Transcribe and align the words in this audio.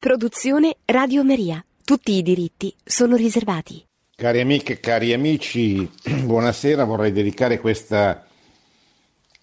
Produzione 0.00 0.78
Radio 0.86 1.22
Maria. 1.22 1.62
Tutti 1.84 2.12
i 2.12 2.22
diritti 2.22 2.74
sono 2.82 3.16
riservati. 3.16 3.84
Cari 4.16 4.40
amiche 4.40 4.80
cari 4.80 5.12
amici, 5.12 5.86
buonasera. 6.24 6.84
Vorrei 6.84 7.12
dedicare 7.12 7.60
questa 7.60 8.26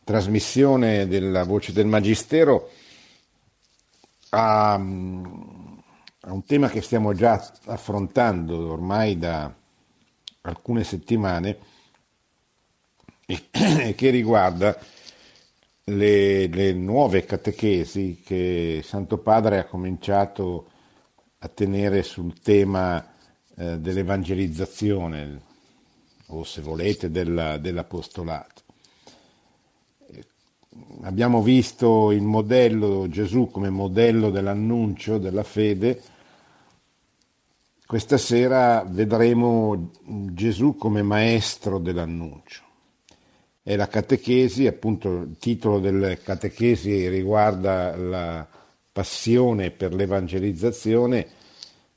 trasmissione 0.03 1.07
della 1.07 1.43
Voce 1.43 1.73
del 1.73 1.85
Magistero 1.85 2.71
a, 4.29 4.73
a 4.73 4.77
un 4.77 6.43
tema 6.43 6.69
che 6.69 6.81
stiamo 6.81 7.13
già 7.13 7.53
affrontando 7.65 8.71
ormai 8.71 9.15
da 9.15 9.53
alcune 10.41 10.83
settimane 10.83 11.57
e 13.27 13.45
che 13.93 14.09
riguarda 14.09 14.75
le, 15.89 16.47
le, 16.47 16.73
nuove 16.73 17.23
catechesi 17.23 18.21
che 18.25 18.81
Santo 18.83 19.19
Padre 19.19 19.59
ha 19.59 19.65
cominciato 19.65 20.69
a 21.39 21.47
tenere 21.47 22.03
sul 22.03 22.39
tema 22.41 23.13
eh, 23.55 23.79
dell'evangelizzazione 23.79 25.41
o 26.27 26.43
se 26.43 26.61
volete 26.61 27.09
della, 27.09 27.57
dell'apostolato. 27.57 28.63
Abbiamo 31.03 31.41
visto 31.41 32.11
il 32.11 32.23
modello 32.23 33.07
Gesù 33.07 33.49
come 33.49 33.69
modello 33.69 34.29
dell'annuncio 34.29 35.17
della 35.17 35.43
fede, 35.43 36.01
questa 37.85 38.17
sera 38.17 38.83
vedremo 38.85 39.91
Gesù 40.03 40.75
come 40.75 41.01
maestro 41.01 41.79
dell'annuncio 41.79 42.66
è 43.67 43.75
la 43.75 43.89
catechesi, 43.89 44.65
appunto 44.65 45.09
il 45.09 45.35
titolo 45.39 45.79
delle 45.79 46.19
catechesi 46.19 47.09
riguarda 47.09 47.97
la 47.97 48.47
passione 48.93 49.71
per 49.71 49.93
l'evangelizzazione, 49.93 51.27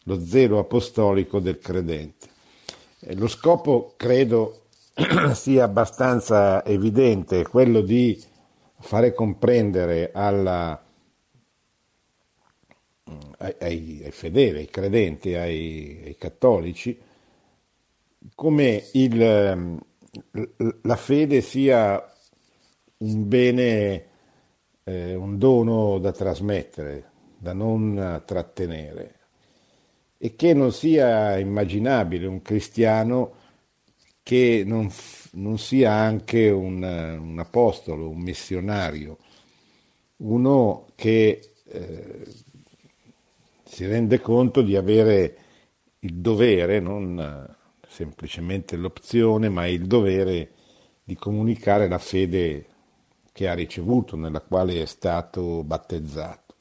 lo 0.02 0.18
zelo 0.20 0.58
apostolico 0.58 1.38
del 1.38 1.60
credente. 1.60 2.26
Lo 3.14 3.28
scopo 3.28 3.94
credo 3.96 4.62
sia 5.32 5.62
abbastanza 5.62 6.64
evidente, 6.64 7.46
quello 7.46 7.82
di 7.82 8.20
fare 8.80 9.14
comprendere 9.14 10.10
alla, 10.12 10.84
ai, 13.38 13.54
ai, 13.60 14.00
ai, 14.06 14.10
fedeli, 14.10 14.58
ai 14.58 14.70
credenti, 14.70 15.34
ai, 15.34 16.02
ai 16.04 16.16
cattolici, 16.18 17.00
come 18.34 18.88
il, 18.94 19.78
la 20.82 20.96
fede 20.96 21.40
sia 21.40 22.02
un 22.98 23.28
bene, 23.28 24.06
eh, 24.84 25.14
un 25.14 25.38
dono 25.38 25.98
da 25.98 26.12
trasmettere, 26.12 27.10
da 27.38 27.52
non 27.52 28.22
trattenere 28.24 29.14
e 30.22 30.36
che 30.36 30.52
non 30.52 30.70
sia 30.70 31.38
immaginabile 31.38 32.26
un 32.26 32.42
cristiano 32.42 33.36
che 34.22 34.64
non, 34.66 34.90
non 35.32 35.58
sia 35.58 35.92
anche 35.92 36.50
un, 36.50 36.82
un, 36.82 37.38
apostolo, 37.38 38.10
un 38.10 38.20
missionario, 38.20 39.16
uno 40.18 40.88
che 40.94 41.40
eh, 41.64 42.26
si 43.64 43.86
rende 43.86 44.20
conto 44.20 44.60
di 44.60 44.76
avere 44.76 45.36
il 46.00 46.16
dovere, 46.16 46.80
non 46.80 47.56
semplicemente 47.90 48.76
l'opzione, 48.76 49.48
ma 49.48 49.66
il 49.66 49.86
dovere 49.86 50.52
di 51.02 51.16
comunicare 51.16 51.88
la 51.88 51.98
fede 51.98 52.66
che 53.32 53.48
ha 53.48 53.54
ricevuto, 53.54 54.16
nella 54.16 54.40
quale 54.40 54.80
è 54.80 54.86
stato 54.86 55.64
battezzato. 55.64 56.54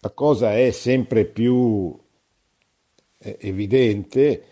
La 0.00 0.10
cosa 0.10 0.54
è 0.54 0.70
sempre 0.70 1.24
più 1.24 1.98
eh, 3.18 3.38
evidente 3.40 4.44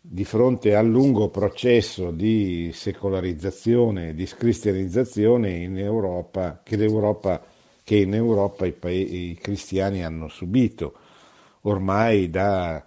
di 0.00 0.24
fronte 0.24 0.74
al 0.74 0.88
lungo 0.88 1.28
processo 1.28 2.10
di 2.10 2.72
secolarizzazione 2.72 4.14
di 4.14 4.26
scristianizzazione 4.26 5.50
in 5.50 5.78
Europa, 5.78 6.60
che, 6.64 6.76
che 7.84 7.96
in 7.96 8.14
Europa 8.14 8.66
i, 8.66 8.72
pa- 8.72 8.90
i 8.90 9.38
cristiani 9.40 10.02
hanno 10.02 10.26
subito 10.26 10.94
ormai 11.60 12.28
da 12.28 12.84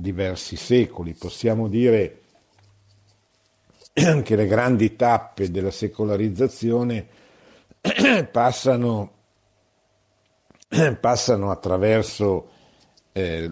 diversi 0.00 0.56
secoli. 0.56 1.14
Possiamo 1.14 1.68
dire 1.68 2.20
che 3.92 4.36
le 4.36 4.46
grandi 4.46 4.96
tappe 4.96 5.50
della 5.50 5.70
secolarizzazione 5.70 7.06
passano, 8.30 9.12
passano 11.00 11.50
attraverso 11.50 12.50
eh, 13.12 13.50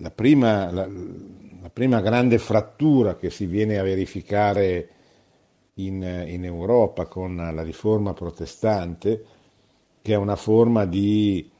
la, 0.00 0.10
prima, 0.10 0.70
la, 0.72 0.86
la, 0.86 1.70
prima, 1.72 2.00
grande 2.00 2.38
frattura 2.38 3.16
che 3.16 3.30
si 3.30 3.46
viene 3.46 3.78
a 3.78 3.84
verificare 3.84 4.88
in, 5.74 6.02
in 6.26 6.44
Europa 6.44 7.06
con 7.06 7.36
la 7.36 7.62
riforma 7.62 8.12
protestante, 8.14 9.24
che 10.02 10.12
è 10.12 10.16
una 10.16 10.36
forma 10.36 10.84
di 10.84 11.50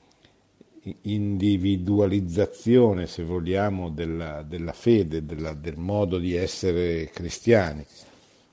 individualizzazione, 1.02 3.06
se 3.06 3.22
vogliamo, 3.24 3.90
della, 3.90 4.42
della 4.42 4.72
fede, 4.72 5.24
della, 5.24 5.54
del 5.54 5.78
modo 5.78 6.18
di 6.18 6.34
essere 6.34 7.08
cristiani, 7.10 7.86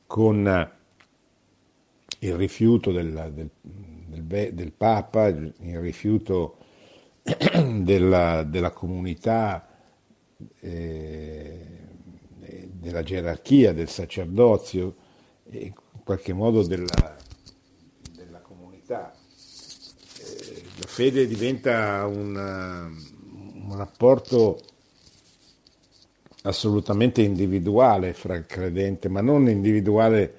con 0.06 0.70
il 2.20 2.36
rifiuto 2.36 2.92
del, 2.92 3.32
del, 3.34 3.50
del, 3.62 4.54
del 4.54 4.72
Papa, 4.72 5.28
il 5.28 5.80
rifiuto 5.80 6.58
della, 7.24 8.44
della 8.44 8.72
comunità, 8.72 9.68
eh, 10.60 11.68
della 12.72 13.04
gerarchia, 13.04 13.74
del 13.74 13.90
sacerdozio, 13.90 14.96
in 15.52 15.74
qualche 16.04 16.34
modo 16.34 16.64
della, 16.64 17.16
della 18.14 18.40
comunità 18.40 19.14
la 20.82 20.88
fede 20.88 21.28
diventa 21.28 22.08
un, 22.08 22.36
un 22.36 23.78
rapporto 23.78 24.60
assolutamente 26.42 27.22
individuale 27.22 28.14
fra 28.14 28.36
il 28.36 28.48
credente, 28.48 29.08
ma 29.08 29.22
non 29.22 29.48
individuale 29.48 30.38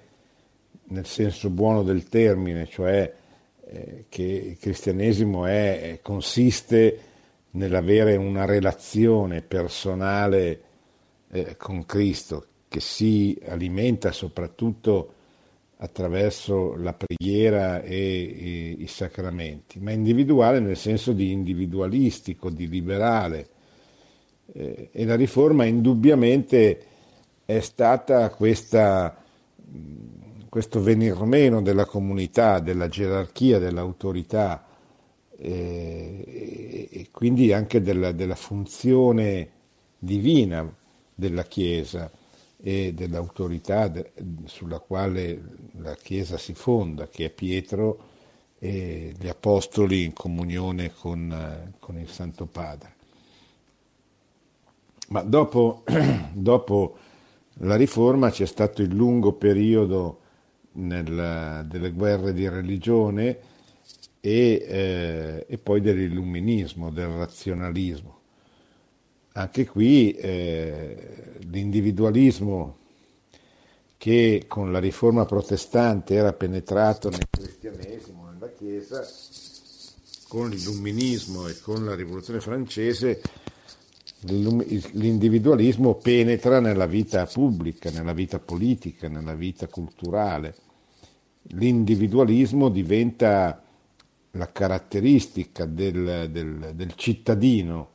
nel 0.87 1.07
senso 1.07 1.49
buono 1.49 1.85
del 1.85 2.09
termine, 2.09 2.67
cioè 2.67 3.15
eh, 3.67 4.07
che 4.09 4.23
il 4.23 4.59
cristianesimo 4.59 5.47
è, 5.47 6.01
consiste 6.03 6.99
nell'avere 7.51 8.17
una 8.17 8.45
relazione 8.45 9.43
personale 9.43 10.63
eh, 11.31 11.57
con 11.57 11.87
Cristo 11.87 12.47
che 12.67 12.81
si 12.81 13.41
alimenta 13.47 14.11
soprattutto 14.11 15.15
attraverso 15.83 16.77
la 16.77 16.93
preghiera 16.93 17.83
e, 17.83 17.97
e, 17.97 18.77
i 18.79 18.87
sacramenti, 18.87 19.81
ma 19.81 19.91
individuale 19.91 20.61
nel 20.61 20.77
senso 20.77 21.13
di 21.13 21.33
individualistico, 21.33 22.51
di 22.51 22.69
liberale. 22.69 23.49
Eh, 24.53 24.91
e 24.93 25.05
la 25.05 25.17
riforma 25.17 25.65
indubbiamente 25.65 26.87
è 27.45 27.59
stata 27.59 28.31
questa, 28.31 29.17
questo 30.49 30.81
venir 30.81 31.21
meno 31.25 31.61
della 31.61 31.85
comunità, 31.85 32.61
della 32.61 32.89
gerarchia, 32.89 33.59
dell'autorità 33.59 34.65
eh, 35.37 36.89
e 36.93 37.09
quindi 37.11 37.53
anche 37.53 37.83
della, 37.83 38.13
della 38.13 38.37
funzione 38.37 39.51
divina 39.99 40.73
della 41.13 41.43
Chiesa 41.43 42.09
e 42.63 42.95
dell'autorità 42.95 43.89
de, 43.89 44.13
sulla 44.45 44.79
quale 44.79 45.43
la 45.79 45.97
Chiesa 45.97 46.39
si 46.39 46.55
fonda, 46.55 47.09
che 47.09 47.27
è 47.27 47.31
Pietro 47.31 48.11
e 48.59 49.13
gli 49.19 49.27
Apostoli 49.27 50.05
in 50.05 50.13
comunione 50.13 50.93
con, 50.93 51.75
con 51.81 51.99
il 51.99 52.09
Santo 52.09 52.47
Padre. 52.47 52.95
Ma 55.09 55.23
dopo, 55.23 55.83
dopo, 56.33 56.97
la 57.55 57.75
Riforma 57.75 58.31
c'è 58.31 58.47
stato 58.47 58.81
il 58.81 58.95
lungo 58.95 59.33
periodo 59.33 60.21
nel, 60.75 61.67
delle 61.69 61.91
guerre 61.91 62.33
di 62.33 62.49
religione 62.49 63.39
e, 64.21 64.65
eh, 64.69 65.47
e 65.49 65.59
poi 65.59 65.81
dell'illuminismo, 65.81 66.91
del 66.91 67.09
razionalismo 67.09 68.21
anche 69.33 69.67
qui 69.67 70.13
eh, 70.13 71.39
l'individualismo 71.49 72.77
che 73.97 74.47
con 74.49 74.73
la 74.73 74.81
riforma 74.81 75.25
protestante 75.25 76.15
era 76.15 76.33
penetrato 76.33 77.09
nel 77.09 77.29
cristianesimo, 77.31 78.31
nella 78.31 78.51
Chiesa, 78.51 79.07
con 80.27 80.51
l'illuminismo 80.51 81.47
e 81.47 81.61
con 81.61 81.85
la 81.85 81.95
rivoluzione 81.95 82.41
francese, 82.41 83.23
l'individualismo 84.23 85.95
penetra 85.95 86.59
nella 86.59 86.87
vita 86.87 87.27
pubblica, 87.27 87.91
nella 87.91 88.13
vita 88.13 88.41
politica, 88.41 89.09
nella 89.09 89.35
vita 89.35 89.69
culturale. 89.69 90.57
L'individualismo 91.51 92.71
diventa 92.71 93.63
la 94.33 94.51
caratteristica 94.51 95.65
del, 95.65 96.29
del, 96.31 96.73
del 96.75 96.93
cittadino 96.97 97.92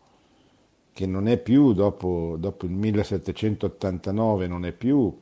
che 0.98 1.06
non 1.06 1.28
è 1.28 1.38
più, 1.38 1.74
dopo, 1.74 2.38
dopo, 2.40 2.66
il 2.66 2.72
1789, 2.72 4.48
non 4.48 4.66
è 4.66 4.72
più 4.72 5.16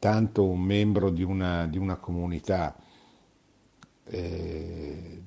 tanto 0.00 0.42
un 0.42 0.58
membro 0.58 1.10
di 1.10 1.22
una, 1.22 1.68
di 1.68 1.78
una 1.78 1.94
comunità 1.94 2.74
eh, 4.06 5.22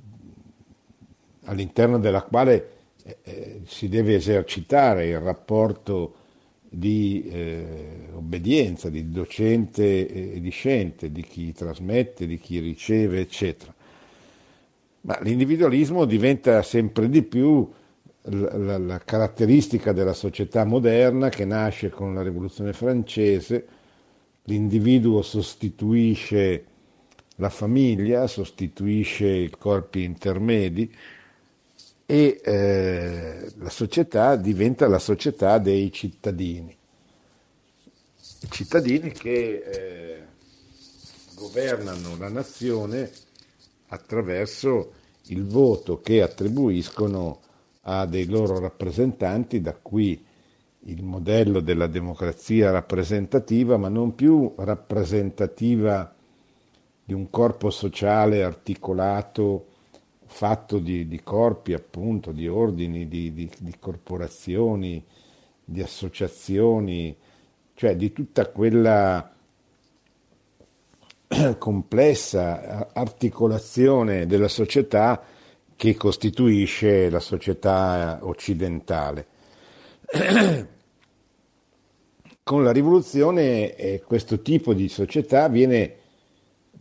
all'interno 1.46 1.98
della 1.98 2.24
quale 2.24 2.72
eh, 3.04 3.18
eh 3.24 3.62
si 3.64 3.88
deve 3.88 4.16
esercitare 4.16 5.08
il 5.08 5.20
rapporto 5.22 6.16
di 6.68 7.26
eh, 7.32 8.10
obbedienza, 8.16 8.90
di 8.90 9.10
docente 9.10 10.34
e 10.34 10.42
discente, 10.42 11.10
di 11.10 11.22
chi 11.22 11.54
trasmette, 11.54 12.28
di 12.28 12.38
chi 12.38 12.60
riceve, 12.60 13.22
eccetera. 13.22 13.74
Ma 15.04 15.18
l'individualismo 15.22 16.04
diventa 16.04 16.62
sempre 16.64 17.08
di 17.08 17.24
più 17.24 17.72
la, 18.30 18.78
la, 18.78 19.00
caratteristica 19.00 19.94
della 19.94 20.14
società 20.14 20.64
moderna 20.66 21.30
che 21.30 21.46
nasce 21.46 21.90
con 21.90 22.14
la 22.14 22.22
rivoluzione 22.22 22.74
francese, 22.74 23.68
l'individuo 24.44 25.22
sostituisce 25.22 26.66
la 27.36 27.50
famiglia, 27.50 28.28
sostituisce 28.28 29.28
i 29.28 29.50
corpi 29.50 30.04
intermedi 30.04 30.94
e 32.06 32.42
eh, 32.44 33.52
la 33.58 33.70
società 33.70 34.36
diventa 34.36 34.88
la 34.88 35.00
società 35.00 35.58
dei 35.58 35.92
cittadini. 35.92 36.76
I 38.40 38.48
cittadini 38.50 39.12
che 39.12 39.64
eh, 39.66 40.22
governano 41.36 42.18
la 42.18 42.30
nazione 42.30 43.12
attraverso 43.88 44.94
il 45.28 45.46
voto 45.46 46.02
che 46.02 46.22
attribuiscono 46.22 47.42
a 47.90 48.06
dei 48.06 48.26
loro 48.26 48.60
rappresentanti, 48.60 49.62
da 49.62 49.74
qui 49.74 50.22
il 50.82 51.04
modello 51.04 51.62
della 51.62 51.88
democrazia 51.88 52.70
rappresentativa, 52.72 53.78
ma 53.78 53.88
non 53.88 54.14
più 54.14 54.54
rappresentativa 54.58 56.14
di 57.04 57.14
un 57.14 57.30
corpo 57.30 57.70
sociale 57.70 58.44
articolato, 58.44 59.68
fatto 60.26 60.80
di, 60.80 61.08
di 61.08 61.22
corpi, 61.24 61.72
appunto, 61.74 62.34
di 62.34 62.48
ordini, 62.48 63.08
di, 63.08 63.34
di, 63.34 63.50
di 63.58 63.76
corporazioni, 63.80 65.04
di 65.64 65.82
associazioni, 65.82 67.16
cioè 67.74 67.96
di 67.96 68.12
tutta 68.12 68.48
quella 68.48 69.32
complessa 71.58 72.90
articolazione 72.94 74.26
della 74.26 74.50
società 74.50 75.36
che 75.78 75.96
costituisce 75.96 77.10
la 77.10 77.22
società 77.22 78.20
occidentale. 78.24 79.28
Con 82.44 82.64
la 82.64 82.72
rivoluzione 82.72 83.76
eh, 83.76 84.02
questo 84.06 84.42
tipo 84.42 84.74
di 84.74 84.90
società 84.90 85.48
viene 85.48 85.94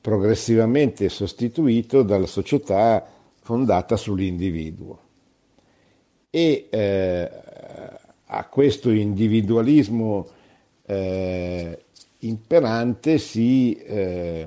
progressivamente 0.00 1.08
sostituito 1.08 2.02
dalla 2.02 2.26
società 2.26 3.04
fondata 3.40 3.96
sull'individuo 3.96 5.00
e 6.31 6.69
eh, 6.70 7.31
a 8.26 8.44
questo 8.46 8.90
individualismo 8.90 10.28
eh, 10.84 11.84
imperante 12.20 13.19
si, 13.19 13.75
eh, 13.75 14.46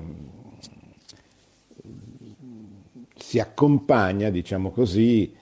si 3.30 3.38
accompagna, 3.38 4.28
diciamo 4.28 4.72
così, 4.72 5.32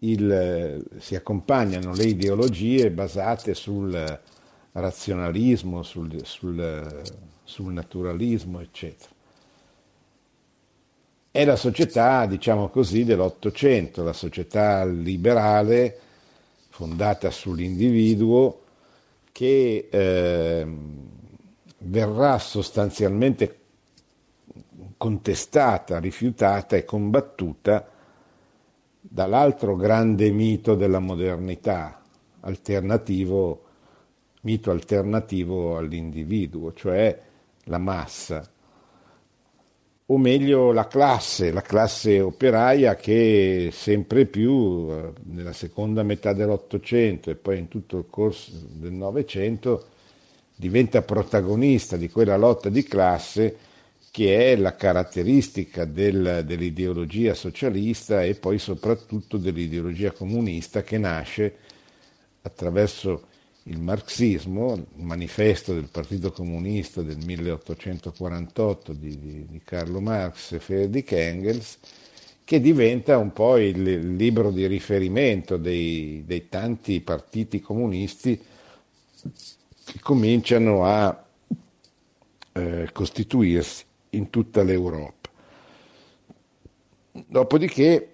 il, 0.00 0.84
si 0.98 1.14
accompagnano 1.14 1.94
le 1.94 2.04
ideologie 2.04 2.90
basate 2.90 3.54
sul 3.54 4.20
razionalismo, 4.72 5.82
sul, 5.82 6.20
sul, 6.22 7.02
sul 7.42 7.72
naturalismo, 7.72 8.60
eccetera. 8.60 9.08
È 11.30 11.44
la 11.46 11.56
società, 11.56 12.26
diciamo 12.26 12.68
così, 12.68 13.04
dell'Ottocento, 13.04 14.04
la 14.04 14.12
società 14.12 14.84
liberale 14.84 15.98
fondata 16.68 17.30
sull'individuo 17.30 18.64
che 19.32 19.88
eh, 19.90 20.66
verrà 21.78 22.38
sostanzialmente 22.38 23.63
contestata, 25.04 25.98
rifiutata 25.98 26.76
e 26.76 26.86
combattuta 26.86 27.86
dall'altro 29.02 29.76
grande 29.76 30.30
mito 30.30 30.74
della 30.74 30.98
modernità, 30.98 32.00
alternativo, 32.40 33.64
mito 34.40 34.70
alternativo 34.70 35.76
all'individuo, 35.76 36.72
cioè 36.72 37.20
la 37.64 37.76
massa, 37.76 38.50
o 40.06 40.16
meglio 40.16 40.72
la 40.72 40.86
classe, 40.86 41.52
la 41.52 41.60
classe 41.60 42.22
operaia 42.22 42.94
che 42.96 43.68
sempre 43.72 44.24
più 44.24 44.88
eh, 44.90 45.12
nella 45.24 45.52
seconda 45.52 46.02
metà 46.02 46.32
dell'Ottocento 46.32 47.28
e 47.28 47.34
poi 47.34 47.58
in 47.58 47.68
tutto 47.68 47.98
il 47.98 48.06
corso 48.08 48.52
del 48.70 48.92
Novecento 48.92 49.84
diventa 50.56 51.02
protagonista 51.02 51.98
di 51.98 52.08
quella 52.08 52.38
lotta 52.38 52.70
di 52.70 52.82
classe 52.84 53.72
che 54.14 54.52
è 54.52 54.56
la 54.56 54.76
caratteristica 54.76 55.84
del, 55.84 56.44
dell'ideologia 56.46 57.34
socialista 57.34 58.22
e 58.22 58.36
poi 58.36 58.60
soprattutto 58.60 59.38
dell'ideologia 59.38 60.12
comunista 60.12 60.84
che 60.84 60.98
nasce 60.98 61.56
attraverso 62.42 63.26
il 63.64 63.80
marxismo, 63.80 64.74
il 64.74 65.02
manifesto 65.02 65.74
del 65.74 65.88
Partito 65.90 66.30
Comunista 66.30 67.02
del 67.02 67.16
1848 67.26 68.92
di, 68.92 69.18
di, 69.18 69.46
di 69.50 69.60
Carlo 69.64 70.00
Marx 70.00 70.52
e 70.52 70.60
Friedrich 70.60 71.10
Engels, 71.10 71.78
che 72.44 72.60
diventa 72.60 73.18
un 73.18 73.32
po' 73.32 73.56
il, 73.56 74.14
libro 74.14 74.52
di 74.52 74.68
riferimento 74.68 75.56
dei, 75.56 76.22
dei 76.24 76.48
tanti 76.48 77.00
partiti 77.00 77.60
comunisti 77.60 78.40
che 79.84 79.98
cominciano 80.00 80.84
a 80.84 81.26
eh, 82.52 82.88
costituirsi 82.92 83.86
in 84.16 84.30
tutta 84.30 84.62
l'Europa. 84.62 85.28
Dopodiché 87.12 88.08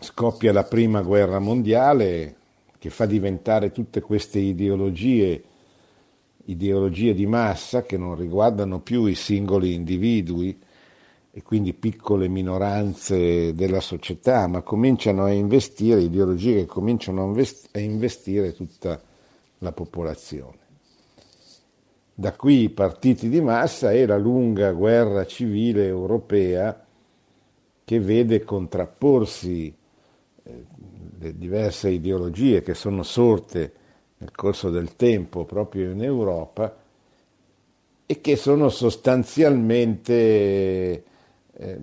scoppia 0.00 0.52
la 0.52 0.64
prima 0.64 1.02
guerra 1.02 1.38
mondiale 1.38 2.36
che 2.78 2.90
fa 2.90 3.06
diventare 3.06 3.72
tutte 3.72 4.00
queste 4.00 4.38
ideologie 4.38 5.42
ideologie 6.48 7.14
di 7.14 7.26
massa 7.26 7.82
che 7.82 7.96
non 7.96 8.16
riguardano 8.16 8.80
più 8.80 9.04
i 9.04 9.14
singoli 9.14 9.74
individui 9.74 10.58
e 11.30 11.42
quindi 11.42 11.74
piccole 11.74 12.26
minoranze 12.26 13.54
della 13.54 13.80
società, 13.80 14.46
ma 14.46 14.62
cominciano 14.62 15.24
a 15.24 15.30
investire, 15.30 16.00
ideologie 16.00 16.60
che 16.60 16.66
cominciano 16.66 17.34
a 17.72 17.78
investire 17.78 18.54
tutta 18.54 19.00
la 19.58 19.72
popolazione. 19.72 20.67
Da 22.20 22.32
qui 22.32 22.62
i 22.62 22.68
partiti 22.68 23.28
di 23.28 23.40
massa 23.40 23.92
e 23.92 24.04
la 24.04 24.18
lunga 24.18 24.72
guerra 24.72 25.24
civile 25.24 25.86
europea 25.86 26.84
che 27.84 28.00
vede 28.00 28.42
contrapporsi 28.42 29.72
eh, 30.42 30.64
le 31.16 31.38
diverse 31.38 31.90
ideologie 31.90 32.60
che 32.60 32.74
sono 32.74 33.04
sorte 33.04 33.72
nel 34.16 34.32
corso 34.32 34.68
del 34.68 34.96
tempo 34.96 35.44
proprio 35.44 35.92
in 35.92 36.02
Europa 36.02 36.76
e 38.04 38.20
che 38.20 38.34
sono 38.34 38.68
sostanzialmente 38.68 40.12
eh, 40.12 41.04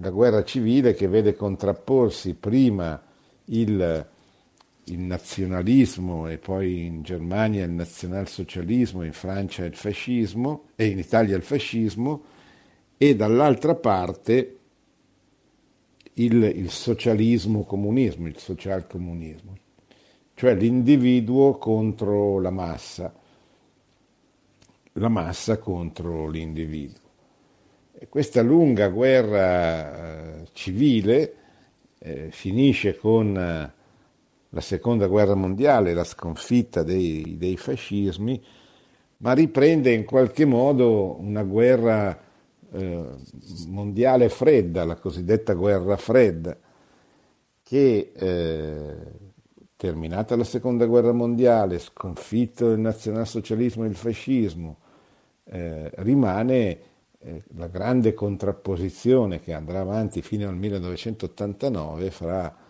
la 0.02 0.10
guerra 0.10 0.44
civile 0.44 0.96
che 0.96 1.08
vede 1.08 1.34
contrapporsi 1.38 2.34
prima 2.34 3.02
il 3.46 4.06
il 4.86 5.00
nazionalismo 5.00 6.28
e 6.28 6.38
poi 6.38 6.86
in 6.86 7.02
Germania 7.02 7.66
il 7.66 7.72
nazionalsocialismo, 7.72 9.04
in 9.04 9.14
Francia 9.14 9.66
il 9.66 9.76
fascismo 9.76 10.66
e 10.76 10.88
in 10.88 11.00
Italia 11.00 11.36
il 11.36 11.42
fascismo 11.42 12.24
e 12.98 13.16
dall'altra 13.16 13.76
parte 13.76 14.60
il, 16.14 16.44
il 16.44 16.70
socialismo-comunismo, 16.70 18.28
il 18.28 18.38
social-comunismo, 18.38 19.58
cioè 20.36 20.56
l'individuo 20.56 21.58
contro 21.58 22.40
la 22.40 22.52
massa, 22.52 23.14
la 24.94 25.10
massa 25.10 25.58
contro 25.58 26.30
l'individuo. 26.30 27.04
E 27.98 28.08
questa 28.08 28.42
lunga 28.42 28.88
guerra 28.90 30.42
eh, 30.42 30.48
civile 30.54 31.36
eh, 32.00 32.28
finisce 32.30 32.96
con... 32.98 33.74
La 34.56 34.62
seconda 34.62 35.08
guerra 35.08 35.36
mondiale, 35.36 35.94
la 35.94 36.06
sconfitta 36.06 36.82
dei, 36.82 37.36
dei 37.38 37.58
fascismi, 37.58 38.42
ma 39.18 39.34
riprende 39.34 39.92
in 39.92 40.06
qualche 40.06 40.46
modo 40.46 41.20
una 41.20 41.44
guerra 41.44 42.18
eh, 42.72 43.06
mondiale 43.68 44.30
fredda, 44.30 44.86
la 44.86 44.96
cosiddetta 44.96 45.52
guerra 45.52 45.98
fredda, 45.98 46.58
che 47.64 48.14
eh, 48.16 48.96
terminata 49.76 50.38
la 50.38 50.46
seconda 50.46 50.86
guerra 50.86 51.12
mondiale, 51.12 51.78
sconfitto 51.78 52.72
il 52.72 52.80
nazionalsocialismo 52.80 53.84
e 53.84 53.88
il 53.90 53.96
fascismo, 53.96 54.78
eh, 55.44 55.92
rimane 55.96 56.80
eh, 57.20 57.44
la 57.58 57.68
grande 57.68 58.14
contrapposizione 58.14 59.42
che 59.42 59.52
andrà 59.52 59.82
avanti 59.82 60.22
fino 60.22 60.48
al 60.48 60.56
1989 60.56 62.10
fra 62.10 62.64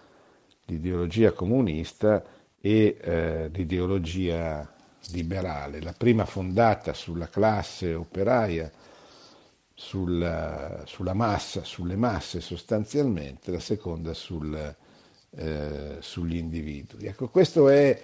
l'ideologia 0.65 1.31
comunista 1.31 2.24
e 2.60 2.98
eh, 3.00 3.50
l'ideologia 3.53 4.67
liberale, 5.12 5.81
la 5.81 5.93
prima 5.93 6.25
fondata 6.25 6.93
sulla 6.93 7.27
classe 7.27 7.93
operaia, 7.93 8.72
sulla, 9.74 10.84
sulla 10.86 11.13
massa, 11.13 11.63
sulle 11.63 11.95
masse 11.95 12.41
sostanzialmente, 12.41 13.51
la 13.51 13.60
seconda 13.60 14.13
sul, 14.13 14.75
eh, 15.31 15.98
sugli 16.00 16.38
individui. 16.38 17.05
Ecco, 17.05 17.27
questo 17.27 17.69
è 17.69 18.01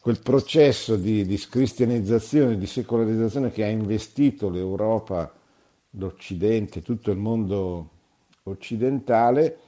quel 0.00 0.18
processo 0.20 0.96
di, 0.96 1.24
di 1.24 1.36
scristianizzazione, 1.36 2.58
di 2.58 2.66
secolarizzazione 2.66 3.52
che 3.52 3.62
ha 3.62 3.68
investito 3.68 4.50
l'Europa, 4.50 5.32
l'Occidente, 5.90 6.82
tutto 6.82 7.12
il 7.12 7.18
mondo 7.18 7.90
occidentale 8.44 9.58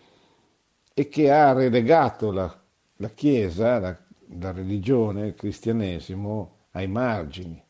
e 0.94 1.08
che 1.08 1.30
ha 1.30 1.52
relegato 1.52 2.30
la, 2.30 2.62
la 2.96 3.10
Chiesa, 3.10 3.78
la, 3.80 3.98
la 4.38 4.52
religione, 4.52 5.26
il 5.26 5.34
cristianesimo 5.34 6.52
ai 6.70 6.86
margini, 6.86 7.60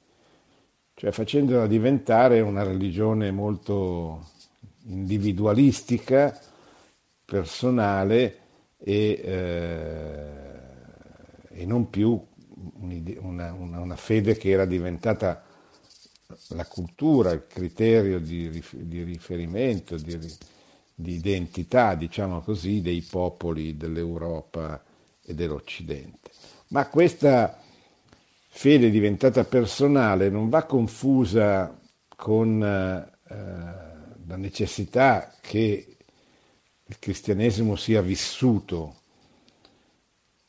cioè 0.94 1.10
facendola 1.10 1.66
diventare 1.66 2.40
una 2.40 2.62
religione 2.62 3.30
molto 3.30 4.28
individualistica, 4.86 6.38
personale 7.24 8.38
e, 8.78 9.20
eh, 9.24 10.28
e 11.48 11.66
non 11.66 11.88
più 11.88 12.22
una, 13.20 13.52
una, 13.52 13.80
una, 13.80 13.96
fede 13.96 14.36
che 14.36 14.50
era 14.50 14.66
diventata 14.66 15.42
la 16.48 16.66
cultura, 16.66 17.32
il 17.32 17.46
criterio 17.46 18.18
di, 18.20 18.62
di 18.72 19.02
riferimento, 19.02 19.96
di, 19.96 20.18
di 20.94 21.14
identità, 21.14 21.94
diciamo 21.94 22.40
così, 22.40 22.80
dei 22.80 23.00
popoli 23.00 23.76
dell'Europa 23.76 24.82
e 25.24 25.34
dell'Occidente. 25.34 26.30
Ma 26.68 26.88
questa 26.88 27.58
fede 28.48 28.90
diventata 28.90 29.44
personale 29.44 30.30
non 30.30 30.48
va 30.48 30.64
confusa 30.64 31.76
con 32.14 32.62
eh, 32.62 33.12
la 34.26 34.36
necessità 34.36 35.32
che 35.40 35.96
il 36.86 36.98
cristianesimo 36.98 37.76
sia 37.76 38.00
vissuto, 38.00 39.00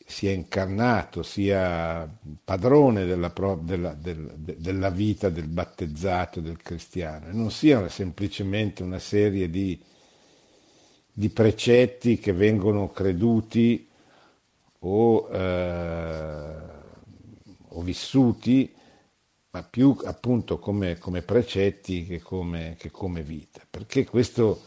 sia 0.05 0.31
incarnato, 0.31 1.23
sia 1.23 2.07
padrone 2.43 3.05
della, 3.05 3.33
della, 3.61 3.95
della, 3.97 4.89
vita 4.89 5.29
del 5.29 5.47
battezzato, 5.47 6.41
del 6.41 6.61
cristiano, 6.61 7.29
e 7.29 7.31
non 7.31 7.49
sia 7.51 7.87
semplicemente 7.89 8.83
una 8.83 8.99
serie 8.99 9.49
di, 9.49 9.81
di 11.17 11.29
precetti 11.29 12.19
che 12.19 12.33
vengono 12.33 12.89
creduti 12.89 13.87
o, 14.79 15.29
eh, 15.31 16.55
o 17.69 17.81
vissuti, 17.81 18.69
ma 19.51 19.63
più 19.63 19.97
appunto 20.03 20.59
come, 20.59 20.97
come 20.97 21.21
precetti 21.21 22.05
che 22.05 22.19
come, 22.19 22.75
che 22.77 22.91
come, 22.91 23.23
vita, 23.23 23.61
perché 23.69 24.03
questo 24.03 24.61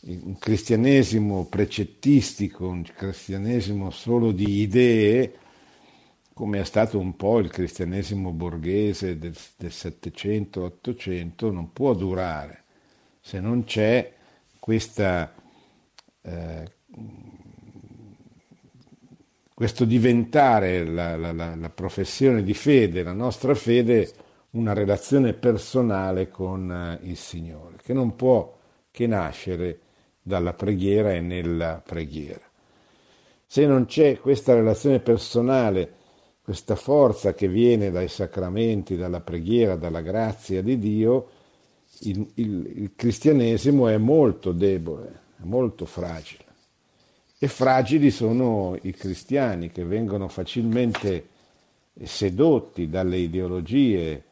un 0.00 0.36
cristianesimo 0.38 1.46
precettistico, 1.46 2.68
un 2.68 2.82
cristianesimo 2.82 3.90
solo 3.90 4.32
di 4.32 4.60
idee, 4.60 5.32
come 6.34 6.60
è 6.60 6.64
stato 6.64 6.98
un 6.98 7.16
po' 7.16 7.38
il 7.38 7.48
cristianesimo 7.48 8.32
borghese 8.32 9.18
del, 9.18 9.34
del 9.56 9.72
700-800, 9.72 11.50
non 11.50 11.72
può 11.72 11.94
durare 11.94 12.64
se 13.22 13.40
non 13.40 13.64
c'è 13.64 14.12
questa 14.58 15.32
eh, 16.26 16.72
questo 19.54 19.84
diventare 19.84 20.84
la, 20.84 21.16
la, 21.16 21.32
la, 21.32 21.70
professione 21.70 22.42
di 22.42 22.52
fede, 22.52 23.02
la 23.02 23.12
nostra 23.12 23.54
fede, 23.54 24.10
una 24.50 24.72
relazione 24.72 25.32
personale 25.32 26.28
con 26.28 26.70
eh, 26.70 27.08
il 27.08 27.16
Signore, 27.16 27.76
che 27.82 27.92
non 27.92 28.16
può 28.16 28.54
che 28.90 29.06
nascere 29.06 29.80
dalla 30.20 30.52
preghiera 30.52 31.12
e 31.12 31.20
nella 31.20 31.80
preghiera. 31.84 32.44
Se 33.46 33.64
non 33.64 33.86
c'è 33.86 34.18
questa 34.18 34.54
relazione 34.54 34.98
personale, 34.98 35.92
questa 36.42 36.74
forza 36.74 37.32
che 37.32 37.48
viene 37.48 37.90
dai 37.90 38.08
sacramenti, 38.08 38.96
dalla 38.96 39.20
preghiera, 39.20 39.76
dalla 39.76 40.00
grazia 40.00 40.62
di 40.62 40.78
Dio, 40.78 41.28
il, 42.00 42.28
il, 42.34 42.72
il 42.82 42.92
cristianesimo 42.96 43.88
è 43.88 43.96
molto 43.96 44.52
debole, 44.52 45.24
molto 45.46 45.86
fragile. 45.86 46.44
E 47.38 47.48
fragili 47.48 48.10
sono 48.10 48.76
i 48.82 48.92
cristiani 48.92 49.70
che 49.70 49.84
vengono 49.84 50.28
facilmente 50.28 51.28
sedotti 52.02 52.88
dalle 52.88 53.18
ideologie, 53.18 54.24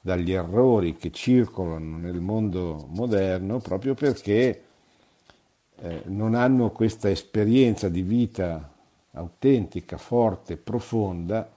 dagli 0.00 0.32
errori 0.32 0.96
che 0.96 1.10
circolano 1.10 1.98
nel 1.98 2.20
mondo 2.20 2.86
moderno 2.90 3.58
proprio 3.58 3.94
perché 3.94 4.62
eh, 5.80 6.02
non 6.06 6.34
hanno 6.34 6.70
questa 6.70 7.10
esperienza 7.10 7.88
di 7.88 8.02
vita 8.02 8.72
autentica, 9.12 9.96
forte, 9.96 10.56
profonda, 10.56 11.50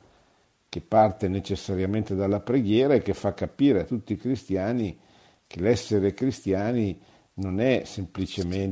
che 0.67 0.81
parte 0.81 1.27
necessariamente 1.27 2.15
dalla 2.15 2.39
preghiera 2.39 2.93
e 2.93 3.01
che 3.01 3.13
fa 3.13 3.33
capire 3.33 3.81
a 3.81 3.85
tutti 3.85 4.13
i 4.13 4.17
cristiani 4.17 4.97
che 5.45 5.59
l'essere 5.59 6.13
cristiani 6.13 6.97
non 7.35 7.59
è 7.59 7.83
semplicemente 7.85 8.69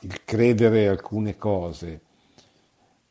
il 0.00 0.24
credere 0.24 0.88
alcune 0.88 1.36
cose 1.36 2.00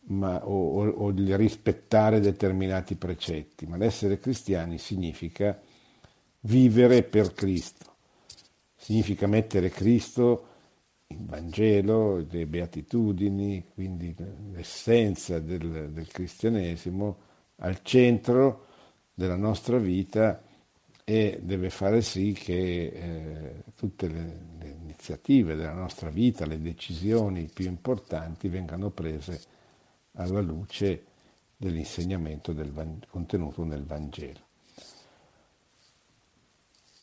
ma, 0.07 0.45
o, 0.45 0.87
o, 0.87 1.09
il 1.09 1.35
rispettare 1.37 2.19
determinati 2.19 2.95
precetti, 2.95 3.65
ma 3.65 3.77
l'essere 3.77 4.19
cristiani 4.19 4.77
significa 4.77 5.59
vivere 6.41 7.03
per 7.03 7.33
Cristo, 7.33 7.95
significa 8.75 9.27
mettere 9.27 9.69
Cristo 9.69 10.49
il 11.07 11.17
Vangelo, 11.21 12.25
le 12.29 12.45
beatitudini, 12.47 13.65
quindi 13.73 14.15
l'essenza 14.51 15.39
del, 15.39 15.91
del 15.91 16.07
cristianesimo 16.07 17.17
al 17.57 17.81
centro 17.83 18.65
della 19.13 19.35
nostra 19.35 19.77
vita 19.77 20.41
e 21.07 21.39
deve 21.41 21.69
fare 21.69 22.01
sì 22.01 22.33
che 22.33 22.85
eh, 22.85 23.63
tutte 23.75 24.07
le, 24.07 24.39
le, 24.59 24.75
iniziative 24.81 25.55
della 25.55 25.73
nostra 25.73 26.09
vita, 26.09 26.47
le 26.47 26.59
decisioni 26.59 27.47
più 27.53 27.67
importanti 27.67 28.47
vengano 28.47 28.89
prese 28.89 29.39
alla 30.13 30.41
luce 30.41 31.03
dell'insegnamento 31.55 32.53
del, 32.53 32.73
contenuto 33.07 33.63
nel 33.63 33.85
Vangelo. 33.85 34.39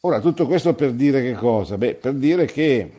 Ora, 0.01 0.21
tutto 0.21 0.47
questo 0.47 0.75
per 0.75 0.95
dire 0.95 1.23
che 1.23 1.35
cosa? 1.35 1.79
Beh, 1.79 1.95
per 1.95 2.15
dire 2.15 2.47
che 2.47 2.93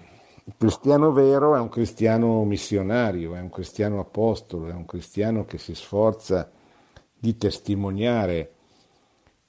il 0.45 0.53
cristiano 0.57 1.11
vero 1.11 1.53
è 1.53 1.59
un 1.59 1.67
cristiano 1.67 2.45
missionario, 2.45 3.35
è 3.35 3.41
un 3.41 3.49
cristiano 3.49 3.99
apostolo, 3.99 4.69
è 4.69 4.73
un 4.73 4.85
cristiano 4.85 5.43
che 5.43 5.57
si 5.57 5.75
sforza 5.75 6.49
di 7.13 7.35
testimoniare 7.35 8.51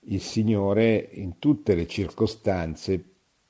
il 0.07 0.21
Signore 0.21 1.09
in 1.13 1.39
tutte 1.39 1.75
le 1.75 1.87
circostanze 1.87 3.03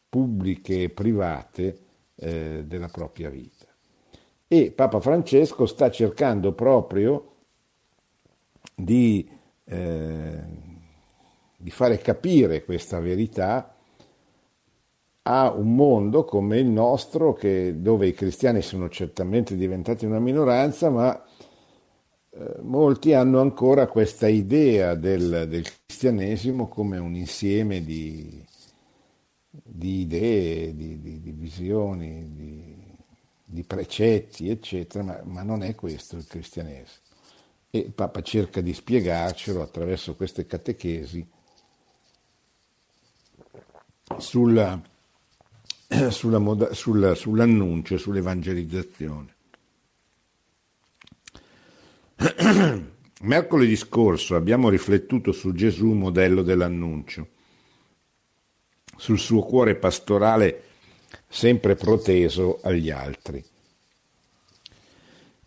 pubbliche 0.08 0.82
e 0.82 0.90
private 0.90 1.78
eh, 2.16 2.64
della 2.66 2.88
propria 2.88 3.30
vita. 3.30 3.66
E 4.46 4.70
Papa 4.70 5.00
Francesco 5.00 5.66
sta 5.66 5.90
cercando 5.90 6.52
proprio 6.52 7.32
di, 8.74 9.28
eh, 9.64 10.40
di 11.56 11.70
fare 11.70 11.98
capire 11.98 12.64
questa 12.64 13.00
verità 13.00 13.74
a 15.22 15.50
un 15.50 15.74
mondo 15.74 16.24
come 16.24 16.58
il 16.58 16.66
nostro, 16.66 17.32
che, 17.32 17.80
dove 17.80 18.06
i 18.06 18.12
cristiani 18.12 18.60
sono 18.60 18.88
certamente 18.90 19.56
diventati 19.56 20.04
una 20.04 20.20
minoranza, 20.20 20.90
ma 20.90 21.24
molti 22.62 23.12
hanno 23.12 23.40
ancora 23.40 23.86
questa 23.86 24.28
idea 24.28 24.94
del, 24.94 25.46
del, 25.48 25.66
cristianesimo 25.86 26.68
come 26.68 26.98
un 26.98 27.14
insieme 27.14 27.84
di, 27.84 28.44
di 29.48 30.00
idee, 30.00 30.74
di, 30.74 31.00
di, 31.00 31.20
di 31.20 31.30
visioni, 31.30 32.32
di, 33.44 33.62
precetti, 33.62 34.50
eccetera, 34.50 35.04
ma, 35.04 35.20
ma 35.24 35.42
non 35.42 35.62
è 35.62 35.74
questo 35.74 36.16
il 36.16 36.26
cristianesimo. 36.26 37.02
E 37.70 37.90
Papa 37.94 38.20
cerca 38.22 38.60
di 38.60 38.72
spiegarcelo 38.72 39.62
attraverso 39.62 40.14
queste 40.16 40.46
catechesi 40.46 41.26
sulla, 44.18 44.80
sulla 46.10 46.38
moda, 46.38 46.72
sulla, 46.72 47.14
sull'annuncio, 47.14 47.96
sull'evangelizzazione. 47.96 49.33
Mercoledì 53.22 53.76
scorso 53.76 54.36
abbiamo 54.36 54.68
riflettuto 54.68 55.32
su 55.32 55.52
Gesù, 55.52 55.92
modello 55.92 56.42
dell'annuncio, 56.42 57.28
sul 58.96 59.18
suo 59.18 59.42
cuore 59.42 59.74
pastorale 59.76 60.62
sempre 61.28 61.74
proteso 61.74 62.60
agli 62.62 62.90
altri. 62.90 63.42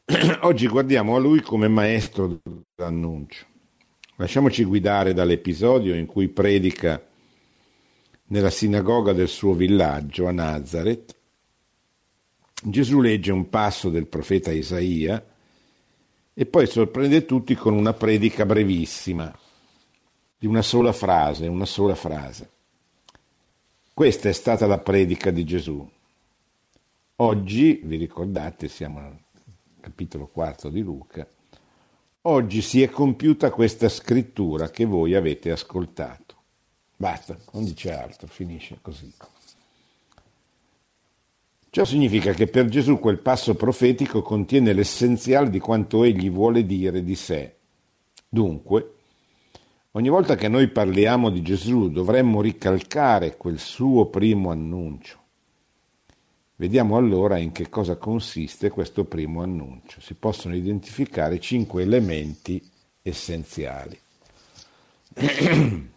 Oggi 0.42 0.68
guardiamo 0.68 1.16
a 1.16 1.20
lui 1.20 1.42
come 1.42 1.68
maestro 1.68 2.40
dell'annuncio. 2.76 3.46
Lasciamoci 4.16 4.64
guidare 4.64 5.14
dall'episodio 5.14 5.94
in 5.94 6.06
cui 6.06 6.28
predica 6.28 7.02
nella 8.30 8.50
sinagoga 8.50 9.14
del 9.14 9.28
suo 9.28 9.54
villaggio 9.54 10.26
a 10.26 10.32
Nazareth. 10.32 11.16
Gesù 12.64 13.00
legge 13.00 13.32
un 13.32 13.50
passo 13.50 13.90
del 13.90 14.08
profeta 14.08 14.52
Isaia 14.52 15.24
e 16.40 16.46
poi 16.46 16.68
sorprende 16.68 17.26
tutti 17.26 17.56
con 17.56 17.74
una 17.74 17.94
predica 17.94 18.46
brevissima, 18.46 19.36
di 20.38 20.46
una 20.46 20.62
sola 20.62 20.94
frase, 20.94 21.48
una 21.48 21.66
sola 21.66 21.96
frase. 21.96 22.48
Questa 23.92 24.30
è 24.30 24.34
stata 24.34 24.68
la 24.68 24.78
predica 24.78 25.32
di 25.32 25.44
Gesù. 25.44 25.90
Oggi, 27.16 27.82
vi 27.84 27.98
ricordate, 27.98 28.68
siamo 28.68 29.00
al 29.00 29.18
capitolo 29.80 30.28
quarto 30.28 30.70
di 30.70 30.82
Luca, 30.82 31.28
oggi 32.22 32.62
si 32.62 32.84
è 32.84 32.90
compiuta 32.92 33.50
questa 33.50 33.90
scrittura 33.90 34.70
che 34.70 34.86
voi 34.86 35.16
avete 35.16 35.50
ascoltato. 35.50 36.36
Basta, 36.96 37.36
non 37.54 37.64
dice 37.64 37.92
altro, 37.92 38.28
finisce 38.28 38.78
così. 38.80 39.12
Ciò 41.70 41.86
significa 41.86 42.34
che 42.34 42.48
per 42.48 42.68
Gesù 42.68 42.98
quel 42.98 43.20
passo 43.20 43.56
profetico 43.56 44.22
contiene 44.22 44.74
l'essenziale 44.74 45.50
di 45.50 45.60
quanto 45.60 46.04
egli 46.04 46.30
vuole 46.30 46.66
dire 46.66 47.04
di 47.04 47.16
sé. 47.16 47.56
Dunque, 48.28 48.94
ogni 49.92 50.10
volta 50.10 50.36
che 50.36 50.48
noi 50.48 50.70
parliamo 50.70 51.30
di 51.30 51.42
Gesù 51.42 51.90
dovremmo 51.90 52.42
ricalcare 52.42 53.38
quel 53.38 53.60
suo 53.60 54.08
primo 54.08 54.50
annuncio. 54.50 55.26
Vediamo 56.56 56.98
allora 56.98 57.38
in 57.38 57.52
che 57.52 57.70
cosa 57.70 57.98
consiste 57.98 58.72
questo 58.72 59.04
primo 59.04 59.44
annuncio. 59.44 60.02
Si 60.02 60.16
possono 60.16 60.56
identificare 60.56 61.40
cinque 61.40 61.84
elementi 61.84 62.60
essenziali. 63.04 64.00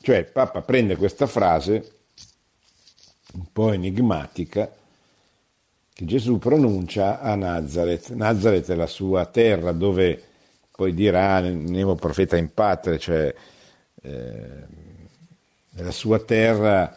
cioè 0.00 0.16
il 0.16 0.30
Papa 0.32 0.62
prende 0.62 0.96
questa 0.96 1.26
frase 1.26 1.96
un 3.34 3.44
po' 3.52 3.72
enigmatica 3.72 4.74
che 5.98 6.04
Gesù 6.04 6.38
pronuncia 6.38 7.18
a 7.18 7.34
Nazareth. 7.34 8.10
Nazareth 8.10 8.70
è 8.70 8.76
la 8.76 8.86
sua 8.86 9.26
terra 9.26 9.72
dove 9.72 10.22
poi 10.70 10.94
dirà 10.94 11.40
Nemo 11.40 11.96
profeta 11.96 12.36
in 12.36 12.54
patria, 12.54 12.96
cioè 12.98 13.34
eh, 14.02 14.66
nella 15.70 15.90
sua 15.90 16.20
terra, 16.20 16.96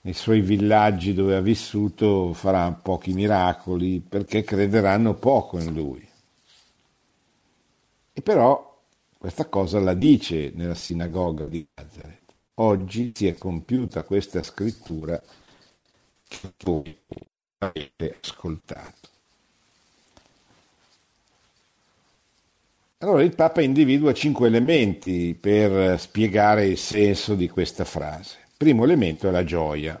nei 0.00 0.14
suoi 0.14 0.40
villaggi 0.40 1.14
dove 1.14 1.36
ha 1.36 1.40
vissuto 1.40 2.32
farà 2.32 2.72
pochi 2.72 3.12
miracoli 3.12 4.00
perché 4.00 4.42
crederanno 4.42 5.14
poco 5.14 5.60
in 5.60 5.72
lui. 5.72 6.04
E 8.12 8.20
però 8.20 8.82
questa 9.16 9.44
cosa 9.46 9.78
la 9.78 9.94
dice 9.94 10.50
nella 10.56 10.74
sinagoga 10.74 11.44
di 11.44 11.64
Nazareth. 11.72 12.34
Oggi 12.54 13.12
si 13.14 13.28
è 13.28 13.38
compiuta 13.38 14.02
questa 14.02 14.42
scrittura 14.42 15.22
che 16.26 16.52
voi 16.64 16.98
avete 17.58 18.18
ascoltato. 18.22 19.08
Allora 22.98 23.22
il 23.22 23.34
Papa 23.34 23.60
individua 23.60 24.12
cinque 24.12 24.48
elementi 24.48 25.34
per 25.34 26.00
spiegare 26.00 26.66
il 26.66 26.78
senso 26.78 27.34
di 27.34 27.48
questa 27.48 27.84
frase. 27.84 28.38
Primo 28.56 28.82
elemento 28.82 29.28
è 29.28 29.30
la 29.30 29.44
gioia, 29.44 30.00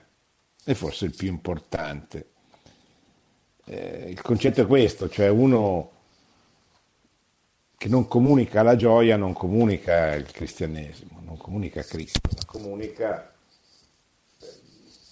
e 0.64 0.74
forse 0.74 1.04
il 1.04 1.14
più 1.14 1.28
importante. 1.28 2.26
Eh, 3.66 4.10
il 4.10 4.20
concetto 4.20 4.62
è 4.62 4.66
questo, 4.66 5.08
cioè 5.08 5.28
uno 5.28 5.92
che 7.76 7.88
non 7.88 8.08
comunica 8.08 8.62
la 8.62 8.74
gioia 8.74 9.16
non 9.16 9.32
comunica 9.32 10.14
il 10.16 10.30
cristianesimo, 10.32 11.20
non 11.24 11.36
comunica 11.36 11.82
Cristo, 11.84 12.18
ma 12.34 12.44
comunica 12.44 13.32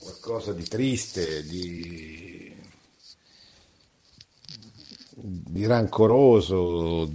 qualcosa 0.00 0.52
di 0.52 0.64
triste, 0.64 1.44
di 1.44 2.35
di 5.18 5.64
rancoroso, 5.64 7.10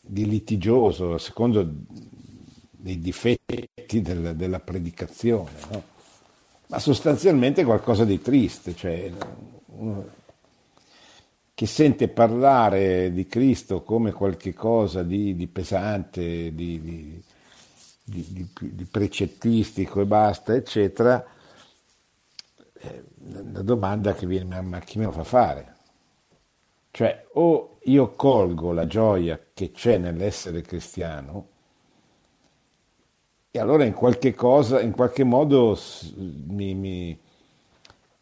di 0.00 0.28
litigioso, 0.28 1.14
a 1.14 1.18
secondo 1.18 1.68
dei 2.70 3.00
difetti 3.00 4.00
della, 4.00 4.32
della 4.32 4.60
predicazione, 4.60 5.50
no? 5.70 5.82
ma 6.68 6.78
sostanzialmente 6.78 7.64
qualcosa 7.64 8.04
di 8.04 8.22
triste, 8.22 8.74
cioè 8.76 9.10
uno 9.66 10.24
che 11.54 11.66
sente 11.66 12.08
parlare 12.08 13.10
di 13.10 13.26
Cristo 13.26 13.82
come 13.82 14.12
qualcosa 14.12 15.02
di, 15.02 15.34
di 15.34 15.46
pesante, 15.46 16.54
di, 16.54 17.22
di, 18.04 18.48
di, 18.54 18.84
precettistico 18.84 20.02
e 20.02 20.04
basta, 20.04 20.54
eccetera, 20.54 21.24
eh, 22.74 23.04
la 23.52 23.62
domanda 23.62 24.12
che 24.12 24.26
viene, 24.26 24.60
ma 24.60 24.78
chi 24.80 24.98
me 24.98 25.06
lo 25.06 25.12
fa 25.12 25.24
fare? 25.24 25.75
Cioè, 26.96 27.26
o 27.34 27.76
io 27.82 28.14
colgo 28.14 28.72
la 28.72 28.86
gioia 28.86 29.38
che 29.52 29.70
c'è 29.70 29.98
nell'essere 29.98 30.62
cristiano, 30.62 31.48
e 33.50 33.58
allora 33.58 33.84
in 33.84 33.92
qualche 33.92 34.34
cosa, 34.34 34.80
in 34.80 34.92
qualche 34.92 35.22
modo 35.22 35.78
mi, 36.14 36.72
mi, 36.72 37.20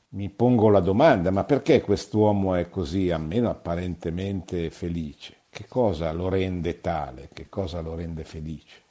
mi 0.08 0.28
pongo 0.28 0.70
la 0.70 0.80
domanda, 0.80 1.30
ma 1.30 1.44
perché 1.44 1.82
quest'uomo 1.82 2.56
è 2.56 2.68
così, 2.68 3.12
almeno 3.12 3.48
apparentemente 3.48 4.70
felice? 4.70 5.42
Che 5.50 5.66
cosa 5.68 6.10
lo 6.10 6.28
rende 6.28 6.80
tale? 6.80 7.28
Che 7.32 7.48
cosa 7.48 7.80
lo 7.80 7.94
rende 7.94 8.24
felice? 8.24 8.82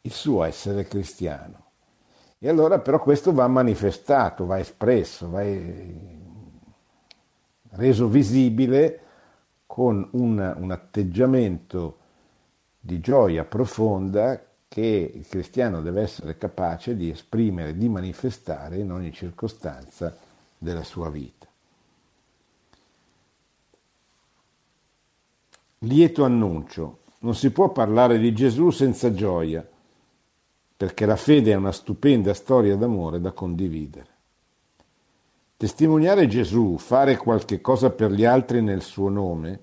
Il 0.00 0.12
suo 0.12 0.44
essere 0.44 0.88
cristiano. 0.88 1.64
E 2.38 2.48
allora 2.48 2.78
però 2.78 2.98
questo 3.02 3.34
va 3.34 3.46
manifestato, 3.48 4.46
va 4.46 4.58
espresso, 4.58 5.28
va 5.28 5.42
reso 7.72 8.08
visibile 8.08 9.00
con 9.66 10.06
un, 10.12 10.54
un 10.58 10.70
atteggiamento 10.70 11.98
di 12.78 13.00
gioia 13.00 13.44
profonda 13.44 14.44
che 14.68 15.12
il 15.14 15.26
cristiano 15.28 15.82
deve 15.82 16.02
essere 16.02 16.36
capace 16.36 16.96
di 16.96 17.10
esprimere, 17.10 17.76
di 17.76 17.88
manifestare 17.88 18.78
in 18.78 18.90
ogni 18.90 19.12
circostanza 19.12 20.16
della 20.58 20.82
sua 20.82 21.10
vita. 21.10 21.46
Lieto 25.80 26.24
annuncio. 26.24 26.98
Non 27.20 27.34
si 27.34 27.50
può 27.50 27.70
parlare 27.70 28.18
di 28.18 28.32
Gesù 28.32 28.70
senza 28.70 29.12
gioia, 29.12 29.66
perché 30.76 31.06
la 31.06 31.16
fede 31.16 31.52
è 31.52 31.54
una 31.54 31.70
stupenda 31.70 32.34
storia 32.34 32.76
d'amore 32.76 33.20
da 33.20 33.30
condividere. 33.30 34.11
Testimoniare 35.62 36.26
Gesù, 36.26 36.76
fare 36.76 37.16
qualche 37.16 37.60
cosa 37.60 37.90
per 37.90 38.10
gli 38.10 38.24
altri 38.24 38.60
nel 38.60 38.82
suo 38.82 39.08
nome, 39.08 39.60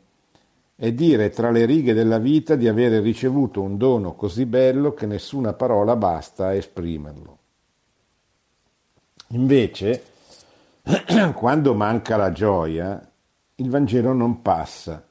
è 0.77 0.93
dire 0.93 1.29
tra 1.29 1.51
le 1.51 1.65
righe 1.65 1.93
della 1.93 2.19
vita 2.19 2.55
di 2.55 2.69
avere 2.69 3.01
ricevuto 3.01 3.61
un 3.61 3.75
dono 3.75 4.15
così 4.15 4.45
bello 4.45 4.93
che 4.93 5.05
nessuna 5.05 5.51
parola 5.51 5.97
basta 5.97 6.45
a 6.45 6.53
esprimerlo. 6.53 7.37
Invece, 9.31 10.03
quando 11.35 11.73
manca 11.73 12.15
la 12.15 12.31
gioia, 12.31 13.11
il 13.55 13.69
Vangelo 13.69 14.13
non 14.13 14.41
passa, 14.41 15.05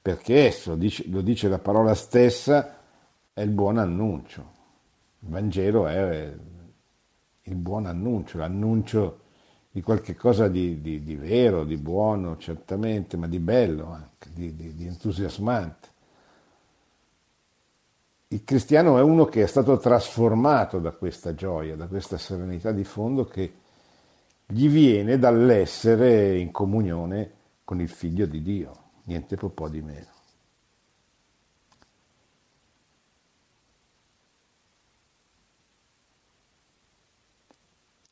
perché 0.00 0.46
esso, 0.46 0.78
lo 1.06 1.20
dice 1.22 1.48
la 1.48 1.58
parola 1.58 1.94
stessa, 1.94 2.76
è 3.32 3.40
il 3.40 3.50
buon 3.50 3.78
annuncio. 3.78 4.46
Il 5.18 5.28
Vangelo 5.28 5.88
è 5.88 6.32
il 7.42 7.54
buon 7.56 7.86
annuncio, 7.86 8.38
l'annuncio 8.38 9.21
di 9.74 9.80
qualche 9.80 10.14
cosa 10.14 10.48
di, 10.48 10.82
di, 10.82 11.02
di, 11.02 11.16
vero, 11.16 11.64
di 11.64 11.78
buono, 11.78 12.36
certamente, 12.36 13.16
ma 13.16 13.26
di 13.26 13.38
bello 13.38 13.90
anche, 13.90 14.28
di, 14.30 14.54
di 14.54 14.86
entusiasmante. 14.86 15.88
Il 18.28 18.44
cristiano 18.44 18.98
è 18.98 19.02
uno 19.02 19.24
che 19.24 19.42
è 19.42 19.46
stato 19.46 19.78
trasformato 19.78 20.78
da 20.78 20.90
questa 20.90 21.34
gioia, 21.34 21.74
da 21.74 21.86
questa 21.86 22.18
serenità 22.18 22.70
di 22.70 22.84
fondo 22.84 23.24
che 23.24 23.52
gli 24.44 24.68
viene 24.68 25.18
dall'essere 25.18 26.38
in 26.38 26.50
comunione 26.50 27.30
con 27.64 27.80
il 27.80 27.88
figlio 27.88 28.26
di 28.26 28.42
Dio, 28.42 28.72
niente 29.04 29.36
po' 29.36 29.68
di 29.70 29.80
meno. 29.80 30.21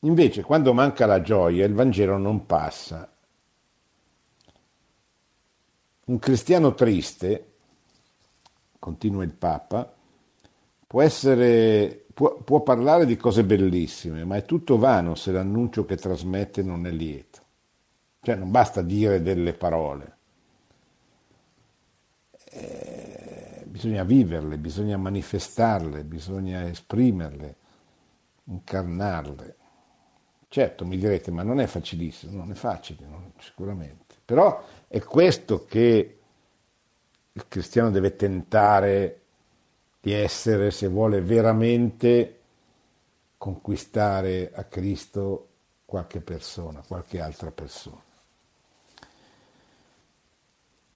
Invece, 0.01 0.43
quando 0.43 0.73
manca 0.73 1.05
la 1.05 1.21
gioia, 1.21 1.67
il 1.67 1.75
Vangelo 1.75 2.17
non 2.17 2.47
passa. 2.47 3.13
Un 6.07 6.19
cristiano 6.19 6.75
triste, 6.75 7.53
continua 8.79 9.23
il 9.25 9.35
Papa, 9.35 9.95
può, 10.87 11.03
essere, 11.03 12.07
può, 12.15 12.39
può 12.39 12.63
parlare 12.63 13.05
di 13.05 13.17
cose 13.17 13.45
bellissime, 13.45 14.25
ma 14.25 14.37
è 14.37 14.45
tutto 14.45 14.79
vano 14.79 15.15
se 15.15 15.33
l'annuncio 15.33 15.85
che 15.85 15.97
trasmette 15.97 16.63
non 16.63 16.87
è 16.87 16.91
lieto. 16.91 17.39
Cioè 18.23 18.37
non 18.37 18.51
basta 18.51 18.81
dire 18.81 19.23
delle 19.23 19.53
parole. 19.53 20.17
Eh, 22.53 23.65
bisogna 23.67 24.03
viverle, 24.03 24.57
bisogna 24.57 24.97
manifestarle, 24.97 26.05
bisogna 26.05 26.67
esprimerle, 26.67 27.57
incarnarle. 28.45 29.57
Certo, 30.53 30.85
mi 30.85 30.99
direte, 30.99 31.31
ma 31.31 31.45
non 31.45 31.61
è 31.61 31.67
facilissimo, 31.67 32.37
non 32.37 32.51
è 32.51 32.55
facile, 32.55 33.07
non, 33.07 33.31
sicuramente. 33.39 34.17
Però 34.25 34.65
è 34.89 34.99
questo 34.99 35.65
che 35.65 36.19
il 37.31 37.45
cristiano 37.47 37.93
deve 37.93 38.17
tentare 38.17 39.21
di 40.01 40.13
essere 40.13 40.73
se 40.73 40.89
vuole 40.89 41.21
veramente 41.21 42.41
conquistare 43.39 44.51
a 44.53 44.65
Cristo 44.65 45.51
qualche 45.85 46.21
persona, 46.21 46.83
qualche 46.85 47.21
altra 47.21 47.53
persona. 47.53 48.03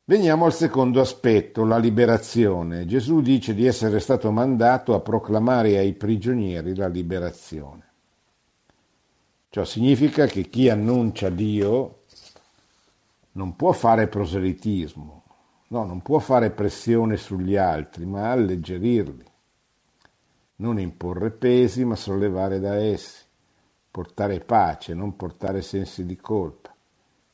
Veniamo 0.07 0.47
al 0.47 0.53
secondo 0.53 1.01
aspetto, 1.01 1.65
la 1.65 1.79
liberazione. 1.79 2.87
Gesù 2.87 3.21
dice 3.21 3.55
di 3.55 3.67
essere 3.67 4.01
stato 4.01 4.33
mandato 4.33 4.95
a 4.95 5.01
proclamare 5.01 5.79
ai 5.79 5.93
prigionieri 5.93 6.75
la 6.75 6.89
liberazione. 6.89 7.93
Ciò 9.55 9.63
significa 9.63 10.27
che 10.27 10.49
chi 10.49 10.69
annuncia 10.69 11.29
Dio 11.29 12.01
non 13.35 13.55
può 13.55 13.71
fare 13.71 14.09
proselitismo, 14.09 15.23
no, 15.69 15.85
non 15.85 16.03
può 16.03 16.19
fare 16.19 16.51
pressione 16.51 17.17
sugli 17.17 17.55
altri, 17.55 18.05
ma 18.05 18.33
alleggerirli, 18.33 19.25
non 20.57 20.81
imporre 20.81 21.31
pesi, 21.31 21.85
ma 21.85 21.95
sollevare 21.95 22.59
da 22.59 22.75
essi, 22.75 23.23
portare 23.93 24.41
pace, 24.41 24.93
non 24.93 25.15
portare 25.15 25.63
sensi 25.63 26.05
di 26.05 26.17
colpa. 26.17 26.75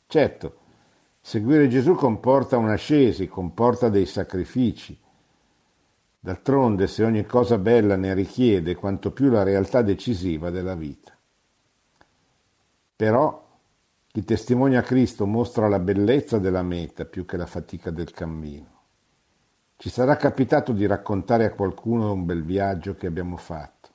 Certo, 0.07 0.59
Seguire 1.23 1.69
Gesù 1.69 1.95
comporta 1.95 2.59
un'ascesi, 2.59 3.29
comporta 3.29 3.89
dei 3.89 4.05
sacrifici. 4.05 4.95
D'altronde, 6.21 6.87
se 6.87 7.03
ogni 7.03 7.25
cosa 7.25 7.57
bella 7.57 7.97
ne 7.97 8.13
richiede, 8.13 8.75
quanto 8.75 9.11
più 9.11 9.31
la 9.31 9.43
realtà 9.43 9.81
decisiva 9.81 10.51
della 10.51 10.75
vita. 10.75 11.15
Però 13.01 13.49
chi 14.09 14.25
testimonia 14.25 14.83
Cristo 14.83 15.25
mostra 15.25 15.69
la 15.69 15.79
bellezza 15.79 16.39
della 16.39 16.63
meta 16.63 17.07
più 17.07 17.25
che 17.25 17.39
la 17.39 17.47
fatica 17.47 17.91
del 17.91 18.11
cammino. 18.11 18.83
Ci 19.77 19.89
sarà 19.89 20.17
capitato 20.17 20.73
di 20.73 20.85
raccontare 20.85 21.47
a 21.47 21.55
qualcuno 21.55 22.13
un 22.13 22.27
bel 22.27 22.45
viaggio 22.45 22.93
che 22.97 23.07
abbiamo 23.07 23.39
fatto. 23.39 23.89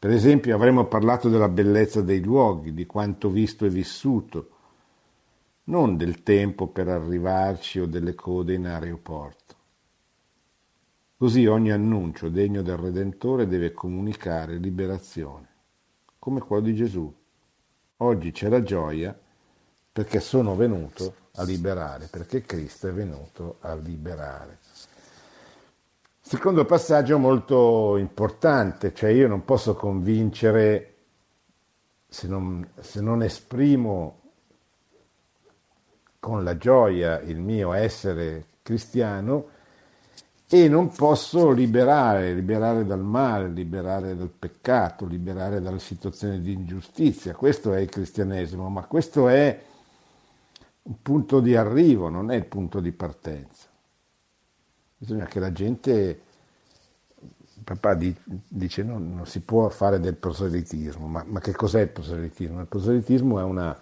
Per 0.00 0.10
esempio 0.10 0.52
avremo 0.52 0.86
parlato 0.86 1.28
della 1.28 1.48
bellezza 1.48 2.02
dei 2.02 2.20
luoghi, 2.20 2.74
di 2.74 2.86
quanto 2.86 3.30
visto 3.30 3.66
e 3.66 3.70
vissuto, 3.70 4.50
non 5.66 5.96
del 5.96 6.24
tempo 6.24 6.66
per 6.66 6.88
arrivarci 6.88 7.78
o 7.78 7.86
delle 7.86 8.16
code 8.16 8.54
in 8.54 8.66
aeroporto. 8.66 9.54
Così 11.16 11.46
ogni 11.46 11.70
annuncio 11.70 12.28
degno 12.30 12.62
del 12.62 12.78
Redentore 12.78 13.46
deve 13.46 13.70
comunicare 13.70 14.56
liberazione, 14.56 15.48
come 16.18 16.40
quello 16.40 16.62
di 16.62 16.74
Gesù. 16.74 17.20
Oggi 18.02 18.32
c'è 18.32 18.48
la 18.48 18.64
gioia 18.64 19.16
perché 19.92 20.18
sono 20.18 20.56
venuto 20.56 21.14
a 21.34 21.44
liberare, 21.44 22.08
perché 22.10 22.42
Cristo 22.42 22.88
è 22.88 22.92
venuto 22.92 23.58
a 23.60 23.76
liberare. 23.76 24.58
Secondo 26.20 26.64
passaggio 26.64 27.18
molto 27.18 27.96
importante, 27.96 28.92
cioè 28.92 29.10
io 29.10 29.28
non 29.28 29.44
posso 29.44 29.74
convincere 29.74 30.94
se 32.08 32.26
non, 32.26 32.68
se 32.80 33.00
non 33.00 33.22
esprimo 33.22 34.20
con 36.18 36.42
la 36.42 36.56
gioia 36.56 37.20
il 37.20 37.38
mio 37.38 37.72
essere 37.72 38.46
cristiano 38.62 39.51
e 40.54 40.68
non 40.68 40.90
posso 40.90 41.50
liberare, 41.50 42.34
liberare 42.34 42.84
dal 42.84 43.00
male, 43.00 43.48
liberare 43.48 44.14
dal 44.14 44.28
peccato, 44.28 45.06
liberare 45.06 45.62
dalle 45.62 45.78
situazioni 45.78 46.42
di 46.42 46.52
ingiustizia. 46.52 47.34
Questo 47.34 47.72
è 47.72 47.80
il 47.80 47.88
cristianesimo, 47.88 48.68
ma 48.68 48.84
questo 48.84 49.28
è 49.28 49.64
un 50.82 51.00
punto 51.00 51.40
di 51.40 51.56
arrivo, 51.56 52.10
non 52.10 52.30
è 52.30 52.36
il 52.36 52.44
punto 52.44 52.80
di 52.80 52.92
partenza. 52.92 53.66
Bisogna 54.98 55.24
che 55.24 55.40
la 55.40 55.52
gente, 55.52 56.20
papà 57.64 57.96
dice 57.96 58.82
no, 58.82 58.98
non 58.98 59.24
si 59.24 59.40
può 59.40 59.70
fare 59.70 60.00
del 60.00 60.16
proselitismo, 60.16 61.06
ma, 61.06 61.24
ma 61.26 61.40
che 61.40 61.52
cos'è 61.52 61.80
il 61.80 61.88
proselitismo? 61.88 62.60
Il 62.60 62.66
proselitismo 62.66 63.40
è 63.40 63.42
una 63.42 63.74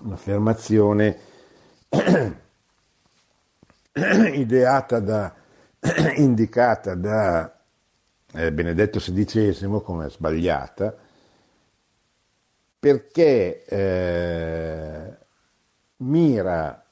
un'affermazione 0.00 1.18
ideata 4.34 5.00
da, 5.00 5.34
indicata 6.16 6.94
da 6.94 7.56
eh, 8.32 8.52
Benedetto 8.52 8.98
XVI 8.98 9.80
come 9.82 10.10
sbagliata, 10.10 10.94
perché 12.78 13.64
eh, 13.64 15.16
mira 15.98 16.84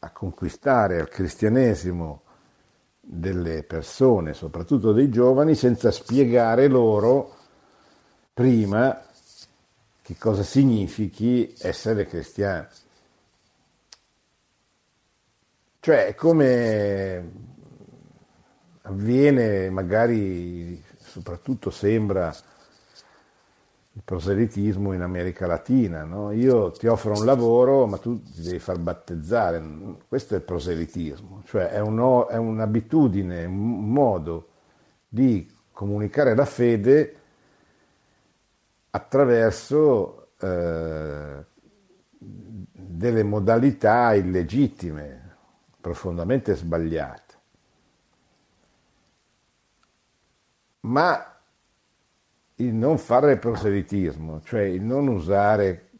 a 0.00 0.10
conquistare 0.10 1.00
al 1.00 1.08
cristianesimo 1.08 2.22
delle 3.00 3.62
persone, 3.62 4.34
soprattutto 4.34 4.92
dei 4.92 5.08
giovani, 5.08 5.54
senza 5.54 5.90
spiegare 5.90 6.68
loro 6.68 7.34
prima 8.32 9.02
che 10.02 10.16
cosa 10.18 10.42
significhi 10.42 11.54
essere 11.58 12.06
cristiani. 12.06 12.66
Cioè, 15.80 16.14
come 16.14 17.47
avviene 18.88 19.70
magari, 19.70 20.82
soprattutto 20.98 21.70
sembra, 21.70 22.34
il 23.98 24.04
proselitismo 24.04 24.92
in 24.92 25.02
America 25.02 25.46
Latina. 25.46 26.04
No? 26.04 26.30
Io 26.30 26.70
ti 26.70 26.86
offro 26.86 27.18
un 27.18 27.24
lavoro, 27.24 27.86
ma 27.86 27.98
tu 27.98 28.22
ti 28.22 28.42
devi 28.42 28.58
far 28.58 28.78
battezzare. 28.78 29.62
Questo 30.06 30.34
è 30.34 30.36
il 30.38 30.44
proselitismo, 30.44 31.42
cioè 31.46 31.70
è, 31.70 31.80
un, 31.80 32.26
è 32.28 32.36
un'abitudine, 32.36 33.44
un 33.44 33.90
modo 33.90 34.48
di 35.08 35.50
comunicare 35.72 36.34
la 36.34 36.44
fede 36.44 37.16
attraverso 38.90 40.28
eh, 40.40 41.44
delle 42.18 43.22
modalità 43.22 44.14
illegittime, 44.14 45.36
profondamente 45.80 46.54
sbagliate. 46.54 47.27
Ma 50.88 51.38
il 52.56 52.72
non 52.72 52.96
fare 52.96 53.36
proselitismo, 53.36 54.40
cioè 54.42 54.62
il 54.62 54.82
non 54.82 55.06
usare 55.08 55.90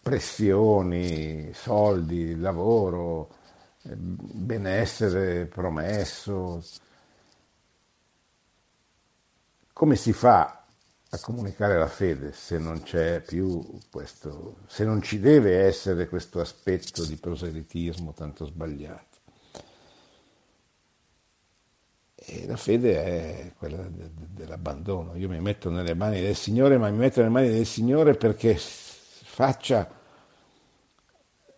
pressioni, 0.00 1.52
soldi, 1.52 2.36
lavoro, 2.36 3.34
eh, 3.82 3.94
benessere 3.96 5.46
promesso, 5.46 6.62
come 9.72 9.96
si 9.96 10.12
fa 10.12 10.64
a 11.12 11.18
comunicare 11.18 11.76
la 11.76 11.88
fede 11.88 12.32
se 12.32 12.58
non 12.58 12.82
c'è 12.82 13.20
più 13.20 13.80
questo, 13.90 14.58
se 14.68 14.84
non 14.84 15.02
ci 15.02 15.18
deve 15.18 15.64
essere 15.64 16.08
questo 16.08 16.38
aspetto 16.40 17.04
di 17.04 17.16
proselitismo 17.16 18.14
tanto 18.14 18.44
sbagliato. 18.46 19.09
E 22.22 22.46
la 22.46 22.56
fede 22.56 23.02
è 23.02 23.52
quella 23.56 23.82
dell'abbandono. 23.88 25.16
Io 25.16 25.28
mi 25.28 25.40
metto 25.40 25.70
nelle 25.70 25.94
mani 25.94 26.20
del 26.20 26.36
Signore, 26.36 26.76
ma 26.76 26.90
mi 26.90 26.98
metto 26.98 27.20
nelle 27.20 27.32
mani 27.32 27.48
del 27.48 27.64
Signore 27.64 28.14
perché 28.14 28.56
faccia 28.58 29.90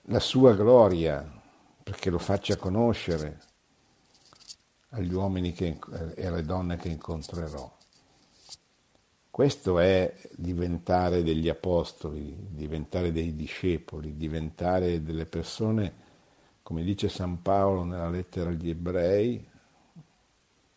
la 0.02 0.20
sua 0.20 0.54
gloria, 0.54 1.28
perché 1.82 2.10
lo 2.10 2.18
faccia 2.18 2.56
conoscere 2.56 3.40
agli 4.90 5.12
uomini 5.12 5.52
che, 5.52 5.78
e 6.14 6.26
alle 6.26 6.44
donne 6.44 6.76
che 6.76 6.88
incontrerò. 6.88 7.78
Questo 9.30 9.78
è 9.80 10.14
diventare 10.36 11.24
degli 11.24 11.48
apostoli, 11.48 12.36
diventare 12.50 13.10
dei 13.10 13.34
discepoli, 13.34 14.16
diventare 14.16 15.02
delle 15.02 15.26
persone, 15.26 15.92
come 16.62 16.84
dice 16.84 17.08
San 17.08 17.42
Paolo 17.42 17.82
nella 17.82 18.10
lettera 18.10 18.50
agli 18.50 18.68
ebrei, 18.68 19.50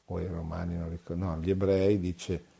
o 0.06 0.18
ai 0.18 0.28
romani, 0.28 0.78
non 0.78 0.90
ricordo, 0.90 1.26
no, 1.26 1.34
agli 1.34 1.50
ebrei 1.50 2.00
dice 2.00 2.54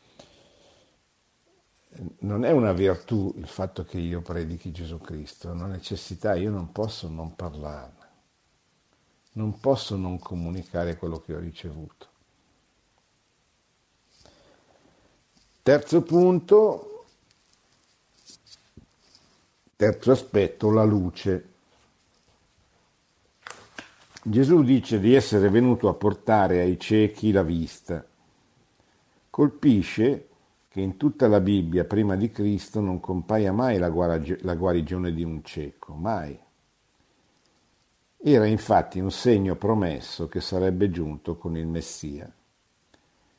non 2.20 2.44
è 2.44 2.50
una 2.50 2.72
virtù 2.72 3.32
il 3.36 3.46
fatto 3.46 3.84
che 3.84 3.98
io 3.98 4.20
predichi 4.20 4.70
Gesù 4.70 4.98
Cristo, 4.98 5.48
è 5.48 5.52
una 5.52 5.66
necessità, 5.66 6.34
io 6.34 6.50
non 6.50 6.72
posso 6.72 7.08
non 7.08 7.34
parlarne, 7.34 8.08
non 9.32 9.58
posso 9.58 9.96
non 9.96 10.18
comunicare 10.18 10.96
quello 10.96 11.20
che 11.20 11.34
ho 11.34 11.38
ricevuto. 11.38 12.08
Terzo 15.62 16.02
punto, 16.02 17.04
terzo 19.74 20.12
aspetto, 20.12 20.70
la 20.70 20.84
luce. 20.84 21.54
Gesù 24.28 24.64
dice 24.64 24.98
di 24.98 25.14
essere 25.14 25.48
venuto 25.50 25.88
a 25.88 25.94
portare 25.94 26.58
ai 26.58 26.80
ciechi 26.80 27.30
la 27.30 27.44
vista. 27.44 28.04
Colpisce 29.30 30.28
che 30.66 30.80
in 30.80 30.96
tutta 30.96 31.28
la 31.28 31.38
Bibbia 31.38 31.84
prima 31.84 32.16
di 32.16 32.32
Cristo 32.32 32.80
non 32.80 32.98
compaia 32.98 33.52
mai 33.52 33.78
la, 33.78 33.88
guarigione 33.88 35.12
di 35.12 35.22
un 35.22 35.44
cieco, 35.44 35.94
mai. 35.94 36.36
Era 38.16 38.46
infatti 38.46 38.98
un 38.98 39.12
segno 39.12 39.54
promesso 39.54 40.26
che 40.26 40.40
sarebbe 40.40 40.90
giunto 40.90 41.36
con 41.36 41.56
il 41.56 41.68
Messia. 41.68 42.28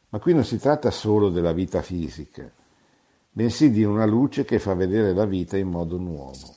Ma 0.07 0.19
qui 0.19 0.33
non 0.33 0.45
si 0.45 0.57
tratta 0.57 0.89
solo 0.89 1.29
della 1.29 1.51
vita 1.51 1.81
fisica, 1.81 2.49
bensì 3.29 3.71
di 3.71 3.83
una 3.83 4.05
luce 4.05 4.45
che 4.45 4.57
fa 4.57 4.73
vedere 4.73 5.13
la 5.13 5.25
vita 5.25 5.57
in 5.57 5.67
modo 5.67 5.97
nuovo. 5.97 6.56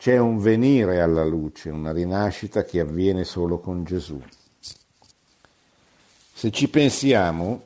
C'è 0.00 0.16
un 0.16 0.38
venire 0.38 1.02
alla 1.02 1.26
luce, 1.26 1.68
una 1.68 1.92
rinascita 1.92 2.64
che 2.64 2.80
avviene 2.80 3.22
solo 3.22 3.58
con 3.58 3.84
Gesù. 3.84 4.18
Se 6.32 6.50
ci 6.50 6.70
pensiamo, 6.70 7.64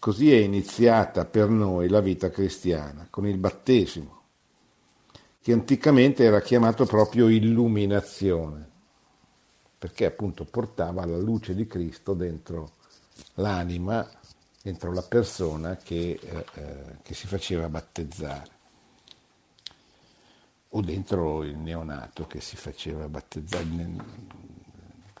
così 0.00 0.32
è 0.32 0.38
iniziata 0.38 1.24
per 1.24 1.48
noi 1.50 1.88
la 1.88 2.00
vita 2.00 2.30
cristiana, 2.30 3.06
con 3.08 3.28
il 3.28 3.38
battesimo, 3.38 4.22
che 5.40 5.52
anticamente 5.52 6.24
era 6.24 6.40
chiamato 6.40 6.84
proprio 6.84 7.28
illuminazione, 7.28 8.68
perché 9.78 10.06
appunto 10.06 10.44
portava 10.44 11.06
la 11.06 11.18
luce 11.18 11.54
di 11.54 11.68
Cristo 11.68 12.14
dentro 12.14 12.72
l'anima, 13.34 14.04
dentro 14.60 14.92
la 14.92 15.02
persona 15.02 15.76
che, 15.76 16.18
eh, 16.20 16.44
eh 16.54 16.96
che 17.04 17.14
si 17.14 17.28
faceva 17.28 17.68
battezzare 17.68 18.51
o 20.74 20.80
dentro 20.80 21.42
il 21.42 21.56
neonato 21.56 22.26
che 22.26 22.40
si 22.40 22.56
faceva 22.56 23.08
battezzare. 23.08 23.66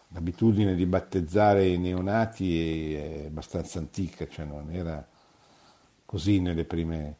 L'abitudine 0.08 0.74
di 0.74 0.84
battezzare 0.86 1.66
i 1.66 1.78
neonati 1.78 2.94
è 2.94 3.24
abbastanza 3.26 3.78
antica, 3.78 4.28
cioè 4.28 4.44
non 4.44 4.70
era 4.70 5.06
così 6.04 6.38
nelle 6.40 6.64
prime, 6.64 7.16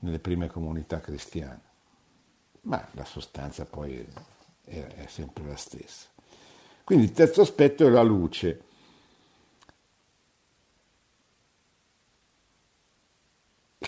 nelle 0.00 0.20
prime 0.20 0.46
comunità 0.46 1.00
cristiane, 1.00 1.60
ma 2.62 2.86
la 2.92 3.04
sostanza 3.04 3.64
poi 3.64 4.06
è, 4.64 4.80
è 4.80 5.06
sempre 5.08 5.44
la 5.44 5.56
stessa. 5.56 6.06
Quindi 6.84 7.06
il 7.06 7.12
terzo 7.12 7.40
aspetto 7.42 7.86
è 7.86 7.90
la 7.90 8.02
luce. 8.02 8.64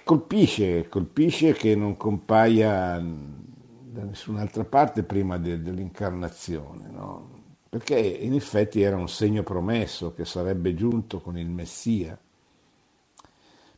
colpisce, 0.05 0.89
colpisce 0.89 1.53
che 1.53 1.77
non 1.77 1.97
compaia 1.97 3.01
da 3.93 4.05
nessun'altra 4.05 4.65
parte 4.65 5.03
prima 5.03 5.37
de, 5.37 5.61
dell'incarnazione, 5.61 6.89
no? 6.89 7.41
perché 7.69 7.99
in 7.99 8.33
effetti 8.33 8.81
era 8.81 8.97
un 8.97 9.09
segno 9.09 9.43
promesso 9.43 10.15
che 10.15 10.25
sarebbe 10.25 10.75
giunto 10.75 11.21
con 11.21 11.37
il 11.37 11.49
Messia. 11.49 12.19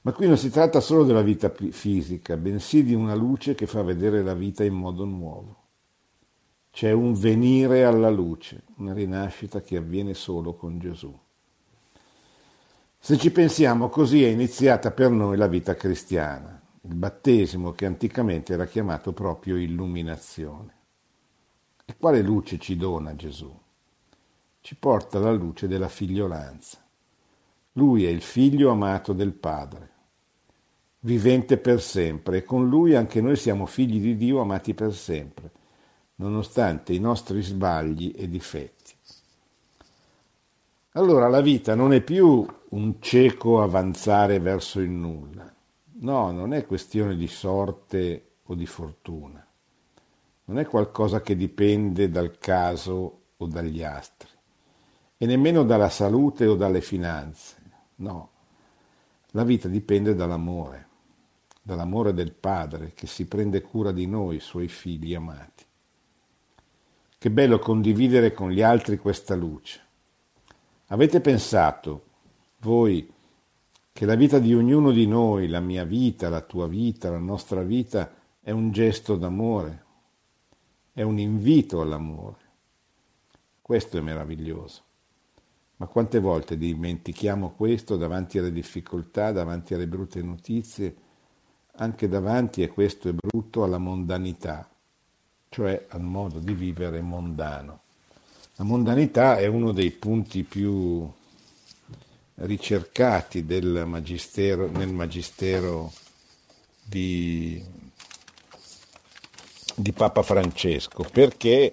Ma 0.02 0.12
qui 0.12 0.28
non 0.28 0.36
si 0.36 0.50
tratta 0.50 0.80
solo 0.80 1.02
della 1.04 1.22
vita 1.22 1.52
fisica, 1.70 2.36
bensì 2.36 2.84
di 2.84 2.94
una 2.94 3.14
luce 3.14 3.54
che 3.54 3.66
fa 3.66 3.82
vedere 3.82 4.22
la 4.22 4.34
vita 4.34 4.62
in 4.62 4.74
modo 4.74 5.04
nuovo. 5.04 5.62
C'è 6.70 6.92
un 6.92 7.14
venire 7.14 7.84
alla 7.84 8.10
luce, 8.10 8.64
una 8.76 8.92
rinascita 8.92 9.62
che 9.62 9.76
avviene 9.76 10.14
solo 10.14 10.54
con 10.54 10.78
Gesù. 10.78 11.16
Se 12.98 13.16
ci 13.16 13.30
pensiamo, 13.30 13.88
così 13.88 14.22
è 14.22 14.28
iniziata 14.28 14.90
per 14.90 15.10
noi 15.10 15.36
la 15.36 15.46
vita 15.46 15.74
cristiana 15.74 16.63
il 16.86 16.94
battesimo 16.94 17.72
che 17.72 17.86
anticamente 17.86 18.52
era 18.52 18.66
chiamato 18.66 19.12
proprio 19.12 19.56
illuminazione. 19.56 20.72
E 21.86 21.96
quale 21.98 22.20
luce 22.20 22.58
ci 22.58 22.76
dona 22.76 23.16
Gesù? 23.16 23.52
Ci 24.60 24.76
porta 24.76 25.18
la 25.18 25.32
luce 25.32 25.66
della 25.66 25.88
figliolanza. 25.88 26.82
Lui 27.72 28.04
è 28.04 28.08
il 28.08 28.20
figlio 28.20 28.70
amato 28.70 29.12
del 29.12 29.32
Padre, 29.32 29.90
vivente 31.00 31.56
per 31.56 31.80
sempre, 31.80 32.38
e 32.38 32.44
con 32.44 32.68
lui 32.68 32.94
anche 32.94 33.20
noi 33.20 33.36
siamo 33.36 33.66
figli 33.66 34.00
di 34.00 34.16
Dio 34.16 34.40
amati 34.40 34.74
per 34.74 34.94
sempre, 34.94 35.50
nonostante 36.16 36.92
i 36.92 37.00
nostri 37.00 37.42
sbagli 37.42 38.14
e 38.14 38.28
difetti. 38.28 38.92
Allora 40.92 41.28
la 41.28 41.40
vita 41.40 41.74
non 41.74 41.92
è 41.92 42.00
più 42.02 42.46
un 42.68 42.94
cieco 43.00 43.62
avanzare 43.62 44.38
verso 44.38 44.80
il 44.80 44.90
nulla, 44.90 45.53
No, 45.96 46.32
non 46.32 46.52
è 46.52 46.66
questione 46.66 47.16
di 47.16 47.28
sorte 47.28 48.30
o 48.42 48.54
di 48.54 48.66
fortuna. 48.66 49.46
Non 50.46 50.58
è 50.58 50.66
qualcosa 50.66 51.20
che 51.20 51.36
dipende 51.36 52.10
dal 52.10 52.36
caso 52.38 53.20
o 53.36 53.46
dagli 53.46 53.82
astri. 53.82 54.30
E 55.16 55.26
nemmeno 55.26 55.62
dalla 55.62 55.88
salute 55.88 56.46
o 56.46 56.56
dalle 56.56 56.80
finanze. 56.80 57.56
No. 57.96 58.30
La 59.30 59.44
vita 59.44 59.68
dipende 59.68 60.14
dall'amore, 60.14 60.88
dall'amore 61.62 62.12
del 62.12 62.32
Padre 62.32 62.92
che 62.92 63.06
si 63.06 63.26
prende 63.26 63.62
cura 63.62 63.92
di 63.92 64.06
noi, 64.06 64.40
suoi 64.40 64.68
figli 64.68 65.14
amati. 65.14 65.64
Che 67.16 67.30
bello 67.30 67.58
condividere 67.58 68.32
con 68.32 68.50
gli 68.50 68.62
altri 68.62 68.98
questa 68.98 69.34
luce. 69.34 69.80
Avete 70.88 71.20
pensato, 71.20 72.04
voi 72.58 73.13
che 73.96 74.06
la 74.06 74.16
vita 74.16 74.40
di 74.40 74.52
ognuno 74.52 74.90
di 74.90 75.06
noi, 75.06 75.46
la 75.46 75.60
mia 75.60 75.84
vita, 75.84 76.28
la 76.28 76.40
tua 76.40 76.66
vita, 76.66 77.10
la 77.10 77.18
nostra 77.18 77.62
vita, 77.62 78.12
è 78.40 78.50
un 78.50 78.72
gesto 78.72 79.14
d'amore, 79.14 79.84
è 80.92 81.02
un 81.02 81.20
invito 81.20 81.80
all'amore. 81.80 82.38
Questo 83.62 83.96
è 83.96 84.00
meraviglioso. 84.00 84.82
Ma 85.76 85.86
quante 85.86 86.18
volte 86.18 86.58
dimentichiamo 86.58 87.52
questo 87.52 87.96
davanti 87.96 88.38
alle 88.38 88.50
difficoltà, 88.50 89.30
davanti 89.30 89.74
alle 89.74 89.86
brutte 89.86 90.20
notizie, 90.22 90.96
anche 91.76 92.08
davanti, 92.08 92.62
e 92.64 92.70
questo 92.70 93.08
è 93.08 93.12
brutto, 93.12 93.62
alla 93.62 93.78
mondanità, 93.78 94.68
cioè 95.48 95.86
al 95.90 96.02
modo 96.02 96.40
di 96.40 96.52
vivere 96.52 97.00
mondano. 97.00 97.82
La 98.56 98.64
mondanità 98.64 99.38
è 99.38 99.46
uno 99.46 99.70
dei 99.70 99.92
punti 99.92 100.42
più 100.42 101.08
ricercati 102.36 103.44
magistero, 103.86 104.68
nel 104.68 104.92
magistero 104.92 105.92
di, 106.82 107.64
di 109.74 109.92
Papa 109.92 110.22
Francesco, 110.22 111.06
perché, 111.10 111.72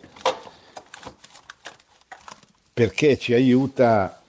perché 2.74 3.18
ci 3.18 3.34
aiuta 3.34 4.22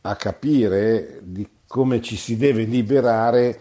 a 0.00 0.16
capire 0.16 1.20
di 1.22 1.48
come 1.66 2.02
ci 2.02 2.16
si 2.16 2.36
deve 2.36 2.64
liberare 2.64 3.60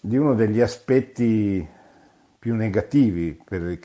di 0.00 0.16
uno 0.16 0.34
degli 0.34 0.60
aspetti 0.60 1.74
più 2.38 2.54
negativi 2.54 3.40
del 3.48 3.78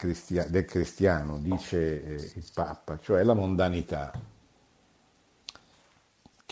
cristiano, 0.65 1.37
dice 1.39 2.03
eh, 2.03 2.31
il 2.35 2.45
Papa, 2.53 2.97
cioè 2.99 3.23
la 3.23 3.33
mondanità 3.33 4.11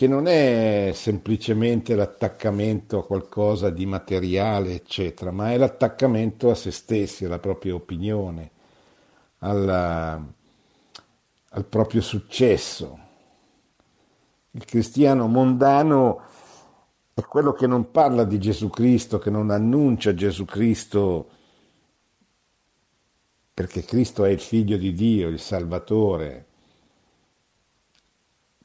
che 0.00 0.08
non 0.08 0.28
è 0.28 0.92
semplicemente 0.94 1.94
l'attaccamento 1.94 3.00
a 3.00 3.04
qualcosa 3.04 3.68
di 3.68 3.84
materiale, 3.84 4.72
eccetera, 4.72 5.30
ma 5.30 5.52
è 5.52 5.58
l'attaccamento 5.58 6.48
a 6.48 6.54
se 6.54 6.70
stessi, 6.70 7.26
alla 7.26 7.38
propria 7.38 7.74
opinione, 7.74 8.50
alla, 9.40 10.18
al 11.50 11.64
proprio 11.66 12.00
successo. 12.00 12.98
Il 14.52 14.64
cristiano 14.64 15.26
mondano 15.26 16.22
è 17.12 17.20
quello 17.20 17.52
che 17.52 17.66
non 17.66 17.90
parla 17.90 18.24
di 18.24 18.38
Gesù 18.38 18.70
Cristo, 18.70 19.18
che 19.18 19.28
non 19.28 19.50
annuncia 19.50 20.14
Gesù 20.14 20.46
Cristo 20.46 21.28
perché 23.52 23.84
Cristo 23.84 24.24
è 24.24 24.30
il 24.30 24.40
figlio 24.40 24.78
di 24.78 24.94
Dio, 24.94 25.28
il 25.28 25.40
Salvatore, 25.40 26.46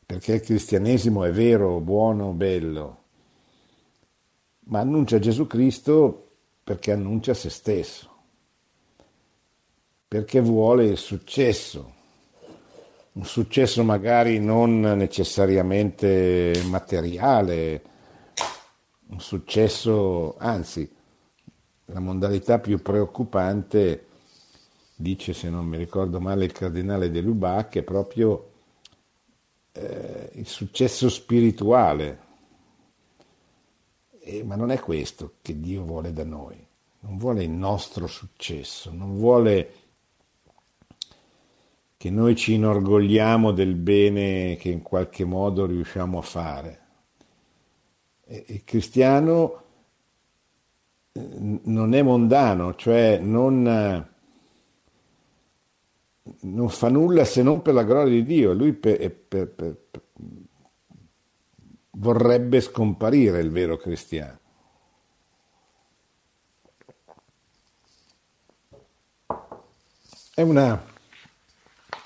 perché 0.06 0.34
il 0.34 0.42
cristianesimo 0.42 1.24
è 1.24 1.32
vero, 1.32 1.80
buono, 1.80 2.32
bello, 2.32 3.04
ma 4.66 4.80
annuncia 4.80 5.20
Gesù 5.20 5.48
Cristo 5.48 6.28
perché 6.64 6.92
annuncia 6.92 7.34
se 7.34 7.50
stesso, 7.50 8.10
perché 10.08 10.42
vuole 10.42 10.86
il 10.86 10.98
successo, 10.98 11.94
un 13.14 13.26
successo 13.26 13.84
magari 13.84 14.40
non 14.40 14.80
necessariamente 14.80 16.62
materiale, 16.66 17.82
un 19.08 19.20
successo, 19.20 20.36
anzi, 20.38 20.92
la 21.86 22.00
modalità 22.00 22.60
più 22.60 22.82
preoccupante, 22.82 24.08
dice 24.96 25.34
se 25.34 25.50
non 25.50 25.66
mi 25.66 25.78
ricordo 25.78 26.20
male 26.20 26.46
il 26.46 26.52
cardinale 26.52 27.12
De 27.12 27.22
Lubac, 27.22 27.78
è 27.78 27.84
proprio 27.84 28.54
eh, 29.76 30.30
il 30.34 30.48
successo 30.48 31.10
spirituale. 31.10 32.24
Eh, 34.22 34.44
ma 34.44 34.56
non 34.56 34.72
è 34.72 34.80
questo 34.80 35.34
che 35.42 35.60
Dio 35.60 35.84
vuole 35.84 36.12
da 36.12 36.24
noi, 36.24 36.56
non 37.02 37.18
vuole 37.18 37.44
il 37.44 37.52
nostro 37.52 38.08
successo, 38.08 38.92
non 38.92 39.18
vuole 39.18 39.74
che 41.98 42.10
noi 42.10 42.36
ci 42.36 42.54
inorgogliamo 42.54 43.52
del 43.52 43.76
bene 43.76 44.56
che 44.58 44.70
in 44.70 44.82
qualche 44.82 45.26
modo 45.26 45.66
riusciamo 45.66 46.18
a 46.18 46.22
fare. 46.22 46.80
Il 48.28 48.64
cristiano 48.64 49.64
non 51.14 51.94
è 51.94 52.02
mondano, 52.02 52.76
cioè 52.76 53.20
non, 53.20 54.08
non, 56.42 56.70
fa 56.70 56.90
nulla 56.90 57.24
se 57.24 57.44
non 57.44 57.62
per 57.62 57.74
la 57.74 57.84
gloria 57.84 58.14
di 58.14 58.24
Dio, 58.24 58.54
lui 58.54 58.74
per, 58.74 59.12
per, 59.12 59.48
per, 59.48 59.78
vorrebbe 61.92 62.62
scomparire 62.62 63.40
il 63.40 63.52
vero 63.52 63.78
cristiano. 63.78 64.40
È 70.34 70.42
una, 70.42 70.84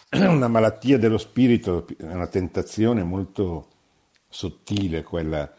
una 0.12 0.48
malattia 0.48 0.98
dello 0.98 1.18
spirito, 1.18 1.88
è 1.98 2.04
una 2.04 2.28
tentazione 2.28 3.04
molto 3.04 3.68
sottile 4.28 5.02
quella 5.02 5.52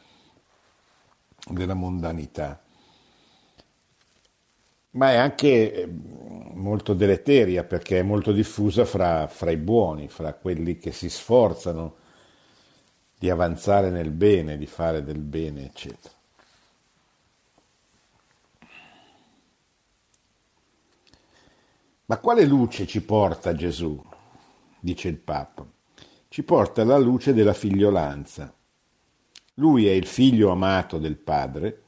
della 1.48 1.74
mondanità 1.74 2.62
ma 4.92 5.12
è 5.12 5.16
anche 5.16 5.72
eh, 5.72 5.86
molto 5.86 6.94
deleteria 6.94 7.64
perché 7.64 8.00
è 8.00 8.02
molto 8.02 8.32
diffusa 8.32 8.84
fra, 8.84 9.26
fra, 9.28 9.50
i 9.50 9.56
buoni, 9.56 10.08
fra 10.08 10.34
quelli 10.34 10.78
che 10.78 10.92
si 10.92 11.08
sforzano 11.08 11.96
di 13.18 13.30
avanzare 13.30 13.90
nel 13.90 14.10
bene, 14.10 14.56
di 14.56 14.66
fare 14.66 15.04
del 15.04 15.18
bene, 15.18 15.66
eccetera. 15.66 16.14
Ma 22.06 22.18
quale 22.18 22.44
luce 22.44 22.86
ci 22.86 23.02
porta 23.02 23.54
Gesù? 23.54 24.02
dice 24.80 25.08
il 25.08 25.18
Papa. 25.18 25.64
Ci 26.28 26.42
porta 26.42 26.82
la 26.84 26.98
luce 26.98 27.32
della 27.34 27.52
figliolanza. 27.52 28.52
Lui 29.54 29.86
è 29.86 29.92
il 29.92 30.06
figlio 30.06 30.50
amato 30.50 30.98
del 30.98 31.16
Padre, 31.16 31.82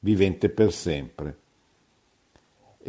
vivente 0.00 0.48
per 0.48 0.72
sempre 0.72 1.39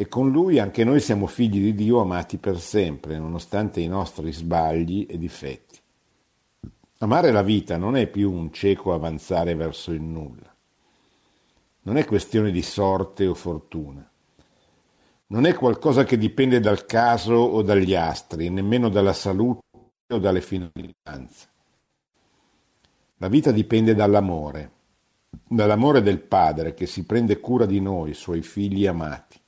e 0.02 0.08
con 0.08 0.32
lui 0.32 0.58
anche 0.58 0.82
noi 0.82 0.98
siamo 0.98 1.28
figli 1.28 1.60
di 1.60 1.74
Dio 1.74 2.00
amati 2.00 2.36
per 2.36 2.58
sempre, 2.58 3.20
nonostante 3.20 3.78
i 3.78 3.86
nostri 3.86 4.32
sbagli 4.32 5.06
e 5.08 5.16
difetti. 5.16 5.78
Amare 6.98 7.30
la 7.30 7.42
vita 7.42 7.76
non 7.76 7.94
è 7.94 8.08
più 8.08 8.32
un 8.32 8.52
cieco 8.52 8.94
avanzare 8.94 9.54
verso 9.54 9.92
il 9.92 10.02
nulla. 10.02 10.52
Non 11.82 11.96
è 11.96 12.04
questione 12.04 12.50
di 12.50 12.62
sorte 12.62 13.28
o 13.28 13.34
fortuna. 13.34 14.04
Non 15.28 15.46
è 15.46 15.54
qualcosa 15.54 16.02
che 16.02 16.18
dipende 16.18 16.58
dal 16.58 16.84
caso 16.84 17.34
o 17.34 17.62
dagli 17.62 17.94
astri, 17.94 18.50
nemmeno 18.50 18.88
dalla 18.88 19.12
salute 19.12 19.62
o 20.08 20.18
dalle 20.18 20.40
finanze. 20.40 21.48
La 23.18 23.28
vita 23.28 23.52
dipende 23.52 23.94
dall'amore, 23.94 24.72
dall'amore 25.46 26.02
del 26.02 26.18
Padre 26.18 26.74
che 26.74 26.86
si 26.86 27.04
prende 27.04 27.38
cura 27.38 27.66
di 27.66 27.80
noi, 27.80 28.14
suoi 28.14 28.42
figli 28.42 28.84
amati. 28.84 29.40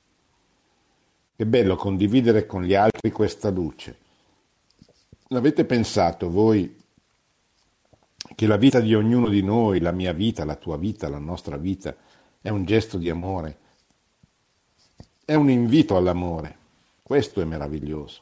È 1.37 1.45
bello 1.45 1.75
condividere 1.75 2.47
con 2.47 2.63
gli 2.63 2.75
altri 2.75 3.11
questa 3.11 3.51
luce. 3.51 3.99
L'avete 5.31 5.65
pensato 5.65 6.31
voi 6.31 6.81
che 8.37 8.47
la 8.47 8.57
vita 8.57 8.79
di 8.79 8.95
ognuno 8.95 9.29
di 9.29 9.43
noi, 9.43 9.81
la 9.81 9.91
mia 9.91 10.13
vita, 10.13 10.45
la 10.45 10.55
tua 10.55 10.77
vita, 10.77 11.09
la 11.09 11.19
nostra 11.19 11.57
vita, 11.57 11.93
è 12.41 12.51
un 12.51 12.65
gesto 12.65 12.99
di 12.99 13.11
amore? 13.11 13.59
È 15.25 15.35
un 15.35 15.51
invito 15.51 15.97
all'amore. 15.97 16.57
Questo 17.03 17.41
è 17.41 17.45
meraviglioso. 17.45 18.21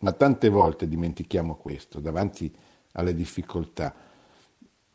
Ma 0.00 0.10
tante 0.10 0.48
volte 0.48 0.88
dimentichiamo 0.88 1.54
questo 1.54 2.00
davanti 2.00 2.52
alle 2.94 3.14
difficoltà, 3.14 3.94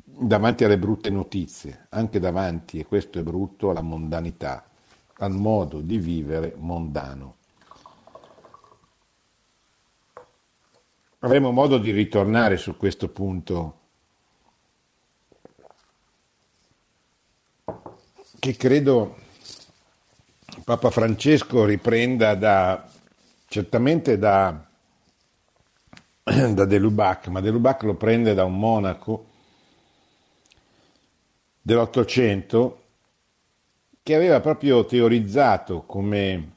davanti 0.03 0.65
alle 0.65 0.77
brutte 0.77 1.09
notizie, 1.09 1.85
anche 1.91 2.19
davanti, 2.19 2.79
e 2.79 2.85
questo 2.85 3.17
è 3.17 3.23
brutto, 3.23 3.69
alla 3.69 3.81
mondanità, 3.81 4.69
al 5.19 5.31
modo 5.31 5.79
di 5.79 5.97
vivere 5.99 6.53
mondano. 6.57 7.43
Avremo 11.25 11.49
modo 11.49 11.79
di 11.79 11.89
ritornare 11.89 12.55
su 12.55 12.77
questo 12.77 13.09
punto. 13.09 13.79
Che 18.37 18.55
credo 18.55 19.15
Papa 20.63 20.91
Francesco 20.91 21.65
riprenda 21.65 22.35
da, 22.35 22.87
certamente 23.47 24.19
da, 24.19 24.67
da 26.21 26.65
De 26.65 26.77
Lubac, 26.77 27.25
ma 27.29 27.41
De 27.41 27.49
Lubac 27.49 27.81
lo 27.81 27.95
prende 27.95 28.35
da 28.35 28.43
un 28.43 28.59
monaco 28.59 29.25
dell'Ottocento 31.59 32.83
che 34.03 34.13
aveva 34.13 34.39
proprio 34.41 34.85
teorizzato 34.85 35.81
come 35.87 36.51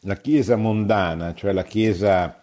la 0.00 0.16
Chiesa 0.16 0.56
mondana, 0.56 1.34
cioè 1.34 1.52
la 1.52 1.64
Chiesa 1.64 2.40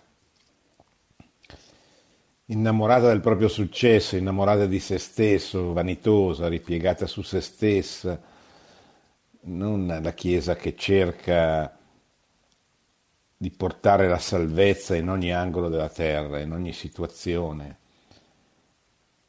innamorata 2.46 3.08
del 3.08 3.22
proprio 3.22 3.48
successo, 3.48 4.16
innamorata 4.16 4.66
di 4.66 4.80
se 4.80 4.98
stesso, 4.98 5.74
vanitosa, 5.74 6.48
ripiegata 6.48 7.08
su 7.08 7.22
se 7.22 7.42
stessa, 7.42 8.20
non 9.46 10.00
la 10.02 10.14
Chiesa 10.14 10.56
che 10.56 10.76
cerca 10.76 11.78
di 13.36 13.52
portare 13.52 14.08
la 14.08 14.20
salvezza 14.20 14.96
in 14.96 15.10
ogni 15.10 15.34
angolo 15.34 15.70
della 15.70 15.90
terra, 15.90 16.40
in 16.40 16.52
ogni 16.52 16.72
situazione, 16.72 17.78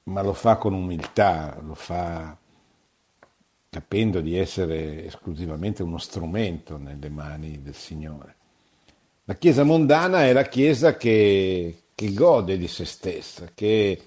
ma 0.04 0.22
lo 0.22 0.32
fa 0.32 0.56
con 0.56 0.72
umiltà, 0.72 1.58
lo 1.60 1.74
fa 1.74 2.36
capendo 3.68 4.20
di 4.20 4.36
essere 4.36 5.04
esclusivamente 5.04 5.82
uno 5.82 5.98
strumento 5.98 6.76
nelle 6.76 7.08
mani 7.08 7.60
del 7.60 7.74
Signore. 7.74 8.36
La 9.24 9.34
Chiesa 9.34 9.64
mondana 9.64 10.26
è 10.26 10.32
la 10.32 10.44
Chiesa 10.44 10.96
che, 10.96 11.83
che 11.94 12.12
gode 12.12 12.58
di 12.58 12.68
se 12.68 12.84
stessa, 12.84 13.50
che 13.54 14.02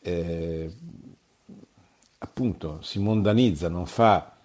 eh, 0.00 0.72
appunto 2.18 2.80
si 2.82 2.98
mondanizza, 2.98 3.68
non 3.68 3.86
fa 3.86 4.36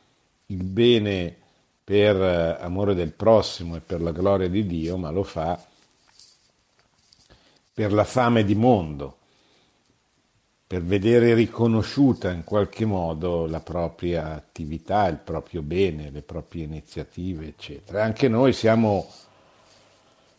il 0.47 0.63
bene 0.63 1.35
per 1.83 2.15
eh, 2.15 2.57
amore 2.61 2.95
del 2.95 3.11
prossimo 3.11 3.75
e 3.75 3.79
per 3.79 4.01
la 4.01 4.11
gloria 4.11 4.47
di 4.47 4.65
Dio, 4.65 4.97
ma 4.97 5.09
lo 5.09 5.23
fa 5.23 5.63
per 7.73 7.91
la 7.91 8.03
fame 8.03 8.43
di 8.43 8.53
mondo, 8.53 9.17
per 10.67 10.83
vedere 10.83 11.33
riconosciuta 11.33 12.31
in 12.31 12.43
qualche 12.43 12.85
modo 12.85 13.47
la 13.47 13.61
propria 13.61 14.35
attività, 14.35 15.07
il 15.07 15.17
proprio 15.17 15.63
bene, 15.63 16.11
le 16.11 16.21
proprie 16.21 16.65
iniziative, 16.65 17.47
eccetera. 17.47 18.03
Anche 18.03 18.27
noi 18.27 18.53
siamo 18.53 19.07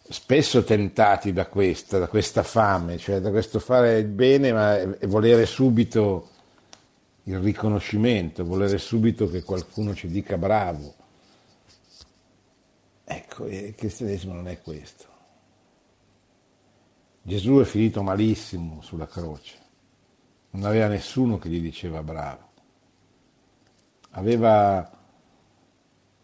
spesso 0.06 0.62
tentati 0.64 1.32
da 1.32 1.46
questa, 1.46 1.98
da 1.98 2.08
questa 2.08 2.42
fame, 2.42 2.98
cioè 2.98 3.20
da 3.20 3.30
questo 3.30 3.58
fare 3.58 3.98
il 3.98 4.06
bene 4.06 4.52
ma 4.52 4.78
e 4.78 5.06
volere 5.06 5.46
subito 5.46 6.28
il 7.24 7.38
riconoscimento, 7.38 8.44
volere 8.44 8.76
subito 8.76 9.28
che 9.28 9.42
qualcuno 9.42 9.94
ci 9.94 10.08
dica 10.08 10.36
bravo. 10.36 10.94
Ecco, 13.04 13.46
il 13.46 13.74
cristianesimo 13.74 14.34
non 14.34 14.48
è 14.48 14.60
questo. 14.60 15.12
Gesù 17.22 17.58
è 17.60 17.64
finito 17.64 18.02
malissimo 18.02 18.82
sulla 18.82 19.06
croce, 19.06 19.56
non 20.50 20.64
aveva 20.64 20.88
nessuno 20.88 21.38
che 21.38 21.48
gli 21.48 21.60
diceva 21.60 22.02
bravo. 22.02 22.52
Aveva 24.10 24.90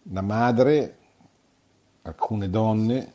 la 0.03 0.21
madre, 0.21 0.99
alcune 2.03 2.51
donne, 2.51 3.15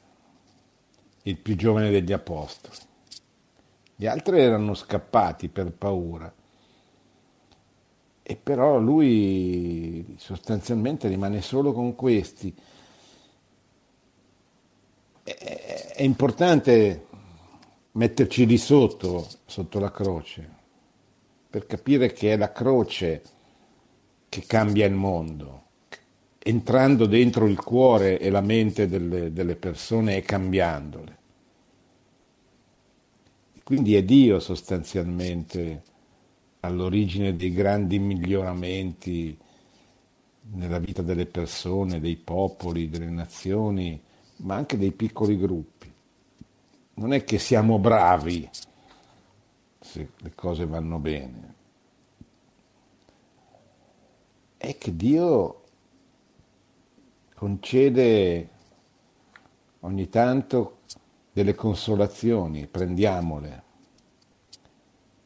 il 1.28 1.38
più 1.38 1.56
giovane 1.56 1.90
degli 1.90 2.12
apostoli. 2.12 2.76
Gli 3.96 4.06
altri 4.06 4.40
erano 4.40 4.74
scappati 4.74 5.48
per 5.48 5.72
paura. 5.72 6.34
E 8.28 8.36
però 8.36 8.80
lui 8.80 10.16
sostanzialmente 10.18 11.08
rimane 11.08 11.42
solo 11.42 11.72
con 11.72 11.96
questi. 11.96 12.54
È 15.24 16.02
importante 16.02 17.08
metterci 17.94 18.46
di 18.46 18.58
sotto, 18.58 19.28
sotto 19.46 19.80
la 19.80 19.92
croce, 19.92 20.50
per 21.50 21.66
capire 21.66 22.12
che 22.12 22.34
è 22.34 22.38
la 22.38 22.52
croce 22.52 23.24
che 24.28 24.44
cambia 24.46 24.86
il 24.86 24.94
mondo, 24.94 25.65
entrando 26.48 27.08
dentro 27.08 27.48
il 27.48 27.60
cuore 27.60 28.20
e 28.20 28.30
la 28.30 28.42
mente 28.42 28.88
delle, 28.88 29.34
delle 29.34 29.56
persone 29.56 30.18
e 30.18 30.22
cambiandole. 30.22 31.18
Quindi 33.64 33.96
è 33.96 34.04
Dio 34.04 34.40
sostanzialmente 34.40 35.82
all'origine 36.60 37.36
dei 37.36 37.52
grandi 37.52 37.98
miglioramenti 37.98 39.36
nella 40.52 40.78
vita 40.78 41.02
delle 41.02 41.26
persone, 41.26 42.00
dei 42.00 42.16
popoli, 42.16 42.90
delle 42.90 43.10
nazioni, 43.10 44.00
ma 44.38 44.54
anche 44.54 44.78
dei 44.78 44.92
piccoli 44.92 45.40
gruppi. 45.40 45.92
Non 46.94 47.12
è 47.12 47.24
che 47.24 47.40
siamo 47.40 47.80
bravi 47.80 48.48
se 49.80 50.10
le 50.16 50.32
cose 50.36 50.68
vanno 50.68 51.00
bene, 51.00 51.54
è 54.58 54.78
che 54.78 54.96
Dio 54.96 55.65
concede 57.46 58.50
ogni 59.82 60.10
tanto 60.10 60.80
delle 61.32 61.54
consolazioni, 61.54 62.66
prendiamole, 62.66 63.64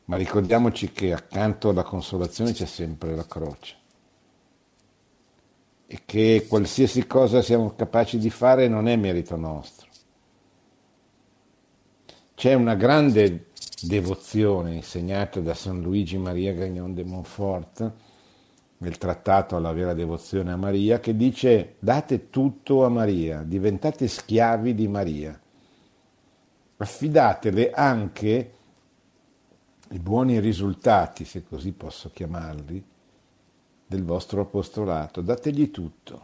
ma 0.04 0.18
ricordiamoci 0.18 0.92
che 0.92 1.14
accanto 1.14 1.70
alla 1.70 1.84
consolazione 1.84 2.52
c'è 2.52 2.66
sempre 2.66 3.16
la 3.16 3.26
croce 3.26 3.76
e 5.88 6.02
che 6.04 6.46
qualsiasi 6.50 7.08
cosa 7.08 7.42
siamo 7.42 7.74
capaci 7.74 8.18
di 8.18 8.30
fare 8.30 8.68
non 8.68 8.90
è 8.90 8.98
merito 8.98 9.38
nostro. 9.38 9.88
C'è 12.36 12.54
una 12.54 12.76
grande 12.76 13.46
devozione 13.82 14.74
insegnata 14.74 15.40
da 15.40 15.54
San 15.54 15.82
Luigi 15.82 16.18
Maria 16.18 16.52
Gagnon 16.52 16.94
de 16.94 17.06
Montfort 17.06 17.94
nel 18.80 18.98
trattato 18.98 19.56
alla 19.56 19.74
vera 19.74 19.94
devozione 19.94 20.52
a 20.52 20.58
Maria 20.58 21.00
che 21.00 21.16
dice 21.16 21.76
date 21.80 22.30
tutto 22.30 22.86
a 22.86 22.90
Maria, 22.90 23.44
diventate 23.44 24.08
schiavi 24.08 24.74
di 24.74 24.88
Maria, 24.88 25.40
affidatele 26.78 27.72
anche 27.72 28.54
i 29.92 30.00
buoni 30.00 30.40
risultati, 30.40 31.26
se 31.26 31.44
così 31.44 31.72
posso 31.72 32.10
chiamarli, 32.12 32.84
del 33.86 34.04
vostro 34.04 34.42
apostolato, 34.42 35.22
dategli 35.22 35.72
tutto, 35.72 36.22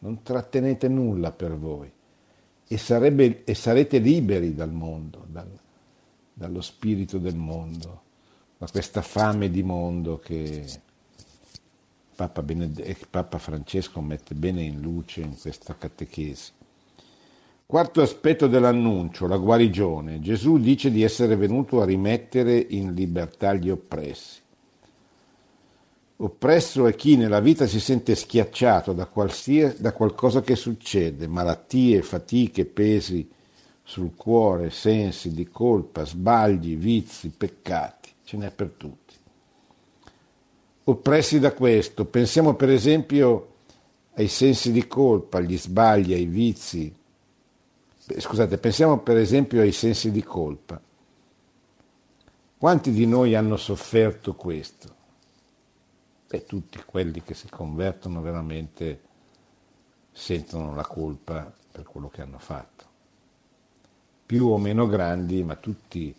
non 0.00 0.22
trattenete 0.22 0.88
nulla 0.88 1.30
per 1.30 1.56
voi. 1.56 1.92
E, 2.66 2.78
sarebbe, 2.78 3.44
e 3.44 3.54
sarete 3.54 3.98
liberi 3.98 4.54
dal 4.54 4.72
mondo, 4.72 5.26
dal, 5.28 5.50
dallo 6.32 6.62
spirito 6.62 7.18
del 7.18 7.36
mondo, 7.36 8.02
da 8.56 8.66
questa 8.66 9.02
fame 9.02 9.50
di 9.50 9.62
mondo 9.62 10.18
che 10.18 10.64
Papa, 12.14 12.42
Bened- 12.42 12.96
Papa 13.08 13.38
Francesco 13.38 14.00
mette 14.00 14.34
bene 14.34 14.62
in 14.62 14.80
luce 14.80 15.20
in 15.20 15.38
questa 15.38 15.76
catechesi. 15.76 16.52
Quarto 17.64 18.02
aspetto 18.02 18.48
dell'annuncio, 18.48 19.26
la 19.26 19.38
guarigione. 19.38 20.20
Gesù 20.20 20.58
dice 20.58 20.90
di 20.90 21.02
essere 21.02 21.36
venuto 21.36 21.80
a 21.80 21.86
rimettere 21.86 22.58
in 22.58 22.92
libertà 22.92 23.54
gli 23.54 23.70
oppressi. 23.70 24.40
Oppresso 26.16 26.86
è 26.86 26.94
chi 26.94 27.16
nella 27.16 27.40
vita 27.40 27.66
si 27.66 27.80
sente 27.80 28.14
schiacciato 28.14 28.92
da, 28.92 29.08
da 29.78 29.92
qualcosa 29.92 30.42
che 30.42 30.54
succede, 30.54 31.26
malattie, 31.26 32.02
fatiche, 32.02 32.64
pesi 32.64 33.28
sul 33.82 34.14
cuore, 34.14 34.70
sensi 34.70 35.32
di 35.32 35.48
colpa, 35.48 36.04
sbagli, 36.04 36.76
vizi, 36.76 37.30
peccati. 37.30 38.10
Ce 38.22 38.36
n'è 38.36 38.50
per 38.50 38.74
tutti. 38.76 39.01
Oppressi 40.84 41.38
da 41.38 41.52
questo, 41.52 42.04
pensiamo 42.04 42.54
per 42.54 42.70
esempio 42.70 43.48
ai 44.14 44.28
sensi 44.28 44.72
di 44.72 44.86
colpa, 44.86 45.38
agli 45.38 45.56
sbagli, 45.56 46.12
ai 46.12 46.26
vizi, 46.26 46.94
Scusate, 48.04 48.58
pensiamo 48.58 48.98
per 48.98 49.16
esempio 49.16 49.60
ai 49.60 49.70
sensi 49.70 50.10
di 50.10 50.24
colpa. 50.24 50.80
Quanti 52.58 52.90
di 52.90 53.06
noi 53.06 53.36
hanno 53.36 53.56
sofferto 53.56 54.34
questo? 54.34 54.94
Beh, 56.28 56.44
tutti 56.44 56.82
quelli 56.84 57.22
che 57.22 57.34
si 57.34 57.48
convertono 57.48 58.20
veramente 58.20 59.00
sentono 60.10 60.74
la 60.74 60.84
colpa 60.84 61.52
per 61.70 61.84
quello 61.84 62.08
che 62.08 62.22
hanno 62.22 62.38
fatto. 62.38 62.84
Più 64.26 64.48
o 64.48 64.58
meno 64.58 64.88
grandi, 64.88 65.44
ma 65.44 65.54
tutti, 65.54 66.14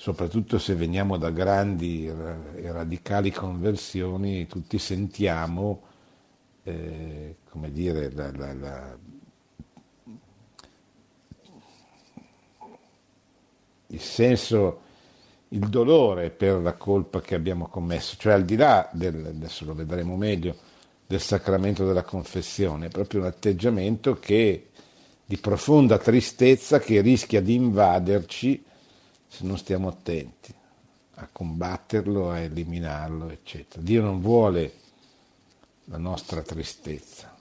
soprattutto 0.00 0.58
se 0.58 0.74
veniamo 0.74 1.18
da 1.18 1.28
grandi 1.28 2.06
e 2.06 2.72
radicali 2.72 3.30
conversioni, 3.30 4.46
tutti 4.46 4.78
sentiamo, 4.78 5.82
eh, 6.62 7.36
come 7.50 7.70
dire, 7.70 8.10
la, 8.10 8.32
la, 8.32 8.54
la 8.54 8.98
il 13.88 14.00
senso, 14.00 14.80
il 15.48 15.68
dolore 15.68 16.30
per 16.30 16.62
la 16.62 16.72
colpa 16.72 17.20
che 17.20 17.34
abbiamo 17.34 17.66
commesso, 17.66 18.16
cioè 18.18 18.32
al 18.32 18.46
di 18.46 18.56
là 18.56 18.88
del, 18.94 19.26
adesso 19.26 19.66
lo 19.66 19.74
vedremo 19.74 20.16
meglio, 20.16 20.56
del 21.06 21.20
sacramento 21.20 21.84
della 21.84 22.04
confessione, 22.04 22.86
è 22.86 22.90
proprio 22.90 23.20
un 23.20 23.26
atteggiamento 23.26 24.18
che, 24.18 24.70
di 25.26 25.36
profonda 25.36 25.98
tristezza 25.98 26.78
che 26.78 27.02
rischia 27.02 27.42
di 27.42 27.52
invaderci 27.52 28.64
se 29.30 29.44
non 29.44 29.56
stiamo 29.56 29.86
attenti 29.86 30.52
a 31.14 31.28
combatterlo, 31.30 32.30
a 32.30 32.40
eliminarlo, 32.40 33.30
eccetera. 33.30 33.80
Dio 33.80 34.02
non 34.02 34.20
vuole 34.20 34.72
la 35.84 35.98
nostra 35.98 36.42
tristezza 36.42 37.36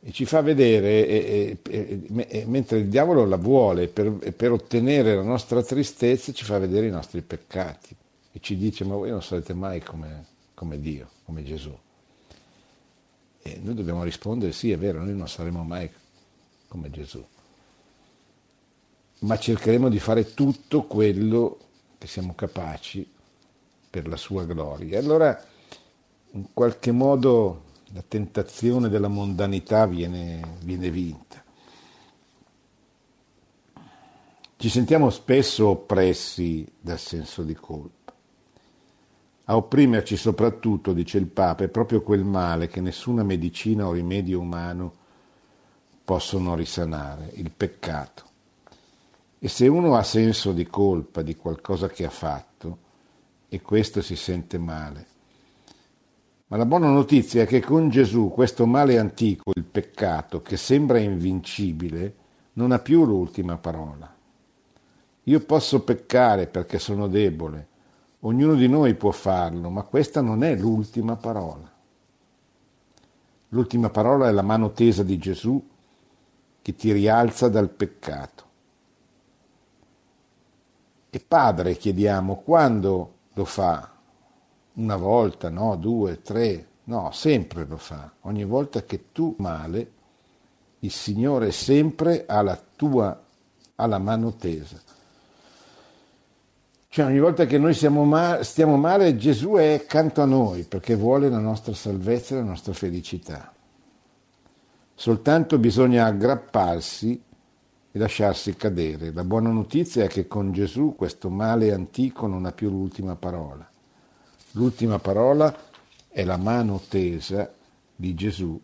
e 0.00 0.12
ci 0.12 0.24
fa 0.24 0.40
vedere, 0.40 1.06
e, 1.06 1.58
e, 1.68 2.26
e, 2.28 2.44
mentre 2.46 2.78
il 2.78 2.88
diavolo 2.88 3.24
la 3.24 3.36
vuole 3.36 3.88
per, 3.88 4.10
per, 4.34 4.52
ottenere 4.52 5.14
la 5.14 5.22
nostra 5.22 5.62
tristezza, 5.62 6.32
ci 6.32 6.44
fa 6.44 6.58
vedere 6.58 6.86
i 6.86 6.90
nostri 6.90 7.22
peccati 7.22 7.94
e 8.32 8.40
ci 8.40 8.56
dice 8.56 8.84
ma 8.84 8.94
voi 8.94 9.10
non 9.10 9.22
sarete 9.22 9.54
mai 9.54 9.80
come, 9.80 10.24
come 10.54 10.78
Dio, 10.80 11.08
come 11.24 11.42
Gesù. 11.42 11.76
E 13.42 13.60
noi 13.62 13.74
dobbiamo 13.74 14.02
rispondere 14.04 14.52
sì, 14.52 14.70
è 14.70 14.78
vero, 14.78 15.02
noi 15.02 15.14
non 15.14 15.28
saremo 15.28 15.62
mai 15.62 15.90
come 16.68 16.90
Gesù, 16.90 17.24
ma 19.20 19.38
cercheremo 19.38 19.88
di 19.88 19.98
fare 19.98 20.34
tutto 20.34 20.84
quello 20.84 21.58
che 21.98 22.06
siamo 22.06 22.34
capaci 22.34 23.08
per 23.88 24.06
la 24.08 24.16
sua 24.16 24.44
gloria. 24.44 24.98
Allora 24.98 25.42
in 26.32 26.46
qualche 26.52 26.92
modo 26.92 27.62
la 27.92 28.04
tentazione 28.06 28.88
della 28.88 29.08
mondanità 29.08 29.86
viene, 29.86 30.56
viene 30.62 30.90
vinta. 30.90 31.42
Ci 34.58 34.68
sentiamo 34.68 35.10
spesso 35.10 35.68
oppressi 35.68 36.66
dal 36.80 36.98
senso 36.98 37.42
di 37.42 37.54
colpa. 37.54 38.12
A 39.48 39.56
opprimerci 39.56 40.16
soprattutto, 40.16 40.92
dice 40.92 41.18
il 41.18 41.26
Papa, 41.26 41.64
è 41.64 41.68
proprio 41.68 42.02
quel 42.02 42.24
male 42.24 42.66
che 42.66 42.80
nessuna 42.80 43.22
medicina 43.22 43.86
o 43.86 43.92
rimedio 43.92 44.40
umano 44.40 44.94
possono 46.04 46.54
risanare, 46.56 47.30
il 47.34 47.50
peccato. 47.50 48.24
E 49.46 49.48
se 49.48 49.68
uno 49.68 49.94
ha 49.94 50.02
senso 50.02 50.50
di 50.50 50.66
colpa 50.66 51.22
di 51.22 51.36
qualcosa 51.36 51.86
che 51.86 52.04
ha 52.04 52.10
fatto, 52.10 52.78
e 53.48 53.62
questo 53.62 54.02
si 54.02 54.16
sente 54.16 54.58
male, 54.58 55.06
ma 56.48 56.56
la 56.56 56.66
buona 56.66 56.88
notizia 56.88 57.42
è 57.42 57.46
che 57.46 57.60
con 57.60 57.88
Gesù 57.88 58.28
questo 58.30 58.66
male 58.66 58.98
antico, 58.98 59.52
il 59.54 59.62
peccato, 59.62 60.42
che 60.42 60.56
sembra 60.56 60.98
invincibile, 60.98 62.14
non 62.54 62.72
ha 62.72 62.80
più 62.80 63.04
l'ultima 63.04 63.56
parola. 63.56 64.12
Io 65.22 65.40
posso 65.44 65.84
peccare 65.84 66.48
perché 66.48 66.80
sono 66.80 67.06
debole, 67.06 67.68
ognuno 68.22 68.56
di 68.56 68.66
noi 68.66 68.96
può 68.96 69.12
farlo, 69.12 69.70
ma 69.70 69.82
questa 69.82 70.22
non 70.22 70.42
è 70.42 70.56
l'ultima 70.56 71.14
parola. 71.14 71.72
L'ultima 73.50 73.90
parola 73.90 74.26
è 74.26 74.32
la 74.32 74.42
mano 74.42 74.72
tesa 74.72 75.04
di 75.04 75.16
Gesù 75.18 75.64
che 76.60 76.74
ti 76.74 76.90
rialza 76.90 77.48
dal 77.48 77.70
peccato. 77.70 78.45
E 81.16 81.24
Padre, 81.26 81.78
chiediamo, 81.78 82.42
quando 82.44 83.12
lo 83.32 83.46
fa? 83.46 83.90
una 84.74 84.96
volta, 84.96 85.48
no, 85.48 85.74
due, 85.76 86.20
tre, 86.20 86.66
no, 86.84 87.10
sempre 87.10 87.64
lo 87.64 87.78
fa. 87.78 88.12
Ogni 88.24 88.44
volta 88.44 88.82
che 88.82 89.12
tu 89.12 89.34
male, 89.38 89.92
il 90.80 90.90
Signore 90.90 91.52
sempre 91.52 92.26
ha 92.26 92.42
la 92.42 92.60
tua, 92.76 93.18
ha 93.76 93.86
mano 93.98 94.34
tesa. 94.34 94.78
Cioè 96.86 97.06
ogni 97.06 97.18
volta 97.18 97.46
che 97.46 97.56
noi 97.56 97.74
male, 98.04 98.44
stiamo 98.44 98.76
male, 98.76 99.16
Gesù 99.16 99.52
è 99.52 99.72
accanto 99.72 100.20
a 100.20 100.26
noi 100.26 100.64
perché 100.64 100.96
vuole 100.96 101.30
la 101.30 101.38
nostra 101.38 101.72
salvezza 101.72 102.34
e 102.34 102.40
la 102.40 102.44
nostra 102.44 102.74
felicità. 102.74 103.54
Soltanto 104.94 105.56
bisogna 105.56 106.04
aggrapparsi 106.04 107.22
e 107.96 107.98
lasciarsi 107.98 108.54
cadere. 108.56 109.12
La 109.12 109.24
buona 109.24 109.50
notizia 109.50 110.04
è 110.04 110.08
che 110.08 110.26
con 110.26 110.52
Gesù 110.52 110.94
questo 110.96 111.30
male 111.30 111.72
antico 111.72 112.26
non 112.26 112.44
ha 112.44 112.52
più 112.52 112.68
l'ultima 112.68 113.16
parola 113.16 113.68
l'ultima 114.56 114.98
parola 114.98 115.54
è 116.08 116.24
la 116.24 116.36
mano 116.36 116.80
tesa 116.88 117.52
di 117.94 118.14
Gesù 118.14 118.60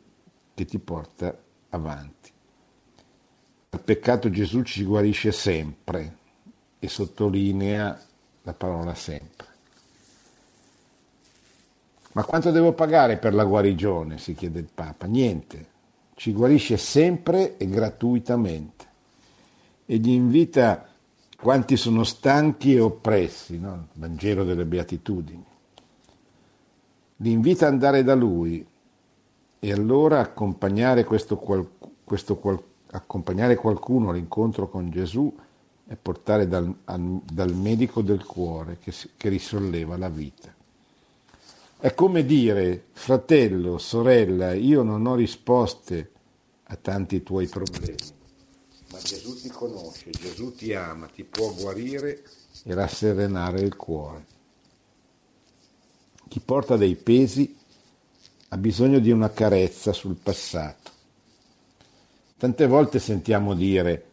che 0.55 0.64
ti 0.64 0.78
porta 0.78 1.37
avanti. 1.70 2.30
Il 3.70 3.80
peccato 3.80 4.30
Gesù 4.30 4.62
ci 4.62 4.85
guarisce 4.85 5.33
sempre 5.33 6.16
e 6.78 6.89
sottolinea 6.89 7.99
la 8.43 8.55
parola 8.55 8.95
sempre. 8.95 9.47
Ma 12.12 12.24
quanto 12.24 12.51
devo 12.51 12.72
pagare 12.72 13.16
per 13.16 13.33
la 13.33 13.45
guarigione? 13.45 14.18
si 14.18 14.35
chiede 14.35 14.59
il 14.59 14.68
Papa. 14.72 15.07
Niente, 15.07 15.68
ci 16.14 16.33
guarisce 16.33 16.76
sempre 16.76 17.57
e 17.57 17.66
gratuitamente. 17.66 18.91
E 19.85 19.97
gli 19.99 20.11
invita 20.11 20.87
quanti 21.37 21.76
sono 21.76 22.05
stanchi 22.05 22.74
e 22.74 22.80
oppressi, 22.80 23.59
no? 23.59 23.89
il 23.93 24.01
Vangelo 24.01 24.45
delle 24.45 24.64
Beatitudini. 24.64 25.45
Li 27.16 27.30
invita 27.30 27.66
ad 27.66 27.72
andare 27.72 28.03
da 28.03 28.14
Lui 28.14 28.64
e 29.59 29.72
allora 29.72 30.20
accompagnare, 30.20 31.05
questo, 31.05 31.37
questo, 32.05 32.66
accompagnare 32.91 33.57
qualcuno 33.57 34.11
all'incontro 34.11 34.68
con 34.68 34.91
Gesù 34.91 35.33
e 35.87 35.97
portare 35.97 36.49
dal, 36.49 36.74
dal 36.85 37.55
medico 37.55 38.03
del 38.03 38.24
cuore 38.24 38.78
che, 38.78 38.93
che 39.16 39.28
risolleva 39.28 39.97
la 39.97 40.09
vita. 40.09 40.53
È 41.78 41.95
come 41.95 42.24
dire, 42.24 42.85
fratello, 42.93 43.78
sorella, 43.78 44.53
io 44.53 44.83
non 44.83 45.05
ho 45.07 45.16
risposte 45.16 46.11
a 46.64 46.76
tanti 46.76 47.22
tuoi 47.22 47.49
problemi, 47.49 47.97
ma 48.93 48.99
Gesù 48.99 49.40
ti 49.40 49.49
conosce, 49.49 50.11
Gesù 50.11 50.55
ti 50.55 50.72
ama, 50.74 51.09
ti 51.09 51.24
può 51.24 51.53
guarire 51.53 52.22
e 52.62 52.74
rasserenare 52.74 53.61
il 53.61 53.74
cuore. 53.74 54.26
Chi 56.28 56.38
porta 56.38 56.76
dei 56.76 56.95
pesi 56.95 57.59
ha 58.49 58.57
bisogno 58.57 59.01
di 59.01 59.11
una 59.11 59.30
carezza 59.30 59.93
sul 59.93 60.14
passato. 60.14 60.90
Tante 62.36 62.66
volte 62.66 63.01
sentiamo 63.01 63.55
dire, 63.55 64.11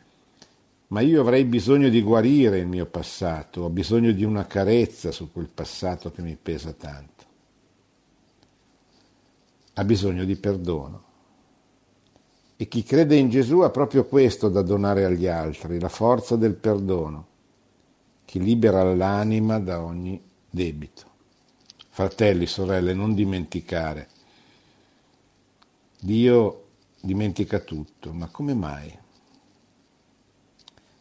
ma 0.87 1.01
io 1.01 1.21
avrei 1.21 1.43
bisogno 1.45 1.89
di 1.89 2.01
guarire 2.01 2.57
il 2.57 2.67
mio 2.67 2.87
passato, 2.87 3.61
ho 3.61 3.69
bisogno 3.69 4.11
di 4.11 4.23
una 4.23 4.47
carezza 4.47 5.11
su 5.11 5.31
quel 5.31 5.49
passato 5.53 6.11
che 6.11 6.23
mi 6.23 6.37
pesa 6.41 6.71
tanto 6.71 7.19
ha 9.79 9.85
bisogno 9.85 10.25
di 10.25 10.35
perdono. 10.35 11.03
E 12.61 12.67
chi 12.67 12.83
crede 12.83 13.15
in 13.15 13.29
Gesù 13.29 13.59
ha 13.59 13.69
proprio 13.69 14.03
questo 14.03 14.49
da 14.49 14.61
donare 14.61 15.05
agli 15.05 15.27
altri, 15.27 15.79
la 15.79 15.87
forza 15.87 16.35
del 16.35 16.55
perdono, 16.55 17.27
che 18.25 18.37
libera 18.37 18.83
l'anima 18.93 19.59
da 19.59 19.81
ogni 19.81 20.21
debito. 20.49 21.03
Fratelli, 21.87 22.45
sorelle, 22.47 22.93
non 22.93 23.13
dimenticare. 23.13 24.09
Dio 26.01 26.65
dimentica 26.99 27.59
tutto, 27.59 28.11
ma 28.11 28.27
come 28.27 28.53
mai? 28.53 28.93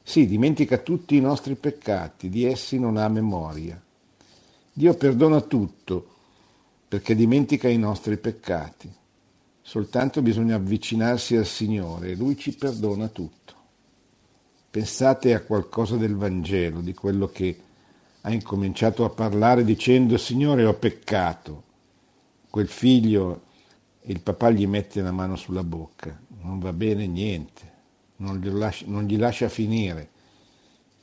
Sì, 0.00 0.28
dimentica 0.28 0.78
tutti 0.78 1.16
i 1.16 1.20
nostri 1.20 1.56
peccati, 1.56 2.28
di 2.28 2.44
essi 2.44 2.78
non 2.78 2.96
ha 2.96 3.08
memoria. 3.08 3.82
Dio 4.72 4.94
perdona 4.94 5.40
tutto, 5.40 6.06
perché 6.86 7.16
dimentica 7.16 7.66
i 7.66 7.78
nostri 7.78 8.16
peccati. 8.16 8.94
Soltanto 9.68 10.22
bisogna 10.22 10.54
avvicinarsi 10.54 11.36
al 11.36 11.44
Signore 11.44 12.12
e 12.12 12.16
Lui 12.16 12.38
ci 12.38 12.56
perdona 12.56 13.08
tutto. 13.08 13.52
Pensate 14.70 15.34
a 15.34 15.42
qualcosa 15.42 15.96
del 15.96 16.16
Vangelo, 16.16 16.80
di 16.80 16.94
quello 16.94 17.26
che 17.26 17.60
ha 18.22 18.32
incominciato 18.32 19.04
a 19.04 19.10
parlare 19.10 19.64
dicendo 19.64 20.16
Signore 20.16 20.64
ho 20.64 20.72
peccato. 20.72 21.64
Quel 22.48 22.66
figlio, 22.66 23.42
il 24.04 24.22
papà 24.22 24.48
gli 24.48 24.66
mette 24.66 25.02
la 25.02 25.12
mano 25.12 25.36
sulla 25.36 25.62
bocca, 25.62 26.18
non 26.40 26.60
va 26.60 26.72
bene 26.72 27.06
niente, 27.06 27.72
non 28.16 28.38
gli 28.38 28.48
lascia, 28.48 28.86
non 28.88 29.04
gli 29.04 29.18
lascia 29.18 29.50
finire. 29.50 30.08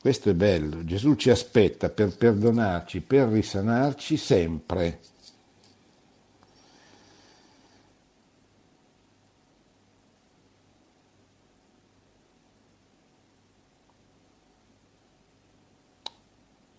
Questo 0.02 0.32
è 0.32 0.34
bello, 0.34 0.84
Gesù 0.84 1.14
ci 1.14 1.30
aspetta 1.30 1.90
per 1.90 2.18
perdonarci, 2.18 3.02
per 3.02 3.28
risanarci 3.28 4.18
sempre. 4.18 5.02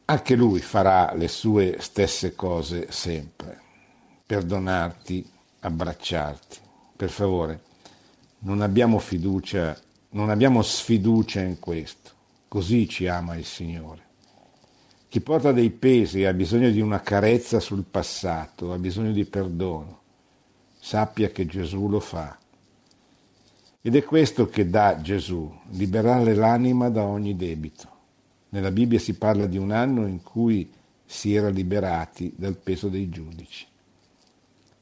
Anche 0.09 0.37
lui 0.37 0.61
farà 0.61 1.13
le 1.15 1.27
sue 1.27 1.77
stesse 1.81 2.37
cose 2.37 2.87
sempre, 2.91 3.61
perdonarti, 4.25 5.29
abbracciarti. 5.61 6.59
Per 6.95 7.11
favore, 7.11 7.63
non 8.41 8.61
abbiamo 8.61 9.01
fiducia, 9.01 9.77
non 10.11 10.31
abbiamo 10.31 10.63
sfiducia 10.63 11.41
in 11.41 11.59
questo, 11.59 12.11
così 12.47 12.89
ci 12.89 13.09
ama 13.09 13.35
il 13.35 13.45
Signore. 13.45 14.05
Chi 15.09 15.21
porta 15.21 15.51
dei 15.51 15.71
pesi 15.71 16.25
ha 16.25 16.33
bisogno 16.33 16.71
di 16.71 16.81
una 16.81 17.01
carezza 17.01 17.59
sul 17.59 17.85
passato, 17.85 18.73
ha 18.73 18.79
bisogno 18.79 19.11
di 19.11 19.25
perdono. 19.25 20.01
Sappia 20.79 21.31
che 21.31 21.47
Gesù 21.47 21.89
lo 21.89 22.01
fa. 22.01 22.39
Ed 23.81 23.97
è 23.97 24.05
questo 24.05 24.49
che 24.49 24.69
dà 24.69 25.01
Gesù, 25.01 25.53
liberare 25.71 26.35
l'anima 26.35 26.91
da 26.91 27.03
ogni 27.03 27.35
debito. 27.35 27.95
Nella 28.57 28.71
Bibbia 28.71 28.99
si 28.99 29.19
parla 29.19 29.45
di 29.45 29.59
un 29.59 29.71
anno 29.71 30.07
in 30.07 30.23
cui 30.23 30.73
si 31.05 31.35
era 31.35 31.51
liberati 31.51 32.33
dal 32.35 32.57
peso 32.57 32.89
dei 32.89 33.11
giudici. 33.11 33.67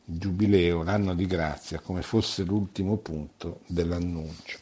Il 0.05 0.17
giubileo, 0.17 0.85
l'anno 0.85 1.13
di 1.13 1.27
grazia, 1.27 1.81
come 1.81 2.03
fosse 2.03 2.45
l'ultimo 2.45 2.99
punto 2.99 3.63
dell'annuncio. 3.67 4.59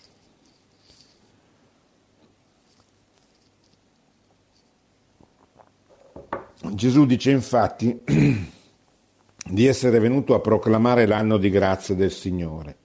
Gesù 6.72 7.04
dice 7.04 7.32
infatti 7.32 8.00
di 9.44 9.66
essere 9.66 9.98
venuto 9.98 10.32
a 10.34 10.40
proclamare 10.40 11.04
l'anno 11.04 11.36
di 11.36 11.50
grazia 11.50 11.94
del 11.94 12.12
Signore. 12.12 12.76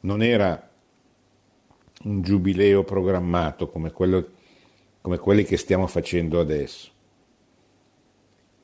Non 0.00 0.20
era 0.20 0.68
un 2.02 2.22
giubileo 2.22 2.82
programmato 2.82 3.68
come 3.68 3.92
quello 3.92 4.33
come 5.04 5.18
quelli 5.18 5.44
che 5.44 5.58
stiamo 5.58 5.86
facendo 5.86 6.40
adesso, 6.40 6.90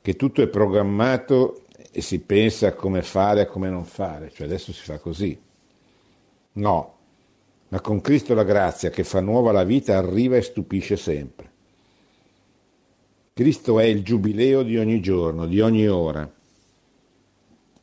che 0.00 0.16
tutto 0.16 0.40
è 0.40 0.48
programmato 0.48 1.66
e 1.92 2.00
si 2.00 2.20
pensa 2.20 2.68
a 2.68 2.72
come 2.72 3.02
fare 3.02 3.42
a 3.42 3.46
come 3.46 3.68
non 3.68 3.84
fare, 3.84 4.30
cioè 4.30 4.46
adesso 4.46 4.72
si 4.72 4.82
fa 4.82 4.98
così. 4.98 5.38
No, 6.52 6.96
ma 7.68 7.80
con 7.82 8.00
Cristo 8.00 8.32
la 8.32 8.44
grazia 8.44 8.88
che 8.88 9.04
fa 9.04 9.20
nuova 9.20 9.52
la 9.52 9.64
vita 9.64 9.98
arriva 9.98 10.38
e 10.38 10.40
stupisce 10.40 10.96
sempre. 10.96 11.52
Cristo 13.34 13.78
è 13.78 13.84
il 13.84 14.02
giubileo 14.02 14.62
di 14.62 14.78
ogni 14.78 15.02
giorno, 15.02 15.44
di 15.44 15.60
ogni 15.60 15.86
ora, 15.88 16.26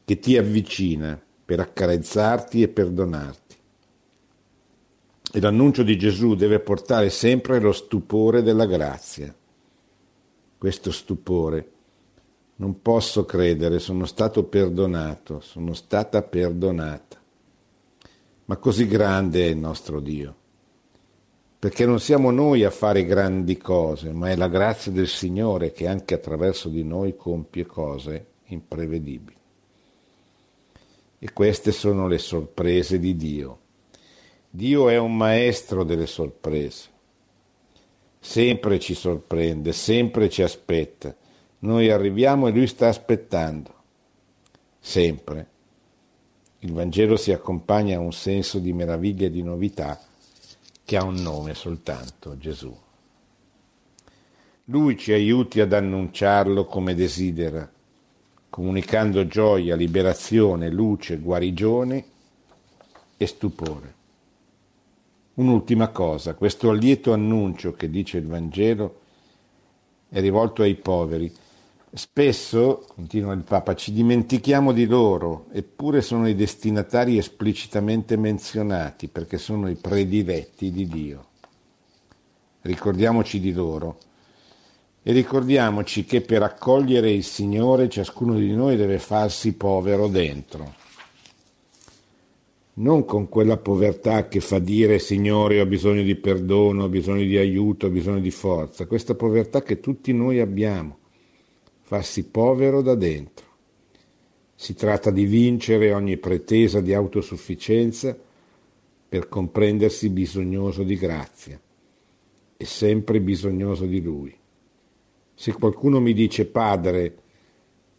che 0.03 0.17
ti 0.17 0.35
avvicina 0.35 1.21
per 1.45 1.59
accarezzarti 1.59 2.63
e 2.63 2.67
perdonarti. 2.69 3.46
E 5.29 5.41
l'annuncio 5.41 5.83
di 5.83 5.97
Gesù 5.97 6.35
deve 6.35 6.59
portare 6.59 7.09
sempre 7.09 7.59
lo 7.59 7.73
stupore 7.73 8.41
della 8.41 8.65
grazia. 8.65 9.33
Questo 10.57 10.91
stupore. 10.91 11.71
Non 12.55 12.81
posso 12.81 13.25
credere, 13.25 13.79
sono 13.79 14.05
stato 14.05 14.45
perdonato, 14.45 15.41
sono 15.41 15.73
stata 15.73 16.21
perdonata. 16.23 17.21
Ma 18.45 18.55
così 18.55 18.87
grande 18.87 19.45
è 19.45 19.49
il 19.49 19.57
nostro 19.57 19.99
Dio. 19.99 20.35
Perché 21.59 21.85
non 21.85 21.99
siamo 21.99 22.31
noi 22.31 22.63
a 22.63 22.71
fare 22.71 23.03
grandi 23.03 23.57
cose, 23.57 24.11
ma 24.13 24.29
è 24.29 24.35
la 24.35 24.47
grazia 24.47 24.91
del 24.91 25.07
Signore 25.07 25.71
che 25.71 25.87
anche 25.87 26.13
attraverso 26.13 26.69
di 26.69 26.83
noi 26.83 27.15
compie 27.15 27.65
cose 27.65 28.27
imprevedibili. 28.45 29.35
E 31.19 31.33
queste 31.33 31.71
sono 31.71 32.07
le 32.07 32.17
sorprese 32.17 32.97
di 32.97 33.15
Dio 33.15 33.59
Dio 34.57 34.89
è 34.89 34.97
un 34.97 35.15
maestro 35.15 35.83
delle 35.83 36.07
sorprese. 36.07 36.89
Sempre 38.19 38.79
ci 38.79 38.95
sorprende, 38.95 39.71
sempre 39.71 40.31
ci 40.31 40.41
aspetta. 40.41 41.15
Noi 41.59 41.91
arriviamo 41.91 42.47
e 42.47 42.51
lui 42.51 42.65
sta 42.65 42.87
aspettando. 42.87 43.71
Sempre. 44.79 45.47
Il 46.61 46.73
Vangelo 46.73 47.17
si 47.17 47.31
accompagna 47.31 47.97
a 47.97 47.99
un 47.99 48.11
senso 48.11 48.57
di 48.57 48.73
meraviglia 48.73 49.27
e 49.27 49.29
di 49.29 49.43
novità 49.43 50.01
che 50.83 50.97
ha 50.97 51.03
un 51.03 51.21
nome 51.21 51.53
soltanto, 51.53 52.35
Gesù. 52.39 52.75
Lui 54.63 54.97
ci 54.97 55.13
aiuti 55.13 55.59
ad 55.59 55.71
annunciarlo 55.71 56.65
come 56.65 56.95
desidera, 56.95 57.71
comunicando 58.49 59.27
gioia, 59.27 59.75
liberazione, 59.75 60.71
luce, 60.71 61.19
guarigione 61.19 62.05
e 63.17 63.27
stupore. 63.27 63.96
Un'ultima 65.37 65.89
cosa, 65.89 66.33
questo 66.33 66.71
lieto 66.71 67.13
annuncio 67.13 67.73
che 67.73 67.89
dice 67.89 68.17
il 68.17 68.25
Vangelo 68.25 68.99
è 70.09 70.19
rivolto 70.19 70.63
ai 70.63 70.75
poveri, 70.75 71.31
Spesso, 71.97 72.85
continua 72.85 73.33
il 73.33 73.43
Papa, 73.43 73.73
ci 73.73 73.93
dimentichiamo 73.93 74.73
di 74.73 74.85
loro, 74.85 75.45
eppure 75.51 76.01
sono 76.01 76.27
i 76.27 76.35
destinatari 76.35 77.17
esplicitamente 77.17 78.17
menzionati 78.17 79.07
perché 79.07 79.37
sono 79.37 79.69
i 79.69 79.75
prediletti 79.75 80.69
di 80.69 80.85
Dio. 80.85 81.25
Ricordiamoci 82.61 83.39
di 83.39 83.53
loro 83.53 83.97
e 85.01 85.13
ricordiamoci 85.13 86.03
che 86.03 86.21
per 86.21 86.43
accogliere 86.43 87.09
il 87.09 87.23
Signore 87.23 87.89
ciascuno 87.89 88.35
di 88.35 88.53
noi 88.53 88.75
deve 88.75 88.99
farsi 88.99 89.53
povero 89.53 90.07
dentro. 90.07 90.86
Non 92.79 93.05
con 93.05 93.27
quella 93.27 93.57
povertà 93.57 94.27
che 94.27 94.39
fa 94.39 94.59
dire 94.59 94.99
Signore 94.99 95.59
ho 95.59 95.65
bisogno 95.65 96.03
di 96.03 96.15
perdono, 96.15 96.83
ho 96.83 96.89
bisogno 96.89 97.23
di 97.23 97.35
aiuto, 97.35 97.87
ho 97.87 97.89
bisogno 97.89 98.19
di 98.19 98.29
forza, 98.29 98.85
questa 98.85 99.15
povertà 99.15 99.63
che 99.63 99.79
tutti 99.79 100.13
noi 100.13 100.39
abbiamo 100.39 100.99
farsi 101.81 102.25
povero 102.25 102.81
da 102.83 102.93
dentro. 102.93 103.45
Si 104.53 104.75
tratta 104.75 105.09
di 105.09 105.25
vincere 105.25 105.91
ogni 105.91 106.17
pretesa 106.17 106.79
di 106.79 106.93
autosufficienza 106.93 108.15
per 109.09 109.27
comprendersi 109.27 110.09
bisognoso 110.09 110.83
di 110.83 110.97
grazia 110.97 111.59
e 112.57 112.65
sempre 112.65 113.21
bisognoso 113.21 113.85
di 113.85 114.01
Lui. 114.01 114.35
Se 115.33 115.51
qualcuno 115.53 115.99
mi 115.99 116.13
dice 116.13 116.45
Padre, 116.45 117.15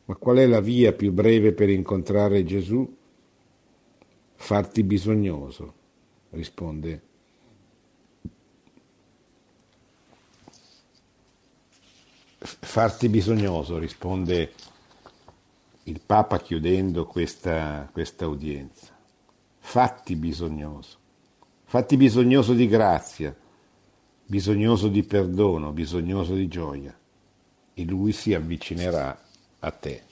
ma 0.05 0.15
qual 0.17 0.37
è 0.37 0.47
la 0.47 0.61
via 0.61 0.93
più 0.93 1.13
breve 1.13 1.53
per 1.53 1.69
incontrare 1.69 2.45
Gesù? 2.45 2.97
Farti 4.41 4.83
bisognoso, 4.83 5.75
risponde 6.31 7.03
farti 12.39 13.09
bisognoso, 13.09 13.79
risponde 13.79 14.53
il 15.85 16.01
Papa 16.05 16.39
chiudendo 16.39 17.05
questa, 17.07 17.89
questa 17.93 18.27
udienza. 18.29 18.97
Fatti 19.59 20.17
bisognoso, 20.17 20.97
fatti 21.65 21.97
bisognoso 21.97 22.55
di 22.55 22.69
grazia, 22.69 23.37
bisognoso 24.25 24.89
di 24.89 25.03
perdono, 25.03 25.73
bisognoso 25.73 26.35
di 26.35 26.49
gioia, 26.49 26.97
e 27.75 27.85
lui 27.85 28.13
si 28.13 28.33
avvicinerà 28.33 29.21
a 29.59 29.71
te. 29.73 30.08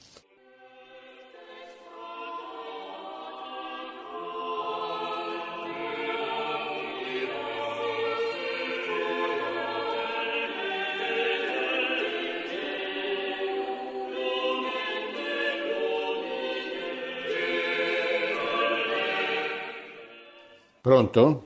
Pronto? 20.87 21.43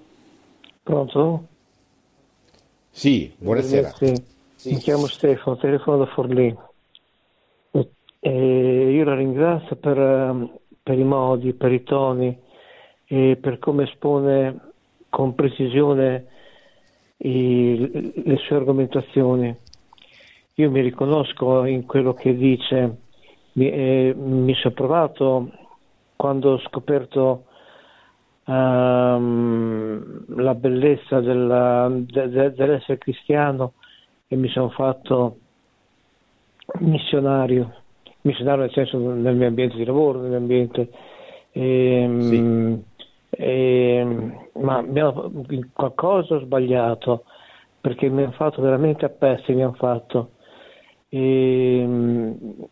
Pronto? 0.84 1.48
Sì, 2.92 3.34
buonasera. 3.40 3.90
Sì. 3.90 4.14
Mi 4.70 4.76
chiamo 4.76 5.08
Stefano, 5.08 5.58
telefono 5.58 5.98
da 5.98 6.06
Forlì. 6.06 6.56
E 8.20 8.92
io 8.92 9.04
la 9.04 9.16
ringrazio 9.16 9.78
per, 9.78 10.60
per, 10.84 10.96
i 10.96 11.04
modi, 11.04 11.54
per 11.54 11.72
i 11.72 11.82
toni 11.82 12.40
e 13.08 13.36
per 13.42 13.58
come 13.58 13.86
espone 13.86 14.74
con 15.10 15.34
precisione 15.34 16.28
i, 17.18 18.14
le 18.24 18.38
sue 18.46 18.58
argomentazioni. 18.58 19.58
Io 20.54 20.70
mi 20.70 20.82
riconosco 20.82 21.66
in 21.66 21.88
quello 21.88 22.14
che 22.14 22.36
dice, 22.36 22.96
mi, 23.54 23.72
eh, 23.72 24.14
mi 24.16 24.54
sono 24.54 24.76
provato 24.76 25.52
quando 26.16 26.52
ho 26.52 26.60
scoperto 26.60 27.46
um, 28.46 30.26
la 30.36 30.56
bellezza 30.56 31.20
della, 31.20 31.90
de, 31.92 32.30
de, 32.30 32.54
dell'essere 32.54 32.98
cristiano 32.98 33.74
e 34.28 34.36
mi 34.36 34.48
sono 34.50 34.70
fatto 34.70 35.38
missionario, 36.80 37.74
missionario 38.22 38.62
nel 38.62 38.72
senso 38.72 38.98
nel 38.98 39.36
mio 39.36 39.48
ambiente 39.48 39.76
di 39.76 39.86
lavoro, 39.86 40.20
nel 40.20 40.30
mio 40.30 40.38
ambiente... 40.38 40.90
Ehm, 41.54 42.22
sì. 42.22 43.42
ehm, 43.44 44.48
ma 44.54 44.78
abbiamo, 44.78 45.30
qualcosa 45.74 46.36
ho 46.36 46.40
sbagliato 46.40 47.26
perché 47.82 48.08
mi 48.08 48.24
hanno 48.24 48.32
fatto 48.32 48.62
veramente 48.62 49.04
a 49.04 49.10
pezzi, 49.10 49.54
mi 49.54 49.64
hanno 49.64 49.74
fatto. 49.74 50.32
E, 51.10 51.80
ehm, 51.80 52.68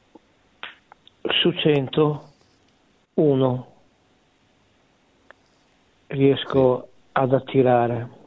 su 1.42 1.52
100, 1.52 2.24
uno 3.16 3.69
riesco 6.10 6.88
ad 7.12 7.34
attirare. 7.34 8.18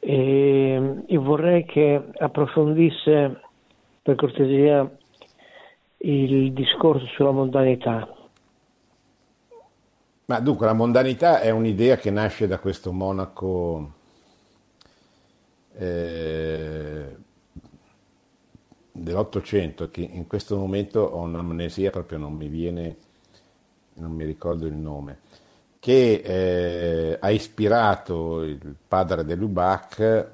E 0.00 1.02
io 1.06 1.22
vorrei 1.22 1.64
che 1.64 2.02
approfondisse 2.18 3.40
per 4.02 4.16
cortesia 4.16 4.90
il 5.98 6.52
discorso 6.52 7.06
sulla 7.06 7.30
mondanità. 7.30 8.08
Ma 10.24 10.40
dunque 10.40 10.66
la 10.66 10.72
mondanità 10.72 11.40
è 11.40 11.50
un'idea 11.50 11.96
che 11.96 12.10
nasce 12.10 12.46
da 12.46 12.58
questo 12.58 12.90
monaco 12.90 13.92
eh, 15.76 17.16
dell'Ottocento 18.90 19.90
che 19.90 20.00
in 20.00 20.26
questo 20.26 20.56
momento 20.56 21.00
ho 21.00 21.20
un'amnesia 21.20 21.90
proprio 21.90 22.18
non 22.18 22.32
mi 22.34 22.48
viene, 22.48 22.96
non 23.94 24.12
mi 24.12 24.24
ricordo 24.24 24.66
il 24.66 24.74
nome 24.74 25.20
che 25.82 26.22
eh, 26.24 27.18
ha 27.20 27.30
ispirato 27.30 28.44
il 28.44 28.76
padre 28.86 29.34
Lubac, 29.34 30.30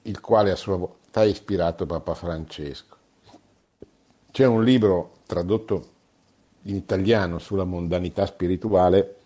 il 0.00 0.20
quale 0.20 0.50
a 0.50 0.56
sua 0.56 0.76
volta 0.76 1.20
ha 1.20 1.24
ispirato 1.24 1.84
Papa 1.84 2.14
Francesco. 2.14 2.96
C'è 4.30 4.46
un 4.46 4.64
libro 4.64 5.18
tradotto 5.26 5.88
in 6.62 6.74
italiano 6.74 7.38
sulla 7.38 7.64
mondanità 7.64 8.24
spirituale, 8.24 9.16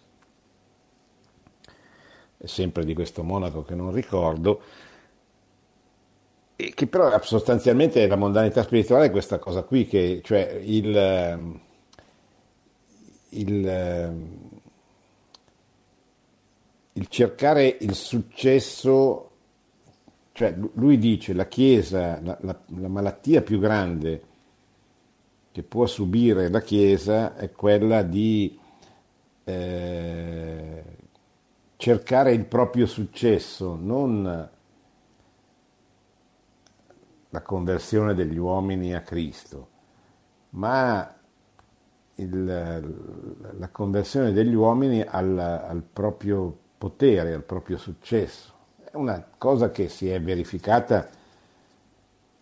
sempre 2.43 2.85
di 2.85 2.93
questo 2.93 3.22
monaco 3.22 3.62
che 3.62 3.76
non 3.76 3.93
ricordo, 3.93 4.62
che 6.57 6.87
però 6.89 7.22
sostanzialmente 7.22 8.05
la 8.09 8.16
mondanità 8.16 8.64
spirituale 8.64 9.07
è 9.07 9.11
questa 9.12 9.39
cosa 9.39 9.62
qui, 9.62 9.87
che 9.87 10.22
cioè 10.24 10.59
il 10.61 11.62
il, 13.41 13.66
ehm, 13.68 14.39
il 16.93 17.09
cercare 17.09 17.76
il 17.80 17.95
successo, 17.95 19.30
cioè 20.32 20.55
lui 20.74 20.99
dice 20.99 21.32
la 21.32 21.47
Chiesa, 21.47 22.20
la, 22.20 22.39
la, 22.41 22.59
la 22.78 22.89
malattia 22.89 23.43
più 23.43 23.59
grande 23.59 24.22
che 25.53 25.62
può 25.62 25.87
subire 25.87 26.49
la 26.49 26.61
Chiesa 26.61 27.37
è 27.37 27.53
quella 27.53 28.03
di 28.03 28.59
eh, 29.45 30.85
cercare 31.76 32.32
il 32.32 32.45
proprio 32.47 32.87
successo, 32.87 33.76
non 33.76 34.51
la 37.28 37.43
conversione 37.43 38.14
degli 38.14 38.37
uomini 38.37 38.95
a 38.95 39.03
Cristo, 39.03 39.68
ma 40.51 41.14
il, 42.16 42.44
la 43.58 43.68
conversione 43.68 44.32
degli 44.32 44.54
uomini 44.54 45.02
al, 45.02 45.38
al, 45.38 45.82
proprio 45.82 46.56
potere, 46.78 47.34
al 47.34 47.42
proprio 47.42 47.76
successo. 47.76 48.52
È 48.84 48.96
una 48.96 49.24
cosa 49.36 49.70
che 49.70 49.88
si 49.88 50.08
è 50.08 50.20
verificata 50.20 51.08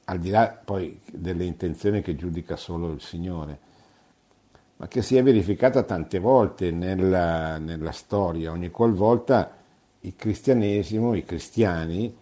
al 0.04 0.18
di 0.18 0.30
là 0.30 0.60
poi 0.62 1.00
delle 1.10 1.44
intenzioni 1.44 2.02
che 2.02 2.16
giudica 2.16 2.56
solo 2.56 2.90
il 2.90 3.00
Signore, 3.00 3.58
ma 4.76 4.88
che 4.88 5.00
si 5.00 5.16
è 5.16 5.22
verificata 5.22 5.84
tante 5.84 6.18
volte 6.18 6.70
nella, 6.70 7.58
nella 7.58 7.92
storia, 7.92 8.50
ogni 8.50 8.70
qualvolta 8.70 9.56
il 10.00 10.16
cristianesimo, 10.16 11.14
i 11.14 11.24
cristiani, 11.24 12.14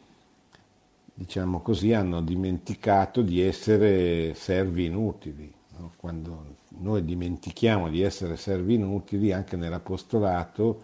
diciamo 1.15 1.61
così, 1.61 1.95
hanno 1.95 2.21
dimenticato 2.21 3.23
di 3.23 3.41
essere 3.41 4.35
servi 4.35 4.85
inutili. 4.85 5.53
No? 5.79 5.93
Quando 5.97 6.59
noi 6.81 7.05
dimentichiamo 7.05 7.89
di 7.89 8.03
essere 8.03 8.37
servi 8.37 8.75
inutili 8.75 9.33
anche 9.33 9.57
nell'apostolato, 9.57 10.83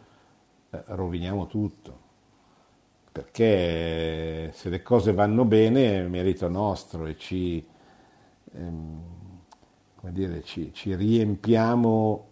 eh, 0.70 0.82
roviniamo 0.88 1.46
tutto. 1.46 2.04
Perché 3.12 4.50
se 4.52 4.68
le 4.68 4.82
cose 4.82 5.12
vanno 5.12 5.44
bene 5.46 5.98
è 5.98 6.06
merito 6.06 6.48
nostro 6.48 7.06
e 7.06 7.16
ci, 7.16 7.66
ehm, 8.52 9.00
dire, 10.10 10.42
ci, 10.42 10.70
ci 10.74 10.94
riempiamo 10.94 12.28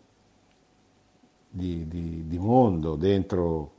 di, 1.48 1.88
di, 1.88 2.26
di, 2.26 2.38
mondo 2.38 2.96
dentro 2.96 3.72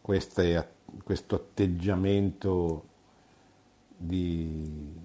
queste, 0.00 0.76
questo 1.04 1.34
atteggiamento 1.34 2.86
di, 3.94 4.96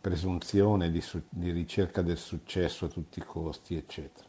presunzione, 0.00 0.90
di, 0.90 1.02
di 1.28 1.50
ricerca 1.50 2.02
del 2.02 2.16
successo 2.16 2.86
a 2.86 2.88
tutti 2.88 3.18
i 3.18 3.24
costi, 3.24 3.76
eccetera. 3.76 4.26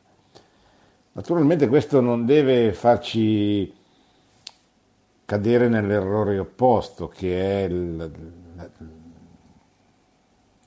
Naturalmente 1.13 1.67
questo 1.67 2.01
non 2.01 2.25
deve 2.25 2.73
farci 2.73 3.73
cadere 5.25 5.67
nell'errore 5.69 6.39
opposto, 6.39 7.07
che 7.07 7.63
è 7.63 7.67
il, 7.67 7.95
la, 8.55 8.69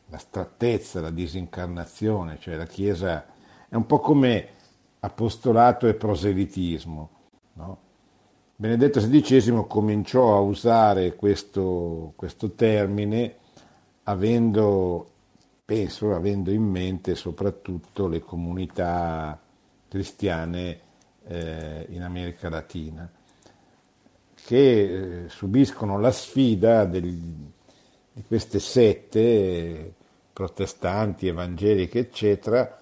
la 0.08 0.18
strattezza, 0.18 1.00
la 1.00 1.10
disincarnazione, 1.10 2.38
cioè 2.40 2.56
la 2.56 2.66
Chiesa 2.66 3.26
è 3.68 3.74
un 3.74 3.86
po' 3.86 4.00
come 4.00 4.48
apostolato 5.00 5.86
e 5.86 5.94
proselitismo. 5.94 7.10
No? 7.54 7.78
Benedetto 8.56 9.00
XVI 9.00 9.64
cominciò 9.66 10.36
a 10.36 10.40
usare 10.40 11.16
questo, 11.16 12.12
questo 12.16 12.52
termine 12.52 13.36
avendo, 14.04 15.10
penso, 15.64 16.14
avendo 16.14 16.50
in 16.50 16.62
mente 16.62 17.14
soprattutto 17.14 18.06
le 18.08 18.20
comunità 18.20 19.38
cristiane 19.88 20.80
eh, 21.26 21.86
in 21.90 22.02
America 22.02 22.48
Latina, 22.48 23.10
che 24.34 25.24
eh, 25.24 25.28
subiscono 25.28 25.98
la 25.98 26.10
sfida 26.10 26.84
degli, 26.84 27.32
di 28.12 28.22
queste 28.26 28.58
sette 28.58 29.92
protestanti, 30.32 31.28
evangeliche, 31.28 32.00
eccetera, 32.00 32.78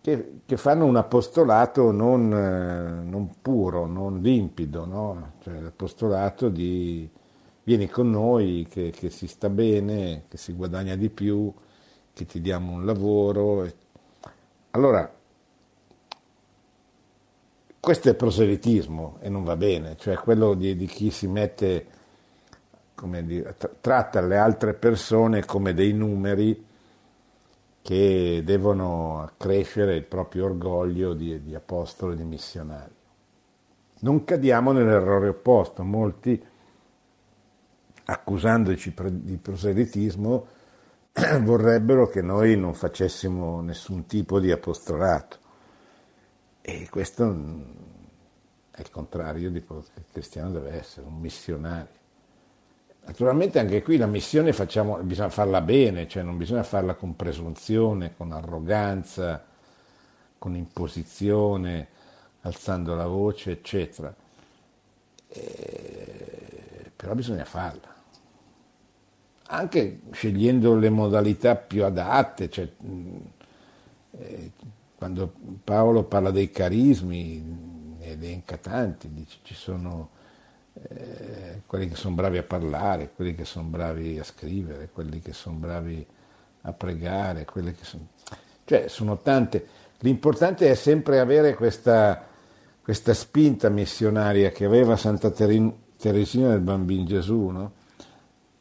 che, 0.00 0.40
che 0.44 0.56
fanno 0.56 0.84
un 0.84 0.96
apostolato 0.96 1.90
non, 1.90 2.32
eh, 2.32 3.08
non 3.08 3.40
puro, 3.40 3.86
non 3.86 4.20
limpido, 4.20 4.84
no? 4.84 5.32
cioè 5.42 5.58
l'apostolato 5.58 6.48
di 6.48 7.08
vieni 7.66 7.88
con 7.88 8.08
noi, 8.08 8.64
che, 8.70 8.90
che, 8.90 9.10
si 9.10 9.26
sta 9.26 9.48
bene, 9.48 10.26
che 10.28 10.36
si 10.36 10.52
guadagna 10.52 10.94
di 10.94 11.10
più, 11.10 11.52
che 12.12 12.24
ti 12.24 12.40
diamo 12.40 12.72
un 12.72 12.86
lavoro. 12.86 13.68
Allora, 14.70 15.12
questo 17.80 18.08
è 18.08 18.14
proselitismo 18.14 19.16
e 19.20 19.28
non 19.28 19.42
va 19.42 19.56
bene, 19.56 19.96
cioè 19.96 20.14
quello 20.14 20.54
di, 20.54 20.76
di 20.76 20.86
chi 20.86 21.10
si 21.10 21.26
mette, 21.26 21.86
come 22.94 23.26
dire, 23.26 23.56
tratta 23.80 24.20
le 24.20 24.36
altre 24.36 24.72
persone 24.74 25.44
come 25.44 25.74
dei 25.74 25.92
numeri 25.92 26.64
che 27.82 28.42
devono 28.44 29.22
accrescere 29.22 29.96
il 29.96 30.04
proprio 30.04 30.44
orgoglio 30.44 31.14
di, 31.14 31.42
di 31.42 31.54
apostolo 31.56 32.12
e 32.12 32.16
di 32.16 32.24
missionario. 32.24 32.94
Non 33.98 34.22
cadiamo 34.22 34.70
nell'errore 34.70 35.28
opposto, 35.28 35.82
molti 35.82 36.54
accusandoci 38.06 38.94
di 39.10 39.36
proselitismo 39.36 40.46
vorrebbero 41.42 42.08
che 42.08 42.22
noi 42.22 42.56
non 42.56 42.74
facessimo 42.74 43.60
nessun 43.60 44.06
tipo 44.06 44.38
di 44.38 44.50
apostolato 44.50 45.38
e 46.60 46.88
questo 46.90 47.24
è 48.72 48.80
il 48.80 48.90
contrario 48.90 49.50
di 49.50 49.62
quello 49.62 49.82
che 49.82 50.00
il 50.00 50.04
cristiano 50.10 50.50
deve 50.50 50.72
essere, 50.72 51.06
un 51.06 51.18
missionario. 51.18 51.94
Naturalmente 53.04 53.60
anche 53.60 53.82
qui 53.82 53.96
la 53.96 54.06
missione 54.06 54.52
facciamo, 54.52 54.96
bisogna 54.98 55.28
farla 55.28 55.60
bene, 55.60 56.08
cioè 56.08 56.24
non 56.24 56.36
bisogna 56.36 56.64
farla 56.64 56.94
con 56.94 57.14
presunzione, 57.14 58.16
con 58.16 58.32
arroganza, 58.32 59.44
con 60.38 60.56
imposizione, 60.56 61.86
alzando 62.40 62.96
la 62.96 63.06
voce, 63.06 63.52
eccetera. 63.52 64.12
E, 65.28 66.90
però 66.96 67.14
bisogna 67.14 67.44
farla. 67.44 67.95
Anche 69.48 70.00
scegliendo 70.10 70.74
le 70.74 70.90
modalità 70.90 71.54
più 71.54 71.84
adatte, 71.84 72.50
cioè, 72.50 72.68
eh, 74.18 74.50
quando 74.96 75.32
Paolo 75.62 76.02
parla 76.04 76.30
dei 76.30 76.50
carismi, 76.50 77.96
elenca 78.00 78.56
tanti, 78.56 79.12
dice 79.12 79.38
ci 79.42 79.54
sono 79.54 80.10
eh, 80.88 81.62
quelli 81.66 81.88
che 81.88 81.94
sono 81.94 82.14
bravi 82.14 82.38
a 82.38 82.42
parlare, 82.42 83.10
quelli 83.14 83.34
che 83.34 83.44
sono 83.44 83.68
bravi 83.68 84.18
a 84.18 84.24
scrivere, 84.24 84.90
quelli 84.92 85.20
che 85.20 85.32
sono 85.32 85.56
bravi 85.56 86.06
a 86.62 86.72
pregare, 86.72 87.44
quelli 87.44 87.72
che 87.72 87.84
sono... 87.84 88.08
Cioè, 88.64 88.88
sono 88.88 89.18
tante. 89.18 89.66
L'importante 90.00 90.68
è 90.68 90.74
sempre 90.74 91.20
avere 91.20 91.54
questa, 91.54 92.26
questa 92.82 93.14
spinta 93.14 93.68
missionaria 93.68 94.50
che 94.50 94.64
aveva 94.64 94.96
Santa 94.96 95.30
Teresina 95.30 96.48
del 96.48 96.60
Bambino 96.60 97.04
Gesù, 97.04 97.46
no? 97.46 97.72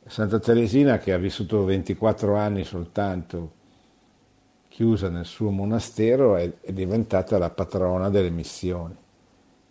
Santa 0.07 0.39
Teresina 0.39 0.97
che 0.97 1.13
ha 1.13 1.17
vissuto 1.17 1.63
24 1.63 2.35
anni 2.35 2.63
soltanto 2.63 3.51
chiusa 4.67 5.09
nel 5.09 5.25
suo 5.25 5.49
monastero 5.49 6.35
è, 6.35 6.51
è 6.61 6.71
diventata 6.71 7.37
la 7.37 7.49
patrona 7.49 8.09
delle 8.09 8.29
missioni 8.29 8.95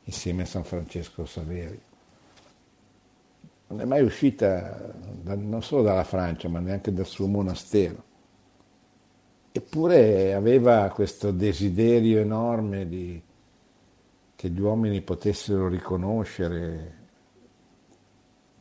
insieme 0.05 0.43
a 0.43 0.47
San 0.47 0.65
Francesco 0.65 1.25
Saverio 1.25 1.93
non 3.75 3.81
è 3.81 3.85
mai 3.85 4.03
uscita 4.03 4.93
da, 5.23 5.35
non 5.35 5.63
solo 5.63 5.83
dalla 5.83 6.05
Francia, 6.05 6.49
ma 6.49 6.61
neanche 6.61 6.93
dal 6.93 7.07
suo 7.07 7.27
monastero. 7.27 8.03
Eppure 9.51 10.35
aveva 10.35 10.89
questo 10.89 11.31
desiderio 11.31 12.21
enorme 12.21 12.87
di, 12.89 13.21
che 14.35 14.49
gli 14.49 14.61
uomini 14.61 15.01
potessero 15.01 15.69
riconoscere 15.69 17.03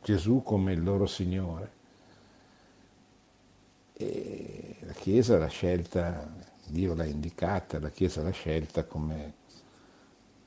Gesù 0.03 0.43
come 0.43 0.73
il 0.73 0.83
loro 0.83 1.05
Signore. 1.05 1.71
E 3.93 4.75
la 4.81 4.91
Chiesa 4.91 5.37
l'ha 5.37 5.47
scelta, 5.47 6.29
Dio 6.67 6.93
l'ha 6.93 7.05
indicata, 7.05 7.79
la 7.79 7.89
Chiesa 7.89 8.21
l'ha 8.21 8.31
scelta 8.31 8.83
come, 8.83 9.33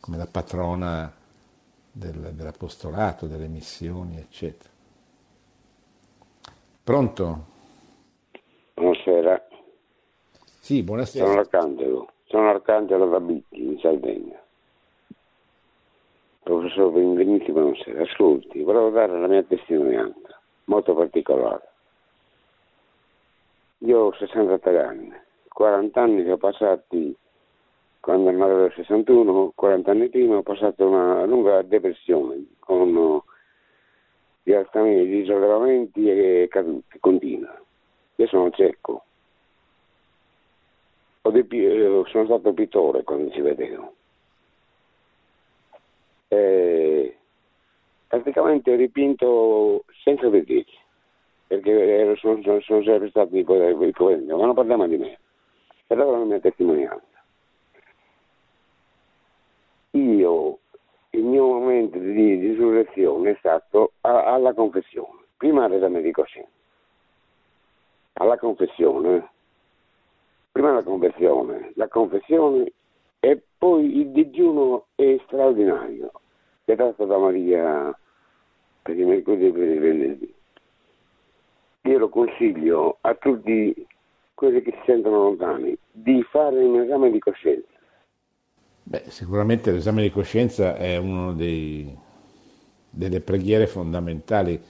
come 0.00 0.16
la 0.18 0.26
patrona 0.26 1.10
del, 1.90 2.32
dell'apostolato, 2.34 3.26
delle 3.26 3.48
missioni, 3.48 4.18
eccetera. 4.18 4.68
Pronto? 6.84 7.46
Buonasera. 8.74 9.46
Sì, 10.60 10.82
buonasera. 10.82 11.24
Sono 11.24 11.38
Arcangelo, 11.38 12.12
sono 12.24 12.50
Arcangelo 12.50 13.08
da 13.08 13.20
Bitti, 13.20 13.62
in 13.62 13.78
Sardegna. 13.78 14.45
Professor 16.46 16.92
Benvenuti, 16.92 17.50
buonasera. 17.50 18.02
Ascolti, 18.02 18.62
volevo 18.62 18.90
dare 18.90 19.18
la 19.18 19.26
mia 19.26 19.42
testimonianza, 19.42 20.40
molto 20.66 20.94
particolare. 20.94 21.68
Io 23.78 23.98
ho 23.98 24.12
63 24.12 24.80
anni, 24.80 25.12
40 25.48 26.00
anni 26.00 26.22
che 26.22 26.30
ho 26.30 26.36
passati 26.36 27.16
quando 27.98 28.30
nel 28.30 28.58
del 28.58 28.72
61, 28.76 29.54
40 29.56 29.90
anni 29.90 30.08
prima, 30.08 30.36
ho 30.36 30.42
passato 30.42 30.86
una 30.86 31.24
lunga 31.24 31.62
depressione 31.62 32.46
con 32.60 33.20
gli 34.44 34.52
alzamenti, 34.52 35.08
gli 35.08 35.26
sollevamenti 35.26 36.08
e 36.08 36.46
cadute 36.48 36.98
continue. 37.00 37.60
Io 38.14 38.26
sono 38.28 38.50
cieco. 38.50 39.02
Eh, 41.22 42.04
sono 42.06 42.24
stato 42.24 42.52
pittore 42.52 43.02
quando 43.02 43.32
ci 43.32 43.40
vedevo. 43.40 43.95
E 46.28 47.16
praticamente 48.08 48.74
ripinto 48.74 49.84
senza 50.02 50.28
vederci, 50.28 50.78
perché 51.46 52.16
sono, 52.18 52.40
sono, 52.42 52.60
sono 52.60 52.82
sempre 52.82 53.10
stato 53.10 53.34
di 53.34 53.44
potere, 53.44 53.74
ma 53.74 54.44
non 54.44 54.54
parliamo 54.54 54.86
di 54.86 54.96
me. 54.96 55.18
Però 55.86 56.14
è 56.14 56.18
la 56.18 56.24
mia 56.24 56.40
testimonianza 56.40 57.16
io 59.96 60.58
il 61.10 61.24
mio 61.24 61.46
momento 61.46 61.98
di 61.98 62.34
risurrezione 62.34 63.30
è 63.30 63.36
stato 63.38 63.92
a, 64.02 64.34
alla 64.34 64.52
confessione, 64.52 65.24
prima 65.36 65.64
all'esame 65.64 66.02
di 66.02 66.10
coscienza, 66.12 66.50
alla 68.14 68.36
confessione, 68.36 69.30
prima 70.52 70.72
la 70.72 70.82
confessione, 70.82 71.72
la 71.76 71.88
confessione 71.88 72.72
e 73.20 73.42
poi 73.58 73.98
il 73.98 74.10
digiuno 74.10 74.86
è 74.94 75.18
straordinario, 75.24 76.12
è 76.64 76.74
dato 76.74 77.04
da 77.04 77.18
Maria 77.18 77.96
per 78.82 78.98
i 78.98 79.04
mercoledì 79.04 79.46
e 79.46 79.52
per 79.52 79.68
i 79.68 79.78
venerdì. 79.78 80.34
Io 81.82 81.98
lo 81.98 82.08
consiglio 82.08 82.98
a 83.00 83.14
tutti 83.14 83.86
quelli 84.34 84.60
che 84.62 84.72
si 84.72 84.82
sentono 84.86 85.22
lontani 85.22 85.76
di 85.90 86.22
fare 86.30 86.62
un 86.62 86.80
esame 86.80 87.10
di 87.10 87.18
coscienza 87.18 87.74
Beh, 88.88 89.02
sicuramente 89.08 89.72
l'esame 89.72 90.00
di 90.00 90.12
coscienza 90.12 90.76
è 90.76 90.96
una 90.96 91.32
delle 91.32 93.20
preghiere 93.20 93.66
fondamentali 93.66 94.62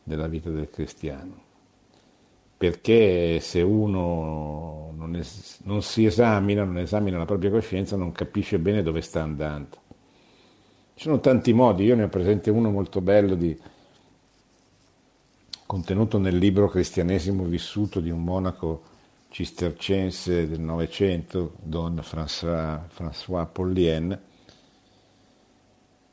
della 0.00 0.28
vita 0.28 0.48
del 0.48 0.70
cristiano, 0.70 1.42
perché 2.58 3.40
se 3.40 3.62
uno 3.62 4.92
non, 4.96 5.16
es- 5.16 5.60
non 5.64 5.82
si 5.82 6.04
esamina, 6.04 6.64
non 6.64 6.78
esamina 6.78 7.16
la 7.18 7.24
propria 7.24 7.50
coscienza, 7.50 7.96
non 7.96 8.12
capisce 8.12 8.58
bene 8.58 8.82
dove 8.82 9.00
sta 9.00 9.22
andando. 9.22 9.78
Ci 10.94 11.04
sono 11.04 11.20
tanti 11.20 11.52
modi, 11.52 11.84
io 11.84 11.94
ne 11.94 12.02
ho 12.04 12.08
presente 12.08 12.50
uno 12.50 12.70
molto 12.70 13.00
bello 13.00 13.36
di, 13.36 13.56
contenuto 15.64 16.18
nel 16.18 16.36
libro 16.36 16.66
Cristianesimo 16.68 17.44
vissuto 17.44 18.00
di 18.00 18.10
un 18.10 18.24
monaco 18.24 18.82
cistercense 19.28 20.48
del 20.48 20.60
Novecento, 20.60 21.52
Don 21.62 21.96
François, 22.02 22.80
François 22.88 23.46
Pollien, 23.52 24.18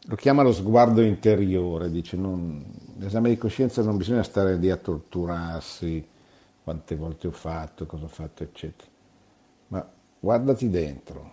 lo 0.07 0.15
chiama 0.15 0.43
lo 0.43 0.51
sguardo 0.51 1.01
interiore, 1.01 1.89
dice 1.89 2.17
non, 2.17 2.63
l'esame 2.97 3.29
di 3.29 3.37
coscienza 3.37 3.81
non 3.81 3.97
bisogna 3.97 4.23
stare 4.23 4.57
lì 4.57 4.69
a 4.69 4.75
torturarsi, 4.75 6.05
quante 6.65 6.95
volte 6.95 7.27
ho 7.27 7.31
fatto, 7.31 7.85
cosa 7.85 8.05
ho 8.05 8.07
fatto, 8.07 8.41
eccetera, 8.41 8.89
ma 9.67 9.87
guardati 10.19 10.67
dentro, 10.67 11.29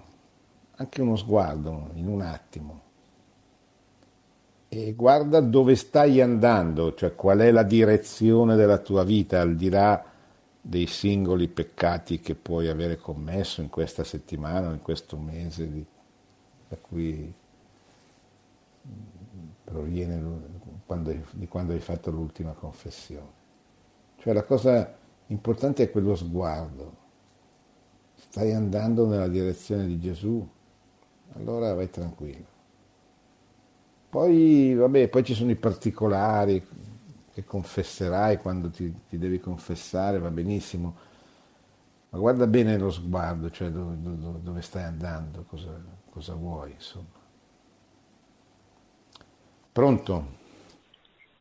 anche 0.73 1.01
uno 1.01 1.17
sguardo 1.17 1.89
in 1.95 2.07
un 2.07 2.21
attimo, 2.21 2.81
e 4.69 4.93
guarda 4.93 5.41
dove 5.41 5.75
stai 5.75 6.21
andando, 6.21 6.93
cioè 6.93 7.15
qual 7.15 7.39
è 7.39 7.51
la 7.51 7.63
direzione 7.63 8.57
della 8.57 8.77
tua 8.77 9.05
vita 9.05 9.41
al 9.41 9.57
di 9.57 9.71
là 9.71 10.05
dei 10.61 10.87
singoli 10.87 11.49
peccati 11.49 12.21
che 12.21 12.35
puoi 12.35 12.69
avere 12.69 12.99
commesso 12.99 13.63
in 13.63 13.71
questa 13.71 14.05
settimana 14.05 14.71
in 14.71 14.83
questo 14.83 15.17
mese 15.17 15.71
di, 15.71 15.85
da 16.69 16.77
cui 16.77 17.33
proviene 19.65 20.23
quando, 20.85 21.15
di 21.31 21.49
quando 21.49 21.73
hai 21.73 21.81
fatto 21.81 22.11
l'ultima 22.11 22.53
confessione. 22.53 23.41
Cioè 24.19 24.35
la 24.35 24.45
cosa 24.45 25.01
importante 25.29 25.83
è 25.85 25.91
quello 25.91 26.15
sguardo. 26.15 27.01
Stai 28.15 28.53
andando 28.55 29.07
nella 29.07 29.29
direzione 29.29 29.87
di 29.87 29.99
Gesù, 30.01 30.49
allora 31.35 31.75
vai 31.75 31.91
tranquillo. 31.91 32.47
Poi, 34.09 34.75
vabbè, 34.75 35.09
poi 35.09 35.25
ci 35.25 35.35
sono 35.35 35.51
i 35.51 35.57
particolari 35.57 36.63
che 37.33 37.45
confesserai 37.45 38.37
quando 38.37 38.69
ti, 38.71 38.93
ti 39.09 39.17
devi 39.17 39.41
confessare, 39.41 40.19
va 40.19 40.31
benissimo, 40.31 40.95
ma 42.11 42.19
guarda 42.19 42.47
bene 42.47 42.77
lo 42.79 42.91
sguardo, 42.91 43.51
cioè 43.51 43.71
dove, 43.71 43.97
dove, 44.01 44.43
dove 44.43 44.61
stai 44.61 44.85
andando, 44.85 45.45
cosa, 45.45 45.75
cosa 46.11 46.35
vuoi, 46.35 46.73
insomma. 46.73 47.21
Pronto? 49.73 50.15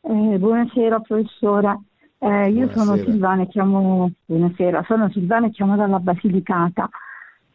Eh, 0.04 0.38
buonasera 0.38 1.00
professore, 1.00 1.78
eh, 2.24 2.52
io 2.52 2.68
buonasera. 2.68 2.86
sono 2.86 2.96
Silvana 2.98 3.42
e 3.42 3.48
chiamo, 3.48 4.12
buonasera, 4.26 4.84
sono 4.84 5.10
Silvana 5.10 5.48
e 5.48 5.50
chiamo 5.50 5.76
dalla 5.76 6.00
Basilicata. 6.00 6.88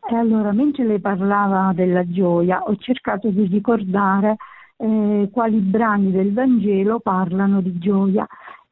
E 0.09 0.15
allora, 0.17 0.53
mentre 0.53 0.85
lei 0.85 0.99
parlava 0.99 1.73
della 1.73 2.05
gioia, 2.05 2.63
ho 2.63 2.75
cercato 2.77 3.29
di 3.29 3.47
ricordare 3.47 4.37
eh, 4.77 5.29
quali 5.33 5.59
brani 5.61 6.11
del 6.11 6.33
Vangelo 6.33 6.99
parlano 6.99 7.61
di 7.61 7.79
gioia 7.79 8.27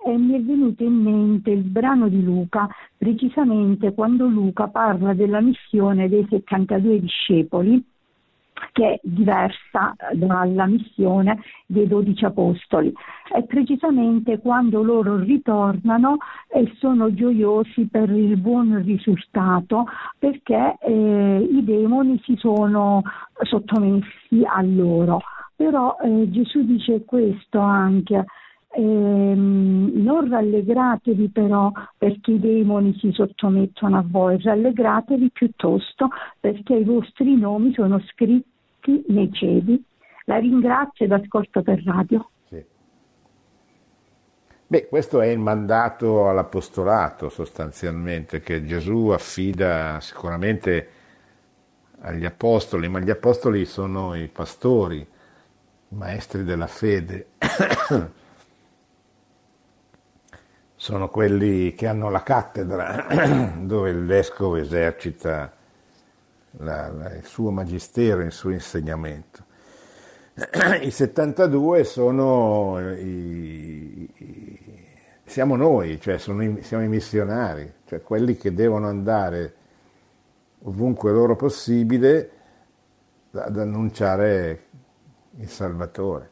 e 0.04 0.18
mi 0.18 0.34
è 0.34 0.42
venuto 0.42 0.82
in 0.82 0.94
mente 0.94 1.50
il 1.50 1.62
brano 1.62 2.08
di 2.08 2.22
Luca, 2.22 2.68
precisamente 2.96 3.94
quando 3.94 4.26
Luca 4.26 4.66
parla 4.66 5.14
della 5.14 5.40
missione 5.40 6.08
dei 6.08 6.26
72 6.28 7.00
discepoli 7.00 7.93
che 8.72 8.94
è 8.94 9.00
diversa 9.02 9.94
dalla 10.12 10.66
missione 10.66 11.40
dei 11.66 11.86
dodici 11.86 12.24
apostoli. 12.24 12.92
È 13.30 13.42
precisamente 13.44 14.38
quando 14.38 14.82
loro 14.82 15.16
ritornano 15.16 16.16
e 16.48 16.72
sono 16.78 17.12
gioiosi 17.14 17.86
per 17.90 18.10
il 18.10 18.36
buon 18.38 18.82
risultato 18.82 19.86
perché 20.18 20.76
eh, 20.80 21.48
i 21.50 21.64
demoni 21.64 22.20
si 22.24 22.36
sono 22.36 23.02
sottomessi 23.42 24.42
a 24.44 24.62
loro. 24.62 25.20
Però 25.56 25.96
eh, 26.02 26.30
Gesù 26.30 26.64
dice 26.64 27.04
questo 27.04 27.60
anche, 27.60 28.24
ehm, 28.74 29.90
non 29.94 30.28
rallegratevi 30.28 31.30
però 31.30 31.70
perché 31.96 32.32
i 32.32 32.40
demoni 32.40 32.96
si 32.98 33.12
sottomettono 33.12 33.98
a 33.98 34.04
voi, 34.06 34.40
rallegratevi 34.40 35.30
piuttosto 35.30 36.08
perché 36.40 36.74
i 36.74 36.84
vostri 36.84 37.36
nomi 37.36 37.72
sono 37.72 38.00
scritti 38.00 38.52
nei 39.08 39.32
cieli. 39.32 39.82
La 40.26 40.38
ringrazio 40.38 41.04
ed 41.04 41.12
ascolto 41.12 41.62
per 41.62 41.82
radio. 41.84 42.30
Sì. 42.48 42.64
Beh, 44.66 44.88
questo 44.88 45.20
è 45.20 45.26
il 45.26 45.38
mandato 45.38 46.28
all'apostolato 46.28 47.28
sostanzialmente 47.28 48.40
che 48.40 48.64
Gesù 48.64 49.08
affida 49.08 50.00
sicuramente 50.00 50.88
agli 52.00 52.24
apostoli, 52.24 52.88
ma 52.88 53.00
gli 53.00 53.10
apostoli 53.10 53.64
sono 53.64 54.14
i 54.14 54.28
pastori 54.28 55.06
maestri 55.88 56.42
della 56.42 56.66
fede 56.66 57.28
sono 60.84 61.08
quelli 61.08 61.72
che 61.72 61.86
hanno 61.86 62.10
la 62.10 62.22
cattedra 62.22 63.06
dove 63.56 63.88
il 63.88 64.04
vescovo 64.04 64.56
esercita 64.56 65.50
la, 66.58 66.90
la, 66.90 67.14
il 67.14 67.24
suo 67.24 67.50
magistero, 67.50 68.22
il 68.22 68.32
suo 68.32 68.50
insegnamento. 68.50 69.44
I 70.82 70.90
72 70.90 71.84
sono 71.84 72.78
i, 72.92 74.10
i, 74.14 74.88
siamo 75.24 75.56
noi, 75.56 76.00
cioè 76.00 76.14
i, 76.14 76.58
siamo 76.62 76.82
i 76.82 76.88
missionari, 76.88 77.72
cioè 77.86 78.00
quelli 78.02 78.36
che 78.36 78.52
devono 78.52 78.88
andare 78.88 79.54
ovunque 80.62 81.12
loro 81.12 81.36
possibile 81.36 82.30
ad 83.32 83.58
annunciare 83.58 84.64
il 85.38 85.48
Salvatore. 85.48 86.30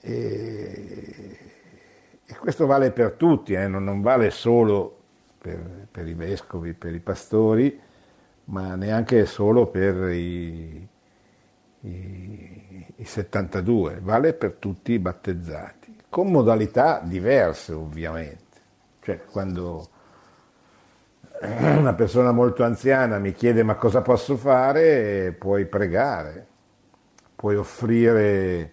E, 0.00 1.38
e 2.24 2.34
questo 2.36 2.66
vale 2.66 2.90
per 2.90 3.12
tutti, 3.12 3.52
eh? 3.52 3.68
non, 3.68 3.84
non, 3.84 4.00
vale 4.00 4.30
solo 4.30 4.98
per, 5.38 5.86
per, 5.90 6.08
i 6.08 6.14
vescovi, 6.14 6.72
per 6.72 6.94
i 6.94 7.00
pastori, 7.00 7.78
ma 8.44 8.74
neanche 8.74 9.26
solo 9.26 9.66
per 9.66 10.10
i, 10.10 10.88
i, 11.80 12.86
i 12.96 13.04
72, 13.04 14.00
vale 14.02 14.34
per 14.34 14.54
tutti 14.54 14.92
i 14.92 14.98
battezzati, 14.98 15.96
con 16.08 16.30
modalità 16.30 17.00
diverse 17.02 17.72
ovviamente. 17.72 18.40
Cioè 19.00 19.24
quando 19.24 19.88
una 21.42 21.94
persona 21.94 22.32
molto 22.32 22.62
anziana 22.62 23.18
mi 23.18 23.32
chiede 23.32 23.62
ma 23.62 23.74
cosa 23.74 24.00
posso 24.00 24.36
fare, 24.36 25.32
puoi 25.32 25.66
pregare, 25.66 26.46
puoi 27.34 27.56
offrire 27.56 28.72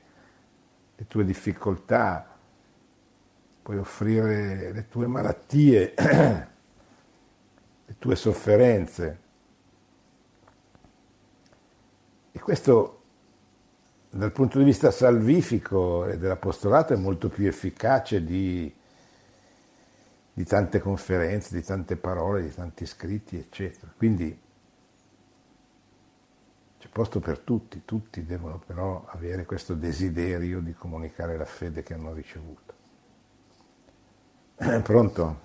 le 0.95 1.07
tue 1.07 1.25
difficoltà, 1.25 2.27
puoi 3.63 3.77
offrire 3.77 4.71
le 4.71 4.87
tue 4.87 5.07
malattie, 5.07 5.93
le 7.85 7.95
tue 7.97 8.15
sofferenze. 8.15 9.19
E 12.39 12.41
questo 12.41 13.01
dal 14.09 14.31
punto 14.31 14.59
di 14.59 14.63
vista 14.63 14.91
salvifico 14.91 16.07
e 16.07 16.17
dell'apostolato 16.17 16.93
è 16.93 16.95
molto 16.95 17.27
più 17.27 17.45
efficace 17.45 18.23
di, 18.23 18.73
di 20.31 20.45
tante 20.45 20.79
conferenze, 20.79 21.53
di 21.53 21.61
tante 21.61 21.97
parole, 21.97 22.43
di 22.43 22.53
tanti 22.53 22.85
scritti, 22.85 23.35
eccetera. 23.35 23.91
Quindi 23.95 24.39
c'è 26.79 26.87
posto 26.87 27.19
per 27.19 27.39
tutti, 27.39 27.81
tutti 27.83 28.23
devono 28.23 28.61
però 28.65 29.03
avere 29.09 29.43
questo 29.43 29.73
desiderio 29.73 30.61
di 30.61 30.71
comunicare 30.73 31.35
la 31.35 31.43
fede 31.43 31.83
che 31.83 31.93
hanno 31.93 32.13
ricevuto. 32.13 32.73
Pronto? 34.81 35.39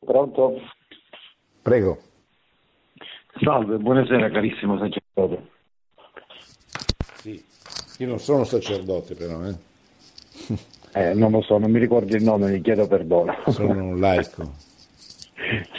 Pronto? 0.00 0.60
Prego. 1.62 2.00
Salve, 3.40 3.76
buonasera 3.76 4.30
carissimo 4.30 4.76
sacerdote. 4.78 4.97
Sì, 7.14 7.44
io 7.98 8.06
non 8.06 8.18
sono 8.20 8.44
sacerdote 8.44 9.14
però, 9.14 9.44
eh. 9.44 9.56
eh 10.94 11.14
non 11.14 11.32
lo 11.32 11.42
so, 11.42 11.58
non 11.58 11.70
mi 11.70 11.80
ricordo 11.80 12.14
il 12.14 12.22
nome, 12.22 12.52
mi 12.52 12.60
chiedo 12.60 12.86
perdono. 12.86 13.34
Sono 13.48 13.82
un 13.82 13.98
laico. 13.98 14.52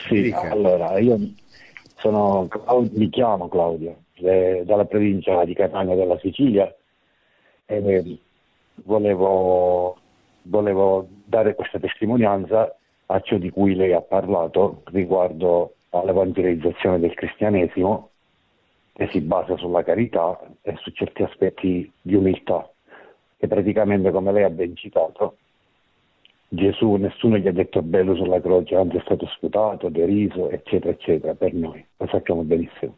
sì, 0.07 0.21
Dica. 0.23 0.41
allora, 0.49 0.99
io 0.99 1.17
sono, 1.97 2.47
mi 2.91 3.09
chiamo 3.09 3.47
Claudio, 3.47 4.03
le, 4.15 4.63
dalla 4.65 4.85
provincia 4.85 5.43
di 5.45 5.53
Catania 5.53 5.95
della 5.95 6.19
Sicilia 6.19 6.73
e 7.65 8.19
volevo, 8.83 9.97
volevo 10.43 11.07
dare 11.23 11.55
questa 11.55 11.79
testimonianza 11.79 12.75
a 13.05 13.19
ciò 13.21 13.37
di 13.37 13.49
cui 13.49 13.75
lei 13.75 13.93
ha 13.93 14.01
parlato 14.01 14.81
riguardo 14.85 15.75
all'evangelizzazione 15.89 16.99
del 16.99 17.13
cristianesimo 17.13 18.08
che 18.99 19.07
si 19.11 19.21
basa 19.21 19.55
sulla 19.55 19.81
carità 19.81 20.37
e 20.61 20.75
su 20.75 20.91
certi 20.91 21.23
aspetti 21.23 21.89
di 22.01 22.15
umiltà, 22.15 22.69
che 23.37 23.47
praticamente 23.47 24.11
come 24.11 24.33
lei 24.33 24.43
ha 24.43 24.49
ben 24.49 24.75
citato 24.75 25.37
Gesù 26.51 26.95
nessuno 26.95 27.37
gli 27.37 27.47
ha 27.47 27.53
detto 27.53 27.81
bello 27.81 28.15
sulla 28.15 28.41
croce, 28.41 28.75
anzi 28.75 28.97
è 28.97 29.01
stato 29.01 29.25
sputato, 29.27 29.87
deriso, 29.87 30.49
eccetera, 30.49 30.91
eccetera, 30.91 31.35
per 31.35 31.53
noi, 31.53 31.83
lo 31.95 32.07
sappiamo 32.07 32.41
benissimo. 32.41 32.97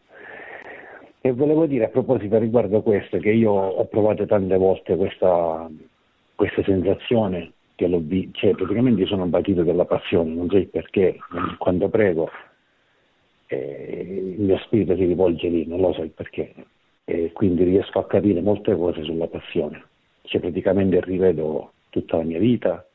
E 1.19 1.33
volevo 1.33 1.67
dire 1.67 1.85
a 1.85 1.89
proposito 1.89 2.39
riguardo 2.39 2.81
questo 2.81 3.19
che 3.19 3.29
io 3.29 3.51
ho 3.51 3.85
provato 3.85 4.25
tante 4.25 4.55
volte 4.57 4.95
questa, 4.95 5.69
questa 6.33 6.63
sensazione 6.63 7.51
che 7.75 7.87
l'ho 7.87 8.01
cioè 8.31 8.55
praticamente 8.55 9.05
sono 9.05 9.27
partito 9.27 9.63
della 9.63 9.85
passione, 9.85 10.33
non 10.33 10.49
so 10.49 10.57
il 10.57 10.69
perché, 10.69 11.17
quando 11.59 11.89
prego 11.89 12.29
eh, 13.51 14.05
il 14.37 14.41
mio 14.41 14.57
spirito 14.59 14.95
si 14.95 15.05
rivolge 15.05 15.49
lì, 15.49 15.65
non 15.67 15.81
lo 15.81 15.91
so 15.91 16.03
il 16.03 16.11
perché, 16.11 16.53
e 17.03 17.31
quindi 17.33 17.63
riesco 17.63 17.99
a 17.99 18.07
capire 18.07 18.41
molte 18.41 18.73
cose 18.75 19.03
sulla 19.03 19.27
passione, 19.27 19.83
cioè 20.23 20.39
praticamente 20.39 21.01
rivedo 21.01 21.73
tutta 21.89 22.17
la 22.17 22.23
mia 22.23 22.39
vita, 22.39 22.85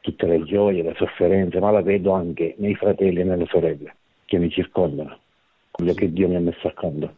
tutte 0.00 0.26
le 0.26 0.42
gioie, 0.44 0.82
le 0.82 0.94
sofferenze, 0.96 1.60
ma 1.60 1.70
la 1.70 1.82
vedo 1.82 2.12
anche 2.12 2.54
nei 2.58 2.74
fratelli 2.74 3.20
e 3.20 3.24
nelle 3.24 3.46
sorelle 3.46 3.96
che 4.24 4.38
mi 4.38 4.48
circondano, 4.50 5.18
quello 5.70 5.92
che 5.92 6.10
Dio 6.10 6.28
mi 6.28 6.36
ha 6.36 6.40
messo 6.40 6.68
accanto. 6.68 7.16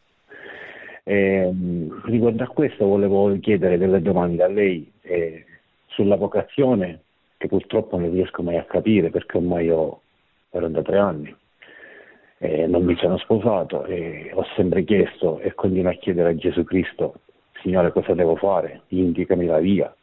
E, 1.05 1.55
riguardo 2.07 2.43
a 2.43 2.49
questo 2.49 2.87
volevo 2.87 3.39
chiedere 3.39 3.79
delle 3.79 4.03
domande 4.03 4.43
a 4.43 4.49
lei. 4.49 4.91
Eh, 5.03 5.45
sulla 5.87 6.17
vocazione 6.17 7.03
che 7.37 7.49
purtroppo 7.49 7.99
non 7.99 8.13
riesco 8.13 8.43
mai 8.43 8.57
a 8.57 8.65
capire 8.65 9.11
perché 9.11 9.37
ormai 9.39 9.71
ho 9.71 10.03
43 10.51 10.99
anni 10.99 11.37
e 12.39 12.67
non 12.67 12.85
mi 12.85 12.97
sono 12.97 13.19
sposato 13.19 13.85
e 13.85 14.31
ho 14.33 14.45
sempre 14.55 14.85
chiesto 14.85 15.41
e 15.41 15.55
continuo 15.55 15.91
a 15.91 15.95
chiedere 15.95 16.31
a 16.31 16.37
Gesù 16.37 16.65
Cristo 16.65 17.15
Signore 17.63 17.93
cosa 17.93 18.15
devo 18.15 18.37
fare? 18.37 18.83
Indicami 18.89 19.47
la 19.47 19.59
via. 19.59 19.95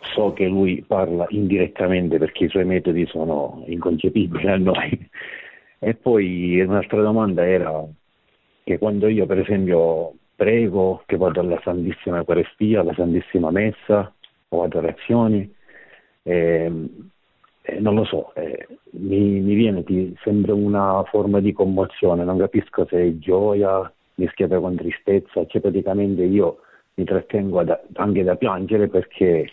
So 0.00 0.32
che 0.32 0.46
lui 0.46 0.84
parla 0.86 1.26
indirettamente 1.30 2.18
perché 2.18 2.44
i 2.44 2.48
suoi 2.48 2.64
metodi 2.64 3.04
sono 3.06 3.64
inconcepibili 3.66 4.46
a 4.48 4.56
noi. 4.56 5.08
E 5.80 5.94
poi 5.94 6.60
un'altra 6.60 7.00
domanda 7.02 7.46
era 7.46 7.84
che 8.64 8.78
quando 8.78 9.08
io 9.08 9.26
per 9.26 9.38
esempio 9.38 10.14
prego, 10.34 11.02
che 11.06 11.16
vado 11.16 11.40
alla 11.40 11.60
Santissima 11.62 12.18
Eucaristia, 12.18 12.80
alla 12.80 12.94
Santissima 12.94 13.50
Messa, 13.50 14.12
o 14.50 14.62
adorazioni, 14.62 15.52
eh, 16.22 16.72
eh, 17.68 17.80
non 17.80 17.94
lo 17.94 18.04
so, 18.04 18.34
eh, 18.34 18.66
mi, 18.92 19.40
mi, 19.40 19.54
viene 19.54 19.84
ti, 19.84 20.16
sempre 20.22 20.52
una 20.52 21.04
forma 21.04 21.38
di 21.38 21.52
commozione, 21.52 22.24
non 22.24 22.38
capisco 22.38 22.86
se 22.86 22.98
è 22.98 23.18
gioia 23.18 23.92
mischiata 24.14 24.58
con 24.58 24.74
tristezza, 24.74 25.44
cioè 25.46 25.60
praticamente 25.60 26.22
io 26.22 26.60
mi 26.94 27.04
trattengo 27.04 27.62
da, 27.64 27.78
anche 27.96 28.24
da 28.24 28.36
piangere 28.36 28.88
perché 28.88 29.52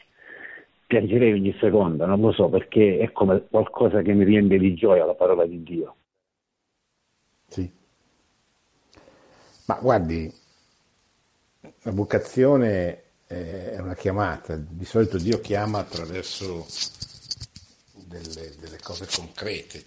piangerei 0.88 1.34
ogni 1.34 1.54
seconda, 1.60 2.06
non 2.06 2.22
lo 2.22 2.32
so, 2.32 2.48
perché 2.48 3.00
è 3.00 3.12
come 3.12 3.48
qualcosa 3.50 4.02
che 4.02 4.14
mi 4.14 4.24
riempie 4.24 4.60
di 4.60 4.74
gioia 4.76 5.04
la 5.04 5.16
parola 5.16 5.46
di 5.46 5.62
Dio. 5.62 5.96
Sì. 7.48 7.70
Ma 9.68 9.78
guardi, 9.82 10.32
la 11.82 11.92
vocazione 11.92 13.02
è 13.28 13.78
una 13.80 13.96
chiamata, 13.96 14.56
di 14.56 14.86
solito 14.86 15.18
Dio 15.18 15.42
chiama 15.42 15.80
attraverso 15.80 16.66
delle, 18.22 18.52
delle 18.60 18.80
cose 18.82 19.08
concrete, 19.14 19.84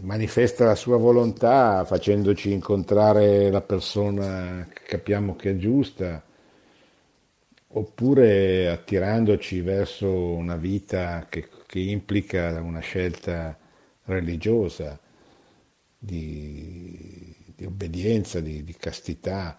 manifesta 0.00 0.64
la 0.64 0.74
sua 0.74 0.96
volontà 0.96 1.84
facendoci 1.84 2.52
incontrare 2.52 3.50
la 3.50 3.60
persona 3.60 4.66
che 4.72 4.82
capiamo 4.84 5.36
che 5.36 5.50
è 5.50 5.56
giusta, 5.56 6.24
oppure 7.68 8.70
attirandoci 8.70 9.60
verso 9.60 10.08
una 10.08 10.56
vita 10.56 11.26
che, 11.28 11.48
che 11.66 11.78
implica 11.80 12.60
una 12.60 12.80
scelta 12.80 13.58
religiosa, 14.04 14.98
di, 15.98 17.34
di 17.54 17.64
obbedienza, 17.64 18.40
di, 18.40 18.62
di 18.62 18.76
castità 18.76 19.58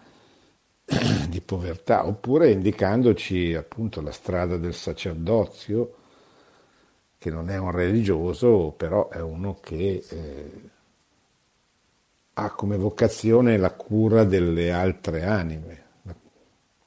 di 1.28 1.40
povertà, 1.42 2.06
oppure 2.06 2.50
indicandoci 2.50 3.54
appunto 3.54 4.00
la 4.00 4.12
strada 4.12 4.56
del 4.56 4.72
sacerdozio, 4.72 5.96
che 7.18 7.30
non 7.30 7.50
è 7.50 7.58
un 7.58 7.72
religioso, 7.72 8.72
però 8.76 9.08
è 9.08 9.20
uno 9.20 9.58
che 9.60 10.04
eh, 10.08 10.70
ha 12.34 12.50
come 12.52 12.76
vocazione 12.76 13.56
la 13.56 13.72
cura 13.72 14.24
delle 14.24 14.70
altre 14.70 15.24
anime, 15.24 15.84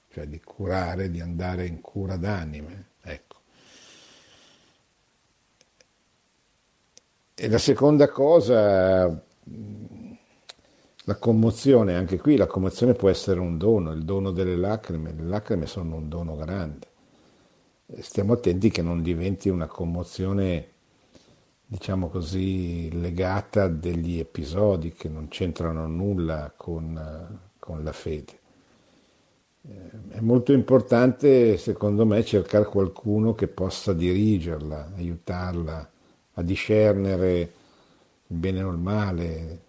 cioè 0.10 0.26
di 0.26 0.40
curare, 0.40 1.12
di 1.12 1.20
andare 1.20 1.66
in 1.66 1.82
cura 1.82 2.16
d'anime. 2.16 2.86
Ecco. 3.02 3.40
E 7.36 7.50
la 7.50 7.58
seconda 7.58 8.10
cosa 8.10 9.22
la 11.06 11.16
commozione, 11.16 11.96
anche 11.96 12.18
qui 12.18 12.38
la 12.38 12.46
commozione 12.46 12.94
può 12.94 13.10
essere 13.10 13.40
un 13.40 13.58
dono, 13.58 13.92
il 13.92 14.06
dono 14.06 14.32
delle 14.32 14.56
lacrime, 14.56 15.14
le 15.14 15.24
lacrime 15.24 15.66
sono 15.66 15.96
un 15.96 16.08
dono 16.08 16.36
grande. 16.36 16.91
Stiamo 18.00 18.34
attenti 18.34 18.70
che 18.70 18.82
non 18.82 19.02
diventi 19.02 19.50
una 19.50 19.68
commozione, 19.68 20.68
diciamo 21.66 22.08
così, 22.08 22.90
legata 22.94 23.64
a 23.64 23.68
degli 23.68 24.18
episodi 24.18 24.94
che 24.94 25.10
non 25.10 25.28
c'entrano 25.28 25.88
nulla 25.88 26.54
con, 26.56 27.40
con 27.60 27.84
la 27.84 27.92
fede. 27.92 28.40
Eh, 29.64 29.90
è 30.12 30.20
molto 30.22 30.54
importante, 30.54 31.58
secondo 31.58 32.06
me, 32.06 32.24
cercare 32.24 32.64
qualcuno 32.66 33.34
che 33.34 33.48
possa 33.48 33.92
dirigerla, 33.92 34.94
aiutarla 34.96 35.92
a 36.34 36.42
discernere 36.42 37.40
il 38.28 38.38
bene 38.38 38.64
o 38.64 38.72
il 38.72 38.78
male, 38.78 39.62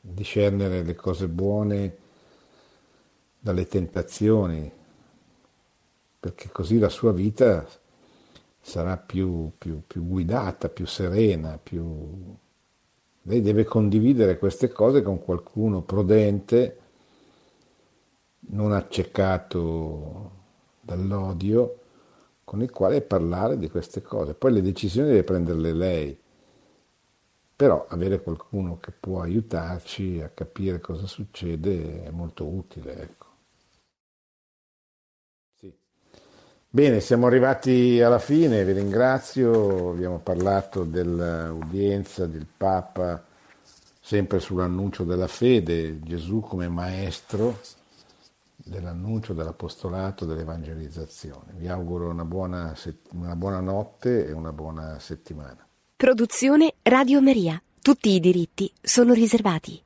discernere 0.00 0.82
le 0.82 0.94
cose 0.96 1.28
buone 1.28 1.96
dalle 3.38 3.66
tentazioni, 3.68 4.70
perché 6.20 6.50
così 6.50 6.78
la 6.78 6.88
sua 6.88 7.12
vita 7.12 7.66
sarà 8.60 8.96
più, 8.96 9.50
più, 9.58 9.82
più 9.86 10.06
guidata, 10.06 10.68
più 10.68 10.86
serena, 10.86 11.58
più... 11.60 12.36
Lei 13.24 13.40
deve 13.42 13.64
condividere 13.64 14.38
queste 14.38 14.68
cose 14.68 15.02
con 15.02 15.22
qualcuno 15.22 15.82
prudente, 15.82 16.78
non 18.50 18.72
accecato 18.72 20.30
dall'odio, 20.80 21.78
con 22.44 22.62
il 22.62 22.70
quale 22.70 23.02
parlare 23.02 23.58
di 23.58 23.68
queste 23.68 24.02
cose. 24.02 24.34
Poi 24.34 24.52
le 24.52 24.62
decisioni 24.62 25.08
deve 25.08 25.24
prenderle 25.24 25.72
lei 25.72 26.18
però 27.60 27.84
avere 27.90 28.22
qualcuno 28.22 28.78
che 28.80 28.90
può 28.90 29.20
aiutarci 29.20 30.18
a 30.22 30.30
capire 30.30 30.80
cosa 30.80 31.06
succede 31.06 32.04
è 32.04 32.10
molto 32.10 32.46
utile. 32.46 33.02
Ecco. 33.02 33.26
Sì. 35.58 35.70
Bene, 36.72 37.00
siamo 37.00 37.26
arrivati 37.26 38.00
alla 38.00 38.20
fine, 38.20 38.64
vi 38.64 38.70
ringrazio, 38.70 39.90
abbiamo 39.90 40.20
parlato 40.20 40.84
dell'udienza 40.84 42.26
del 42.26 42.46
Papa 42.46 43.24
sempre 44.00 44.38
sull'annuncio 44.38 45.02
della 45.02 45.26
fede, 45.26 45.98
Gesù 45.98 46.38
come 46.38 46.68
maestro 46.68 47.58
dell'annuncio, 48.54 49.32
dell'apostolato, 49.32 50.24
dell'evangelizzazione. 50.24 51.54
Vi 51.56 51.66
auguro 51.66 52.08
una 52.08 52.24
buona, 52.24 52.72
una 53.14 53.34
buona 53.34 53.58
notte 53.58 54.28
e 54.28 54.30
una 54.30 54.52
buona 54.52 55.00
settimana. 55.00 55.66
Produzione 55.96 56.74
Radio 56.82 57.20
Maria. 57.20 57.60
Tutti 57.82 58.10
i 58.10 58.20
diritti 58.20 58.72
sono 58.80 59.12
riservati. 59.12 59.76